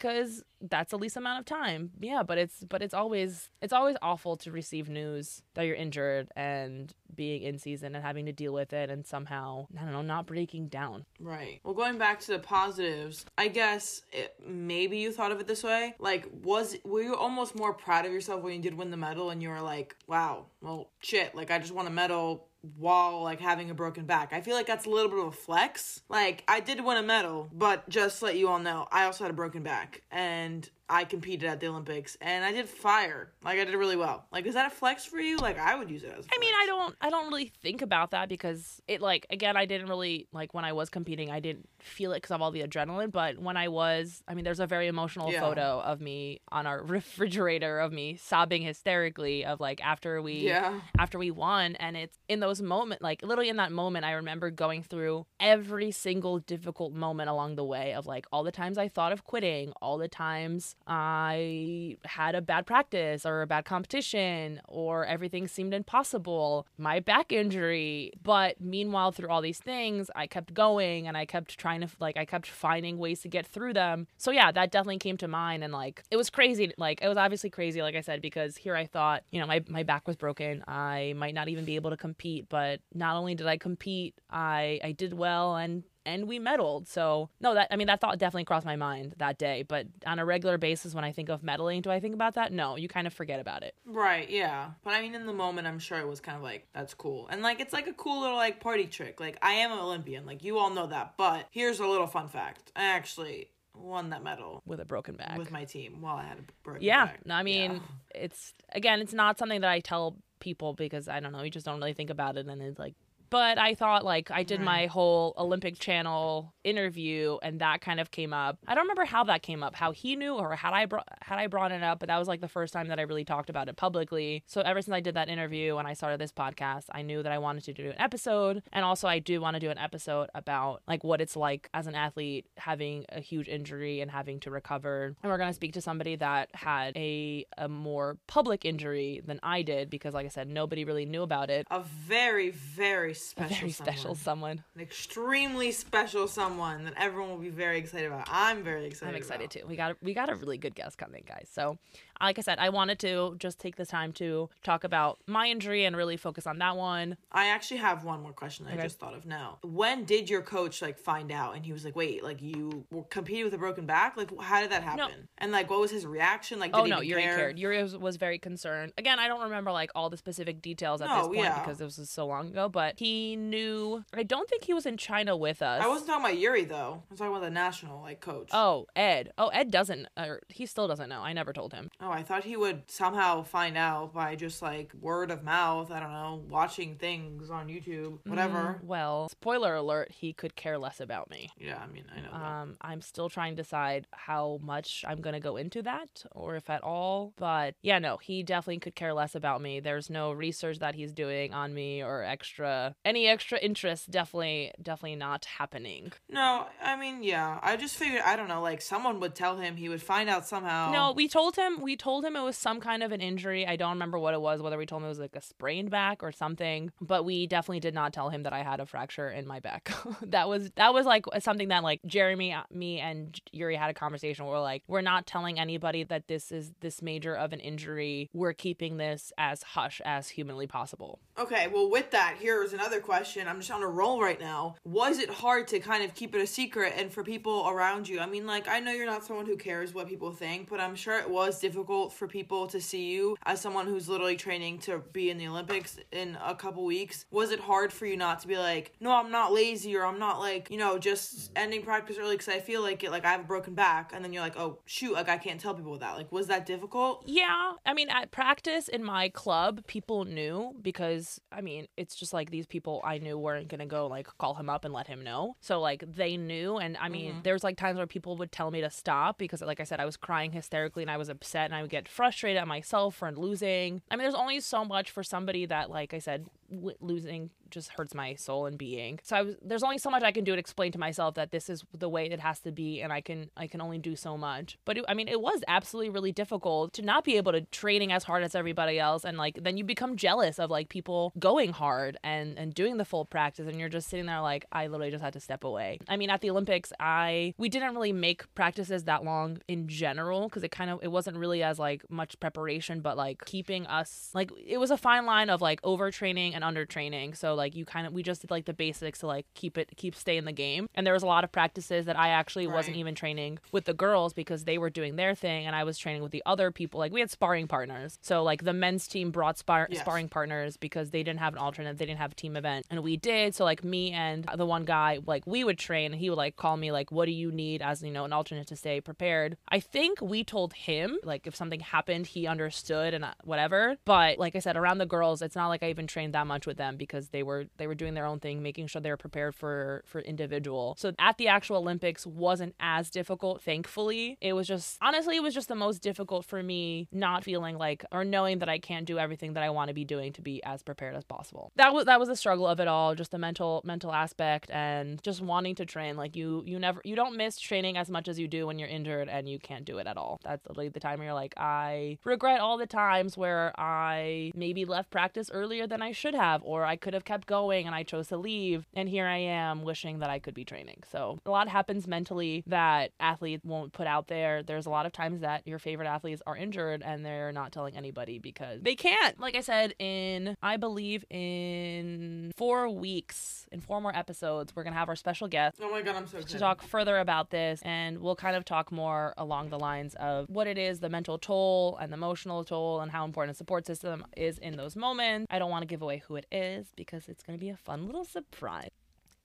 that's 0.61 0.91
the 0.91 0.97
least 0.97 1.17
amount 1.17 1.39
of 1.39 1.45
time 1.45 1.91
yeah 1.99 2.23
but 2.23 2.37
it's 2.37 2.63
but 2.67 2.81
it's 2.81 2.93
always 2.93 3.49
it's 3.61 3.73
always 3.73 3.95
awful 4.01 4.35
to 4.35 4.51
receive 4.51 4.89
news 4.89 5.41
that 5.53 5.63
you're 5.63 5.75
injured 5.75 6.27
and 6.35 6.93
being 7.13 7.43
in 7.43 7.57
season 7.59 7.95
and 7.95 8.03
having 8.03 8.25
to 8.25 8.31
deal 8.31 8.53
with 8.53 8.73
it 8.73 8.89
and 8.89 9.05
somehow 9.05 9.67
i 9.79 9.83
don't 9.83 9.93
know 9.93 10.01
not 10.01 10.25
breaking 10.25 10.67
down 10.67 11.05
Right. 11.19 11.59
Well, 11.63 11.73
going 11.73 11.97
back 11.97 12.19
to 12.21 12.31
the 12.31 12.39
positives, 12.39 13.25
I 13.37 13.47
guess 13.47 14.01
it, 14.11 14.35
maybe 14.45 14.97
you 14.97 15.11
thought 15.11 15.31
of 15.31 15.39
it 15.39 15.47
this 15.47 15.63
way. 15.63 15.95
Like, 15.99 16.27
was 16.43 16.75
were 16.83 17.01
you 17.01 17.15
almost 17.15 17.55
more 17.55 17.73
proud 17.73 18.05
of 18.05 18.11
yourself 18.11 18.43
when 18.43 18.53
you 18.53 18.61
did 18.61 18.73
win 18.75 18.91
the 18.91 18.97
medal, 18.97 19.29
and 19.31 19.41
you 19.41 19.49
were 19.49 19.61
like, 19.61 19.95
"Wow, 20.07 20.45
well, 20.61 20.91
shit! 20.99 21.35
Like, 21.35 21.51
I 21.51 21.59
just 21.59 21.73
won 21.73 21.87
a 21.87 21.91
medal." 21.91 22.47
While 22.61 23.23
like 23.23 23.39
having 23.39 23.69
a 23.69 23.73
broken 23.73 24.05
back. 24.05 24.33
I 24.33 24.41
feel 24.41 24.55
like 24.55 24.67
that's 24.67 24.85
a 24.85 24.89
little 24.89 25.09
bit 25.09 25.19
of 25.19 25.27
a 25.27 25.31
flex. 25.31 26.01
Like 26.09 26.43
I 26.47 26.59
did 26.59 26.83
win 26.83 26.97
a 26.97 27.03
medal, 27.03 27.49
but 27.53 27.87
just 27.89 28.21
let 28.21 28.37
you 28.37 28.49
all 28.49 28.59
know, 28.59 28.87
I 28.91 29.05
also 29.05 29.23
had 29.23 29.31
a 29.31 29.35
broken 29.35 29.63
back 29.63 30.03
and 30.11 30.69
I 30.89 31.03
competed 31.03 31.49
at 31.49 31.59
the 31.59 31.67
Olympics 31.67 32.15
and 32.21 32.45
I 32.45 32.51
did 32.53 32.69
fire. 32.69 33.31
Like 33.43 33.59
I 33.59 33.65
did 33.65 33.75
really 33.75 33.97
well. 33.97 34.25
Like 34.31 34.45
is 34.45 34.53
that 34.53 34.67
a 34.67 34.69
flex 34.73 35.05
for 35.05 35.19
you? 35.19 35.37
Like 35.37 35.57
I 35.59 35.75
would 35.75 35.89
use 35.89 36.03
it 36.03 36.13
as 36.17 36.25
a 36.25 36.29
I 36.33 36.39
mean. 36.39 36.53
I 36.61 36.65
don't 36.65 36.95
I 37.01 37.09
don't 37.09 37.27
really 37.27 37.51
think 37.61 37.81
about 37.81 38.11
that 38.11 38.29
because 38.29 38.81
it 38.87 39.01
like 39.01 39.25
again, 39.29 39.57
I 39.57 39.65
didn't 39.65 39.87
really 39.89 40.27
like 40.31 40.53
when 40.53 40.63
I 40.63 40.71
was 40.73 40.89
competing, 40.89 41.29
I 41.29 41.39
didn't 41.41 41.67
feel 41.79 42.13
it 42.13 42.21
cuz 42.21 42.31
of 42.31 42.41
all 42.41 42.51
the 42.51 42.61
adrenaline, 42.61 43.11
but 43.11 43.37
when 43.37 43.57
I 43.57 43.67
was, 43.67 44.23
I 44.29 44.33
mean, 44.33 44.45
there's 44.45 44.61
a 44.61 44.67
very 44.67 44.87
emotional 44.87 45.31
Yeah. 45.31 45.41
photo 45.41 45.81
of 45.81 45.99
me 45.99 46.39
on 46.51 46.65
our 46.65 46.81
refrigerator 47.21 47.79
of 47.79 47.91
me 47.91 48.15
sobbing 48.15 48.61
hysterically 48.61 49.43
of 49.43 49.59
like 49.59 49.83
after 49.83 50.21
we 50.21 50.33
Yeah. 50.47 50.79
after 50.97 51.19
we 51.19 51.31
won 51.31 51.75
and 51.75 51.97
it's 51.97 52.17
in 52.29 52.39
those 52.39 52.61
moments 52.61 53.03
like 53.03 53.21
literally 53.23 53.49
in 53.49 53.57
that 53.57 53.71
moment 53.73 54.05
I 54.05 54.11
remember 54.13 54.49
going 54.51 54.83
through 54.83 55.25
every 55.39 55.91
single 55.91 56.39
difficult 56.39 56.93
moment 56.93 57.29
along 57.29 57.55
the 57.57 57.65
way 57.65 57.93
of 57.93 58.05
like 58.05 58.25
all 58.31 58.43
the 58.43 58.51
times 58.53 58.77
I 58.77 58.87
thought 58.87 59.11
of 59.11 59.25
quitting, 59.25 59.73
all 59.81 59.97
the 59.97 60.07
times 60.07 60.75
I 60.85 61.97
had 62.05 62.35
a 62.35 62.41
bad 62.41 62.65
practice 62.65 63.25
or 63.25 63.41
a 63.41 63.47
bad 63.47 63.65
competition 63.65 64.61
or 64.67 65.05
everything 65.05 65.47
seemed 65.47 65.73
impossible, 65.73 66.67
my 66.77 66.99
back 66.99 67.31
injury, 67.31 68.11
but 68.23 68.59
meanwhile 68.61 69.11
through 69.11 69.29
all 69.29 69.41
these 69.41 69.59
things 69.59 70.09
I 70.15 70.27
kept 70.27 70.53
going 70.53 71.07
and 71.07 71.17
I 71.17 71.25
kept 71.25 71.57
trying 71.57 71.81
to 71.81 71.89
like 71.99 72.17
I 72.17 72.25
kept 72.25 72.47
finding 72.47 72.97
ways 72.97 73.21
to 73.21 73.27
get 73.27 73.45
through 73.45 73.73
them. 73.73 74.07
So 74.17 74.31
yeah, 74.31 74.51
that 74.51 74.71
definitely 74.71 74.99
came 74.99 75.17
to 75.17 75.27
mind. 75.27 75.63
And 75.63 75.73
like 75.73 76.03
it 76.11 76.17
was 76.17 76.29
crazy. 76.29 76.71
Like 76.77 77.01
it 77.01 77.07
was 77.07 77.17
obviously 77.17 77.49
crazy 77.49 77.81
like 77.81 77.95
I 77.95 78.01
said 78.01 78.21
because 78.21 78.57
here 78.57 78.75
I 78.75 78.85
thought, 78.85 79.23
you 79.31 79.39
know, 79.39 79.47
my 79.47 79.63
my 79.67 79.83
back 79.83 80.07
was 80.07 80.15
broken. 80.15 80.63
I 80.67 81.13
might 81.17 81.33
not 81.33 81.47
even 81.49 81.65
be 81.65 81.75
able 81.75 81.89
to 81.89 81.97
compete, 81.97 82.47
but 82.49 82.79
not 82.93 83.15
only 83.15 83.35
did 83.35 83.47
I 83.47 83.57
compete, 83.57 84.15
I 84.29 84.79
I 84.83 84.91
did 84.91 85.13
well 85.13 85.55
and 85.55 85.83
and 86.07 86.27
we 86.27 86.39
medaled. 86.39 86.87
So 86.87 87.29
no, 87.41 87.53
that 87.53 87.67
I 87.69 87.75
mean 87.75 87.87
that 87.87 87.99
thought 88.01 88.17
definitely 88.17 88.45
crossed 88.45 88.65
my 88.65 88.77
mind 88.77 89.13
that 89.17 89.37
day. 89.37 89.63
But 89.67 89.87
on 90.05 90.17
a 90.17 90.25
regular 90.25 90.57
basis, 90.57 90.95
when 90.95 91.03
I 91.03 91.11
think 91.11 91.29
of 91.29 91.41
medaling, 91.41 91.81
do 91.83 91.91
I 91.91 91.99
think 91.99 92.15
about 92.15 92.35
that? 92.35 92.51
No, 92.51 92.77
you 92.77 92.87
kind 92.87 93.05
of 93.05 93.13
forget 93.13 93.39
about 93.39 93.61
it. 93.61 93.75
Right, 93.85 94.27
yeah. 94.29 94.71
But 94.83 94.93
I 94.93 95.01
mean, 95.01 95.13
in 95.13 95.25
the 95.27 95.33
moment, 95.33 95.67
I'm 95.67 95.79
sure 95.79 95.99
it 95.99 96.07
was 96.07 96.21
kind 96.21 96.37
of 96.37 96.43
like, 96.43 96.65
that's 96.73 96.93
cool. 96.93 97.27
And 97.29 97.41
like, 97.41 97.59
it's 97.59 97.73
like 97.73 97.87
a 97.87 97.93
cool 97.93 98.21
little 98.21 98.37
like 98.37 98.61
party 98.61 98.85
trick. 98.85 99.19
Like, 99.19 99.37
I 99.41 99.53
am 99.53 99.71
an 99.71 99.79
Olympian. 99.79 100.25
Like, 100.25 100.43
you 100.43 100.57
all 100.57 100.69
know 100.69 100.87
that. 100.87 101.15
But 101.17 101.47
here's 101.51 101.79
a 101.79 101.85
little 101.85 102.07
fun 102.07 102.29
fact 102.29 102.71
I 102.75 102.85
actually 102.85 103.49
won 103.75 104.09
that 104.09 104.23
medal 104.23 104.63
With 104.65 104.79
a 104.79 104.85
broken 104.85 105.15
back. 105.15 105.37
with 105.37 105.51
my 105.51 105.65
team 105.65 106.01
while 106.01 106.15
I 106.15 106.23
had 106.23 106.39
a 106.39 106.43
broken 106.63 106.81
yeah, 106.83 107.05
back. 107.05 107.19
Yeah. 107.25 107.35
I 107.35 107.43
mean 107.43 107.73
Yeah. 107.73 107.79
it's 108.23 108.53
again, 108.71 109.01
it's 109.01 109.13
not 109.13 109.37
something 109.37 109.61
that 109.61 109.69
I 109.69 109.81
tell 109.81 110.17
people 110.39 110.73
because 110.73 111.07
I 111.07 111.19
don't 111.19 111.31
know, 111.31 111.43
you 111.43 111.51
just 111.51 111.65
don't 111.65 111.79
really 111.79 111.93
think 111.93 112.09
about 112.09 112.37
it, 112.37 112.47
and 112.47 112.61
it's 112.61 112.79
like. 112.79 112.95
But 113.29 113.57
I 113.57 113.75
thought 113.75 114.05
like 114.05 114.31
I 114.31 114.43
did 114.43 114.61
my 114.61 114.85
whole 114.87 115.33
Olympic 115.37 115.79
Channel 115.79 116.53
interview, 116.63 117.37
and 117.41 117.59
that 117.61 117.81
kind 117.81 117.99
of 117.99 118.11
came 118.11 118.33
up. 118.33 118.57
I 118.67 118.75
don't 118.75 118.83
remember 118.83 119.05
how 119.05 119.23
that 119.25 119.41
came 119.41 119.63
up, 119.63 119.75
how 119.75 119.91
he 119.91 120.15
knew, 120.15 120.35
or 120.35 120.55
had 120.55 120.73
I 120.73 120.85
brought 120.85 121.07
had 121.21 121.39
I 121.39 121.47
brought 121.47 121.71
it 121.71 121.83
up. 121.83 121.99
But 121.99 122.07
that 122.07 122.17
was 122.17 122.27
like 122.27 122.41
the 122.41 122.47
first 122.47 122.73
time 122.73 122.87
that 122.87 122.99
I 122.99 123.03
really 123.03 123.25
talked 123.25 123.49
about 123.49 123.67
it 123.69 123.75
publicly. 123.75 124.43
So 124.45 124.61
ever 124.61 124.81
since 124.81 124.93
I 124.93 124.99
did 124.99 125.15
that 125.15 125.29
interview 125.29 125.77
and 125.77 125.87
I 125.87 125.93
started 125.93 126.19
this 126.19 126.31
podcast, 126.31 126.85
I 126.91 127.01
knew 127.01 127.23
that 127.23 127.31
I 127.31 127.37
wanted 127.37 127.63
to 127.65 127.73
do 127.73 127.89
an 127.89 127.99
episode, 127.99 128.63
and 128.71 128.85
also 128.85 129.07
I 129.07 129.19
do 129.19 129.41
want 129.41 129.55
to 129.55 129.59
do 129.59 129.69
an 129.69 129.77
episode 129.77 130.29
about 130.33 130.81
like 130.87 131.03
what 131.03 131.21
it's 131.21 131.35
like 131.35 131.69
as 131.73 131.87
an 131.87 131.95
athlete 131.95 132.45
having 132.57 133.05
a 133.09 133.19
huge 133.19 133.47
injury 133.47 134.01
and 134.01 134.11
having 134.11 134.39
to 134.41 134.51
recover. 134.51 135.15
And 135.21 135.31
we're 135.31 135.37
gonna 135.37 135.53
speak 135.53 135.73
to 135.73 135.81
somebody 135.81 136.15
that 136.17 136.49
had 136.53 136.95
a 136.95 137.45
a 137.57 137.67
more 137.67 138.17
public 138.27 138.65
injury 138.65 139.21
than 139.25 139.39
I 139.43 139.61
did 139.61 139.89
because, 139.89 140.13
like 140.13 140.25
I 140.25 140.29
said, 140.29 140.47
nobody 140.47 140.85
really 140.85 141.05
knew 141.05 141.23
about 141.23 141.49
it. 141.49 141.67
A 141.71 141.81
very, 141.81 142.49
very 142.49 143.13
special 143.17 143.55
Very 143.57 143.71
someone. 143.71 143.93
special 143.95 144.15
someone. 144.15 144.63
An 144.75 144.81
extremely 144.81 145.71
special 145.71 146.27
someone 146.27 146.83
that 146.85 146.93
everyone 146.97 147.29
will 147.31 147.37
be 147.37 147.49
very 147.49 147.77
excited 147.77 148.07
about. 148.07 148.27
I'm 148.31 148.63
very 148.63 148.85
excited 148.85 149.09
I'm 149.09 149.15
excited 149.15 149.45
about. 149.45 149.61
too. 149.61 149.67
We 149.67 149.75
got 149.75 149.91
a, 149.91 149.97
we 150.01 150.13
got 150.13 150.29
a 150.29 150.35
really 150.35 150.57
good 150.57 150.75
guest 150.75 150.97
coming, 150.97 151.23
guys. 151.27 151.47
So 151.51 151.77
like 152.21 152.37
I 152.37 152.41
said, 152.41 152.59
I 152.59 152.69
wanted 152.69 152.99
to 152.99 153.35
just 153.39 153.59
take 153.59 153.75
this 153.75 153.89
time 153.89 154.11
to 154.13 154.49
talk 154.63 154.83
about 154.83 155.19
my 155.27 155.47
injury 155.47 155.85
and 155.85 155.95
really 155.95 156.17
focus 156.17 156.47
on 156.47 156.57
that 156.59 156.75
one. 156.77 157.17
I 157.31 157.47
actually 157.47 157.77
have 157.77 158.03
one 158.03 158.21
more 158.21 158.33
question 158.33 158.65
that 158.65 158.73
Okay. 158.73 158.81
I 158.81 158.85
just 158.85 158.99
thought 158.99 159.13
of 159.15 159.25
now. 159.25 159.59
When 159.63 160.03
did 160.05 160.29
your 160.29 160.41
coach 160.41 160.81
like 160.81 160.97
find 160.97 161.31
out 161.31 161.55
and 161.55 161.65
he 161.65 161.73
was 161.73 161.85
like, 161.85 161.95
"Wait, 161.95 162.23
like 162.23 162.41
you 162.41 162.85
were 162.91 163.03
competing 163.03 163.43
with 163.45 163.53
a 163.53 163.57
broken 163.57 163.85
back? 163.85 164.17
Like 164.17 164.31
how 164.39 164.61
did 164.61 164.71
that 164.71 164.83
happen?" 164.83 165.27
And 165.37 165.51
like 165.51 165.69
what 165.69 165.79
was 165.79 165.91
his 165.91 166.05
reaction? 166.05 166.59
Like 166.59 166.73
did 166.73 166.79
oh 166.79 166.83
he 166.83 166.89
no, 166.89 167.01
Yuri 167.01 167.21
care? 167.23 167.35
cared. 167.35 167.59
Yuri 167.59 167.81
was, 167.83 167.97
was 167.97 168.17
very 168.17 168.39
concerned. 168.39 168.93
Again, 168.97 169.19
I 169.19 169.27
don't 169.27 169.41
remember 169.41 169.71
like 169.71 169.91
all 169.95 170.09
the 170.09 170.17
specific 170.17 170.61
details 170.61 171.01
at 171.01 171.07
No, 171.07 171.17
this 171.17 171.27
point 171.27 171.39
yeah. 171.39 171.59
because 171.59 171.77
this 171.79 171.97
was 171.97 172.09
so 172.09 172.25
long 172.27 172.49
ago. 172.49 172.69
But 172.69 172.95
he 172.99 173.35
knew. 173.35 174.03
I 174.13 174.23
don't 174.23 174.49
think 174.49 174.63
he 174.63 174.73
was 174.73 174.85
in 174.85 174.97
China 174.97 175.35
with 175.35 175.61
us. 175.61 175.81
I 175.83 175.87
wasn't 175.87 176.07
talking 176.09 176.25
about 176.25 176.37
Yuri 176.37 176.65
though. 176.65 177.03
I 177.09 177.11
was 177.11 177.19
talking 177.19 177.31
about 177.35 177.43
the 177.43 177.49
national 177.51 178.01
like 178.01 178.19
coach. 178.21 178.49
Oh, 178.51 178.87
Ed. 178.95 179.31
Oh, 179.37 179.47
Ed 179.49 179.71
doesn't. 179.71 180.07
Or 180.17 180.41
he 180.49 180.65
still 180.65 180.87
doesn't 180.87 181.09
know. 181.09 181.21
I 181.21 181.33
never 181.33 181.53
told 181.53 181.73
him. 181.73 181.89
Oh, 182.01 182.06
I 182.11 182.23
thought 182.23 182.43
he 182.43 182.57
would 182.57 182.89
somehow 182.89 183.43
find 183.43 183.77
out 183.77 184.13
by 184.13 184.35
just 184.35 184.61
like 184.61 184.91
word 184.99 185.31
of 185.31 185.43
mouth. 185.43 185.91
I 185.91 185.99
don't 185.99 186.11
know, 186.11 186.43
watching 186.49 186.95
things 186.95 187.49
on 187.49 187.67
YouTube, 187.67 188.19
whatever. 188.25 188.79
Well, 188.83 189.29
spoiler 189.29 189.75
alert, 189.75 190.11
he 190.11 190.33
could 190.33 190.55
care 190.55 190.77
less 190.77 190.99
about 190.99 191.29
me. 191.29 191.49
Yeah, 191.59 191.77
I 191.81 191.91
mean, 191.91 192.05
I 192.15 192.21
know. 192.21 192.29
that. 192.31 192.41
Um, 192.41 192.77
I'm 192.81 193.01
still 193.01 193.29
trying 193.29 193.55
to 193.55 193.63
decide 193.63 194.07
how 194.11 194.59
much 194.63 195.03
I'm 195.07 195.21
going 195.21 195.33
to 195.33 195.39
go 195.39 195.57
into 195.57 195.81
that 195.83 196.23
or 196.31 196.55
if 196.55 196.69
at 196.69 196.83
all. 196.83 197.33
But 197.37 197.75
yeah, 197.81 197.99
no, 197.99 198.17
he 198.17 198.43
definitely 198.43 198.79
could 198.79 198.95
care 198.95 199.13
less 199.13 199.35
about 199.35 199.61
me. 199.61 199.79
There's 199.79 200.09
no 200.09 200.31
research 200.31 200.79
that 200.79 200.95
he's 200.95 201.11
doing 201.11 201.53
on 201.53 201.73
me 201.73 202.01
or 202.03 202.23
extra, 202.23 202.95
any 203.03 203.27
extra 203.27 203.59
interest. 203.59 204.09
Definitely, 204.09 204.71
definitely 204.81 205.15
not 205.17 205.45
happening. 205.45 206.13
No, 206.29 206.67
I 206.81 206.95
mean, 206.95 207.23
yeah. 207.23 207.59
I 207.61 207.75
just 207.75 207.95
figured, 207.97 208.21
I 208.25 208.35
don't 208.35 208.47
know, 208.47 208.61
like 208.61 208.81
someone 208.81 209.19
would 209.19 209.35
tell 209.35 209.57
him, 209.57 209.75
he 209.75 209.89
would 209.89 210.01
find 210.01 210.29
out 210.29 210.47
somehow. 210.47 210.91
No, 210.91 211.11
we 211.11 211.27
told 211.27 211.55
him, 211.55 211.81
we 211.81 211.95
told 211.97 212.23
him 212.23 212.35
it 212.35 212.41
was 212.41 212.57
some 212.57 212.79
kind 212.79 213.03
of 213.03 213.11
an 213.11 213.21
injury. 213.21 213.65
I 213.67 213.75
don't 213.75 213.91
remember 213.91 214.19
what 214.19 214.33
it 214.33 214.41
was, 214.41 214.61
whether 214.61 214.77
we 214.77 214.85
told 214.85 215.01
him 215.01 215.07
it 215.07 215.09
was 215.09 215.19
like 215.19 215.35
a 215.35 215.41
sprained 215.41 215.89
back 215.89 216.23
or 216.23 216.31
something, 216.31 216.91
but 217.01 217.25
we 217.25 217.47
definitely 217.47 217.79
did 217.79 217.93
not 217.93 218.13
tell 218.13 218.29
him 218.29 218.43
that 218.43 218.53
I 218.53 218.63
had 218.63 218.79
a 218.79 218.85
fracture 218.85 219.29
in 219.29 219.47
my 219.47 219.59
back. 219.59 219.91
that 220.21 220.47
was, 220.47 220.71
that 220.75 220.93
was 220.93 221.05
like 221.05 221.25
something 221.39 221.69
that 221.69 221.83
like 221.83 222.01
Jeremy, 222.05 222.53
uh, 222.53 222.63
me 222.71 222.99
and 222.99 223.39
Yuri 223.51 223.75
had 223.75 223.89
a 223.89 223.93
conversation 223.93 224.45
where 224.45 224.59
like, 224.59 224.83
we're 224.87 225.01
not 225.01 225.25
telling 225.25 225.59
anybody 225.59 226.03
that 226.03 226.27
this 226.27 226.51
is 226.51 226.71
this 226.81 227.01
major 227.01 227.35
of 227.35 227.53
an 227.53 227.59
injury. 227.59 228.29
We're 228.33 228.53
keeping 228.53 228.97
this 228.97 229.31
as 229.37 229.63
hush 229.63 230.01
as 230.05 230.29
humanly 230.29 230.67
possible. 230.67 231.19
Okay, 231.37 231.67
well, 231.67 231.89
with 231.89 232.11
that, 232.11 232.37
here's 232.39 232.73
another 232.73 232.99
question. 232.99 233.47
I'm 233.47 233.59
just 233.59 233.71
on 233.71 233.83
a 233.83 233.87
roll 233.87 234.21
right 234.21 234.39
now. 234.39 234.75
Was 234.83 235.19
it 235.19 235.29
hard 235.29 235.67
to 235.69 235.79
kind 235.79 236.03
of 236.03 236.13
keep 236.15 236.35
it 236.35 236.41
a 236.41 236.47
secret 236.47 236.93
and 236.97 237.11
for 237.11 237.23
people 237.23 237.67
around 237.67 238.07
you? 238.07 238.19
I 238.19 238.25
mean, 238.25 238.45
like, 238.45 238.67
I 238.67 238.79
know 238.79 238.91
you're 238.91 239.05
not 239.05 239.23
someone 239.23 239.45
who 239.45 239.57
cares 239.57 239.93
what 239.93 240.07
people 240.07 240.31
think, 240.31 240.69
but 240.69 240.79
I'm 240.79 240.95
sure 240.95 241.19
it 241.19 241.29
was 241.29 241.59
difficult 241.59 241.86
for 242.09 242.27
people 242.27 242.67
to 242.67 242.81
see 242.81 243.11
you 243.11 243.37
as 243.45 243.61
someone 243.61 243.87
who's 243.87 244.09
literally 244.09 244.35
training 244.35 244.79
to 244.79 244.99
be 245.13 245.29
in 245.29 245.37
the 245.37 245.47
Olympics 245.47 245.97
in 246.11 246.37
a 246.43 246.55
couple 246.55 246.85
weeks. 246.85 247.25
Was 247.31 247.51
it 247.51 247.59
hard 247.59 247.93
for 247.93 248.05
you 248.05 248.17
not 248.17 248.39
to 248.41 248.47
be 248.47 248.57
like, 248.57 248.93
no, 248.99 249.11
I'm 249.11 249.31
not 249.31 249.53
lazy 249.53 249.95
or 249.95 250.05
I'm 250.05 250.19
not 250.19 250.39
like, 250.39 250.69
you 250.69 250.77
know, 250.77 250.97
just 250.97 251.51
ending 251.55 251.81
practice 251.81 252.17
early 252.19 252.35
because 252.35 252.53
I 252.53 252.59
feel 252.59 252.81
like 252.81 253.03
it, 253.03 253.11
like 253.11 253.25
I 253.25 253.31
have 253.31 253.41
a 253.41 253.43
broken 253.43 253.73
back, 253.73 254.11
and 254.13 254.23
then 254.23 254.33
you're 254.33 254.43
like, 254.43 254.57
oh, 254.57 254.79
shoot, 254.85 255.13
like 255.13 255.29
I 255.29 255.37
can't 255.37 255.59
tell 255.59 255.73
people 255.73 255.97
that. 255.97 256.15
Like, 256.15 256.31
was 256.31 256.47
that 256.47 256.65
difficult? 256.65 257.23
Yeah. 257.25 257.73
I 257.85 257.93
mean, 257.93 258.09
at 258.09 258.31
practice 258.31 258.87
in 258.87 259.03
my 259.03 259.29
club, 259.29 259.85
people 259.87 260.25
knew 260.25 260.75
because, 260.81 261.39
I 261.51 261.61
mean, 261.61 261.87
it's 261.97 262.15
just 262.15 262.33
like 262.33 262.51
these 262.51 262.67
people 262.67 263.01
I 263.03 263.17
knew 263.17 263.37
weren't 263.37 263.69
going 263.69 263.79
to 263.79 263.85
go 263.85 264.07
like 264.07 264.27
call 264.37 264.55
him 264.55 264.69
up 264.69 264.85
and 264.85 264.93
let 264.93 265.07
him 265.07 265.23
know. 265.23 265.55
So, 265.61 265.79
like, 265.79 266.03
they 266.15 266.37
knew. 266.37 266.77
And 266.77 266.97
I 266.97 267.09
mean, 267.09 267.31
mm-hmm. 267.31 267.41
there's 267.43 267.63
like 267.63 267.77
times 267.77 267.97
where 267.97 268.07
people 268.07 268.37
would 268.37 268.51
tell 268.51 268.71
me 268.71 268.81
to 268.81 268.89
stop 268.89 269.37
because, 269.37 269.61
like 269.61 269.79
I 269.79 269.83
said, 269.83 269.99
I 269.99 270.05
was 270.05 270.17
crying 270.17 270.51
hysterically 270.51 271.03
and 271.03 271.11
I 271.11 271.17
was 271.17 271.29
upset 271.29 271.65
and 271.65 271.75
I 271.77 271.81
would 271.81 271.91
get 271.91 272.07
frustrated 272.07 272.57
at 272.59 272.67
myself 272.67 273.15
for 273.15 273.31
losing. 273.31 274.01
I 274.09 274.15
mean, 274.15 274.23
there's 274.23 274.33
only 274.33 274.59
so 274.59 274.83
much 274.83 275.11
for 275.11 275.23
somebody 275.23 275.65
that, 275.67 275.89
like 275.89 276.13
I 276.13 276.19
said, 276.19 276.47
w- 276.71 276.97
losing 276.99 277.51
just 277.71 277.91
hurts 277.91 278.13
my 278.13 278.35
soul 278.35 278.65
and 278.65 278.77
being. 278.77 279.19
So 279.23 279.35
I 279.35 279.41
was, 279.41 279.55
there's 279.61 279.83
only 279.83 279.97
so 279.97 280.09
much 280.09 280.23
I 280.23 280.31
can 280.31 280.43
do 280.43 280.53
to 280.53 280.59
explain 280.59 280.91
to 280.93 280.99
myself 280.99 281.35
that 281.35 281.51
this 281.51 281.69
is 281.69 281.83
the 281.97 282.09
way 282.09 282.29
it 282.29 282.39
has 282.39 282.59
to 282.61 282.71
be, 282.71 283.01
and 283.01 283.11
I 283.11 283.21
can 283.21 283.49
I 283.57 283.67
can 283.67 283.81
only 283.81 283.97
do 283.97 284.15
so 284.15 284.37
much. 284.37 284.77
But 284.85 284.97
it, 284.97 285.05
I 285.07 285.13
mean, 285.13 285.27
it 285.27 285.41
was 285.41 285.63
absolutely 285.67 286.09
really 286.09 286.31
difficult 286.31 286.93
to 286.93 287.01
not 287.01 287.23
be 287.23 287.37
able 287.37 287.51
to 287.51 287.61
training 287.61 288.11
as 288.11 288.23
hard 288.23 288.43
as 288.43 288.55
everybody 288.55 288.99
else, 288.99 289.23
and 289.23 289.37
like 289.37 289.63
then 289.63 289.77
you 289.77 289.83
become 289.83 290.15
jealous 290.15 290.59
of 290.59 290.69
like 290.69 290.89
people 290.89 291.33
going 291.39 291.71
hard 291.71 292.17
and 292.23 292.57
and 292.57 292.73
doing 292.73 292.97
the 292.97 293.05
full 293.05 293.25
practice, 293.25 293.67
and 293.67 293.79
you're 293.79 293.89
just 293.89 294.09
sitting 294.09 294.25
there 294.25 294.41
like 294.41 294.65
I 294.71 294.87
literally 294.87 295.11
just 295.11 295.23
had 295.23 295.33
to 295.33 295.39
step 295.39 295.63
away. 295.63 295.99
I 296.07 296.17
mean, 296.17 296.29
at 296.29 296.41
the 296.41 296.49
Olympics, 296.49 296.91
I 296.99 297.53
we 297.57 297.69
didn't 297.69 297.93
really 297.93 298.13
make 298.13 298.53
practices 298.55 299.05
that 299.05 299.23
long 299.23 299.59
in 299.67 299.87
general 299.87 300.47
because 300.47 300.63
it 300.63 300.71
kind 300.71 300.89
of 300.89 300.99
it 301.01 301.11
wasn't 301.11 301.37
really 301.37 301.63
as 301.63 301.79
like 301.79 302.09
much 302.09 302.39
preparation, 302.39 303.01
but 303.01 303.17
like 303.17 303.45
keeping 303.45 303.85
us 303.87 304.31
like 304.33 304.51
it 304.65 304.77
was 304.77 304.91
a 304.91 304.97
fine 304.97 305.25
line 305.25 305.49
of 305.49 305.61
like 305.61 305.81
overtraining 305.81 306.53
and 306.53 306.63
undertraining. 306.63 307.35
So 307.35 307.55
like 307.57 307.75
you 307.75 307.83
kind 307.85 308.07
of 308.07 308.13
we 308.13 308.23
just 308.23 308.41
did 308.41 308.51
like 308.51 308.65
the 308.65 308.73
basics 308.73 309.19
to 309.19 309.27
like 309.27 309.45
keep 309.55 309.77
it 309.77 309.89
keep 309.97 310.15
stay 310.15 310.37
in 310.37 310.45
the 310.45 310.51
game. 310.53 310.87
And 310.95 311.05
there 311.05 311.13
was 311.13 311.23
a 311.23 311.27
lot 311.27 311.43
of 311.43 311.51
practices 311.51 312.05
that 312.05 312.17
I 312.17 312.29
actually 312.29 312.67
wasn't 312.67 312.95
even 312.97 313.15
training 313.15 313.59
with 313.71 313.85
the 313.85 313.93
girls 313.93 314.33
because 314.33 314.63
they 314.63 314.77
were 314.77 314.89
doing 314.89 315.15
their 315.17 315.35
thing 315.35 315.65
and 315.65 315.75
I 315.75 315.83
was 315.83 315.97
training 315.97 316.21
with 316.23 316.31
the 316.31 316.43
other 316.45 316.71
people. 316.71 316.99
Like 316.99 317.11
we 317.11 317.19
had 317.19 317.29
sparring 317.31 317.67
partners. 317.67 318.17
So 318.21 318.43
like 318.43 318.63
the 318.63 318.73
men's 318.73 319.07
team 319.07 319.31
brought 319.31 319.57
spar- 319.57 319.87
Yes. 319.89 320.01
sparring 320.01 320.29
partners 320.29 320.77
because 320.77 321.11
they 321.11 321.23
didn't 321.23 321.39
have 321.39 321.53
an 321.53 321.59
alternate, 321.59 321.97
they 321.97 322.05
didn't 322.05 322.19
have 322.19 322.31
a 322.31 322.35
team 322.35 322.55
event. 322.55 322.85
And 322.89 323.01
we 323.03 323.17
did. 323.17 323.55
So 323.55 323.63
like 323.65 323.83
me 323.83 324.11
and 324.11 324.45
the 324.55 324.65
one 324.65 324.85
guy, 324.85 325.19
like 325.25 325.45
we 325.47 325.63
would 325.63 325.77
train 325.77 326.11
and 326.13 326.19
he 326.21 326.29
would 326.29 326.37
like 326.37 326.55
call 326.55 326.77
me 326.77 326.91
like 326.91 327.11
what 327.11 327.25
do 327.25 327.31
you 327.31 327.51
need 327.51 327.81
as 327.81 328.01
you 328.03 328.11
know 328.11 328.25
an 328.25 328.33
alternate 328.33 328.67
to 328.67 328.75
stay 328.75 329.01
prepared. 329.01 329.57
I 329.69 329.79
think 329.79 330.21
we 330.21 330.43
told 330.43 330.73
him 330.73 331.17
like 331.23 331.47
if 331.47 331.55
something 331.55 331.79
happened, 331.79 332.27
he 332.27 332.45
understood 332.47 333.13
and 333.13 333.23
uh, 333.25 333.33
whatever. 333.43 333.97
But 334.05 334.37
like 334.37 334.55
I 334.55 334.59
said, 334.59 334.77
around 334.77 334.97
the 334.99 335.05
girls, 335.05 335.41
it's 335.41 335.55
not 335.55 335.67
like 335.69 335.83
I 335.83 335.89
even 335.89 336.07
trained 336.07 336.33
that 336.33 336.47
much 336.47 336.65
with 336.67 336.77
them 336.77 336.97
because 336.97 337.29
they 337.29 337.43
were 337.47 337.65
they 337.77 337.87
were 337.87 337.95
doing 337.95 338.13
their 338.13 338.25
own 338.25 338.39
thing, 338.39 338.61
making 338.61 338.87
sure 338.87 339.01
they 339.01 339.09
were 339.09 339.17
prepared 339.17 339.55
for 339.55 340.03
for 340.05 340.19
individual. 340.21 340.95
So 340.97 341.13
at 341.17 341.37
the 341.37 341.47
actual 341.47 341.77
Olympics 341.77 342.27
wasn't 342.27 342.75
as 342.79 343.09
difficult, 343.09 343.61
thankfully. 343.61 344.37
It 344.41 344.53
was 344.53 344.67
just 344.67 344.97
honestly, 345.01 345.35
it 345.35 345.43
was 345.43 345.53
just 345.53 345.67
the 345.67 345.75
most 345.75 346.03
difficult 346.03 346.45
for 346.45 346.61
me 346.61 347.07
not 347.11 347.43
feeling 347.43 347.77
like 347.77 348.05
or 348.11 348.23
knowing 348.23 348.59
that 348.59 348.69
I 348.69 348.77
can't 348.77 349.05
do 349.05 349.17
everything 349.17 349.53
that 349.53 349.63
I 349.63 349.69
want 349.71 349.87
to 349.87 349.93
be 349.93 350.05
doing 350.05 350.33
to 350.33 350.41
be 350.41 350.63
as 350.63 350.83
prepared 350.83 351.15
as 351.15 351.23
possible. 351.23 351.71
That 351.75 351.93
was 351.93 352.05
that 352.05 352.19
was 352.19 352.29
the 352.29 352.35
struggle 352.35 352.67
of 352.67 352.79
it 352.79 352.87
all, 352.87 353.15
just 353.15 353.31
the 353.31 353.39
mental 353.39 353.81
mental 353.83 354.13
aspect 354.13 354.69
and 354.69 355.21
just 355.23 355.41
wanting 355.41 355.75
to 355.75 355.85
train. 355.85 356.17
Like 356.17 356.35
you 356.35 356.63
you 356.65 356.77
never 356.77 357.01
you 357.03 357.15
don't 357.15 357.37
miss 357.37 357.57
training 357.57 357.97
as 357.97 358.09
much 358.09 358.27
as 358.27 358.37
you 358.37 358.47
do 358.47 358.67
when 358.67 358.77
you're 358.79 358.89
injured 358.89 359.29
and 359.29 359.47
you 359.47 359.59
can't 359.59 359.85
do 359.85 359.97
it 359.97 360.07
at 360.07 360.17
all. 360.17 360.39
That's 360.43 360.65
literally 360.67 360.89
the 360.89 360.99
time 360.99 361.21
you're 361.21 361.33
like, 361.33 361.53
I 361.57 362.17
regret 362.23 362.59
all 362.59 362.77
the 362.77 362.87
times 362.87 363.37
where 363.37 363.73
I 363.79 364.51
maybe 364.55 364.85
left 364.85 365.09
practice 365.09 365.49
earlier 365.53 365.87
than 365.87 366.01
I 366.01 366.11
should 366.11 366.35
have, 366.35 366.61
or 366.63 366.83
I 366.83 366.95
could 366.95 367.13
have 367.13 367.25
kept 367.25 367.36
going 367.45 367.85
and 367.85 367.95
I 367.95 368.03
chose 368.03 368.27
to 368.27 368.37
leave. 368.37 368.85
And 368.93 369.07
here 369.07 369.25
I 369.25 369.37
am 369.37 369.83
wishing 369.83 370.19
that 370.19 370.29
I 370.29 370.39
could 370.39 370.53
be 370.53 370.65
training. 370.65 371.03
So 371.11 371.39
a 371.45 371.49
lot 371.49 371.67
happens 371.69 372.07
mentally 372.07 372.63
that 372.67 373.11
athletes 373.19 373.63
won't 373.65 373.93
put 373.93 374.07
out 374.07 374.27
there. 374.27 374.63
There's 374.63 374.85
a 374.85 374.89
lot 374.89 375.05
of 375.05 375.11
times 375.11 375.41
that 375.41 375.67
your 375.67 375.79
favorite 375.79 376.07
athletes 376.07 376.41
are 376.45 376.55
injured 376.55 377.01
and 377.03 377.25
they're 377.25 377.51
not 377.51 377.71
telling 377.71 377.95
anybody 377.95 378.39
because 378.39 378.81
they 378.81 378.95
can't. 378.95 379.39
Like 379.39 379.55
I 379.55 379.61
said, 379.61 379.93
in 379.99 380.55
I 380.61 380.77
believe 380.77 381.23
in 381.29 382.51
four 382.55 382.89
weeks, 382.89 383.67
in 383.71 383.81
four 383.81 384.01
more 384.01 384.15
episodes, 384.15 384.75
we're 384.75 384.83
gonna 384.83 384.95
have 384.95 385.09
our 385.09 385.15
special 385.15 385.47
guest 385.47 385.77
Oh 385.81 385.91
my 385.91 386.01
god, 386.01 386.15
I'm 386.15 386.27
so 386.27 386.41
to 386.41 386.59
talk 386.59 386.81
further 386.81 387.19
about 387.19 387.49
this 387.49 387.81
and 387.83 388.19
we'll 388.19 388.35
kind 388.35 388.55
of 388.55 388.65
talk 388.65 388.91
more 388.91 389.33
along 389.37 389.69
the 389.69 389.79
lines 389.79 390.15
of 390.15 390.49
what 390.49 390.67
it 390.67 390.77
is 390.77 390.99
the 390.99 391.09
mental 391.09 391.37
toll 391.37 391.97
and 392.01 392.11
the 392.11 392.15
emotional 392.15 392.63
toll 392.63 393.01
and 393.01 393.11
how 393.11 393.25
important 393.25 393.55
a 393.55 393.57
support 393.57 393.85
system 393.85 394.25
is 394.35 394.57
in 394.57 394.75
those 394.75 394.95
moments 394.95 395.47
i 395.49 395.59
don't 395.59 395.69
want 395.69 395.81
to 395.81 395.87
give 395.87 396.01
away 396.01 396.21
who 396.27 396.35
it 396.35 396.45
is 396.51 396.87
because 396.95 397.26
it's 397.27 397.43
going 397.43 397.57
to 397.57 397.63
be 397.63 397.69
a 397.69 397.77
fun 397.77 398.05
little 398.05 398.25
surprise. 398.25 398.89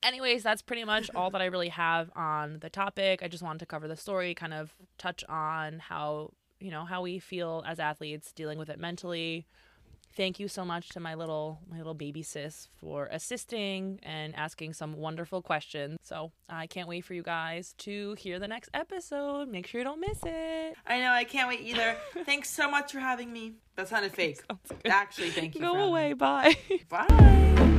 Anyways 0.03 0.43
that's 0.43 0.63
pretty 0.63 0.85
much 0.85 1.11
all 1.15 1.31
that 1.31 1.41
i 1.41 1.45
really 1.45 1.69
have 1.69 2.11
on 2.17 2.59
the 2.61 2.71
topic. 2.71 3.23
I 3.23 3.29
just 3.29 3.43
wanted 3.43 3.61
to 3.61 3.67
cover 3.67 3.87
the 3.87 3.97
story 3.97 4.35
kind 4.35 4.53
of 4.53 4.75
touch 4.99 5.23
on 5.29 5.79
how 5.79 6.33
you 6.59 6.71
know 6.71 6.85
how 6.85 7.03
we 7.03 7.19
feel 7.19 7.65
as 7.67 7.79
athletes 7.79 8.33
dealing 8.33 8.59
with 8.59 8.69
it 8.69 8.79
mentally 8.79 9.47
thank 10.17 10.39
you 10.41 10.49
so 10.49 10.65
much 10.65 10.89
to 10.91 11.01
my 11.01 11.15
little 11.15 11.61
my 11.71 11.79
little 11.79 11.95
baby 11.95 12.23
sis 12.23 12.69
for 12.81 13.07
assisting 13.11 13.99
and 14.03 14.35
asking 14.37 14.73
some 14.73 14.95
wonderful 14.95 15.43
questions 15.43 15.99
so 16.03 16.33
i 16.49 16.67
can't 16.67 16.89
wait 16.89 17.05
for 17.05 17.15
you 17.15 17.23
guys 17.23 17.75
to 17.79 18.15
hear 18.15 18.39
the 18.39 18.49
next 18.49 18.71
episode 18.75 19.49
make 19.49 19.67
sure 19.67 19.81
you 19.81 19.85
don't 19.85 20.01
miss 20.01 20.19
it 20.25 20.75
I 20.87 20.99
know, 21.01 21.13
I 21.13 21.25
can't 21.25 21.49
wait 21.49 21.61
either. 21.61 21.97
Thanks 22.25 22.51
so 22.51 22.71
much 22.71 22.93
for 22.93 22.99
having 22.99 23.33
me. 23.33 23.55
That 23.77 23.89
sounded 23.89 24.13
fake. 24.13 24.43
Actually, 24.85 25.31
thank 25.31 25.55
you. 25.55 25.61
go 25.61 25.75
away 25.85 26.13
bye 26.13 26.57
Bye. 26.89 27.79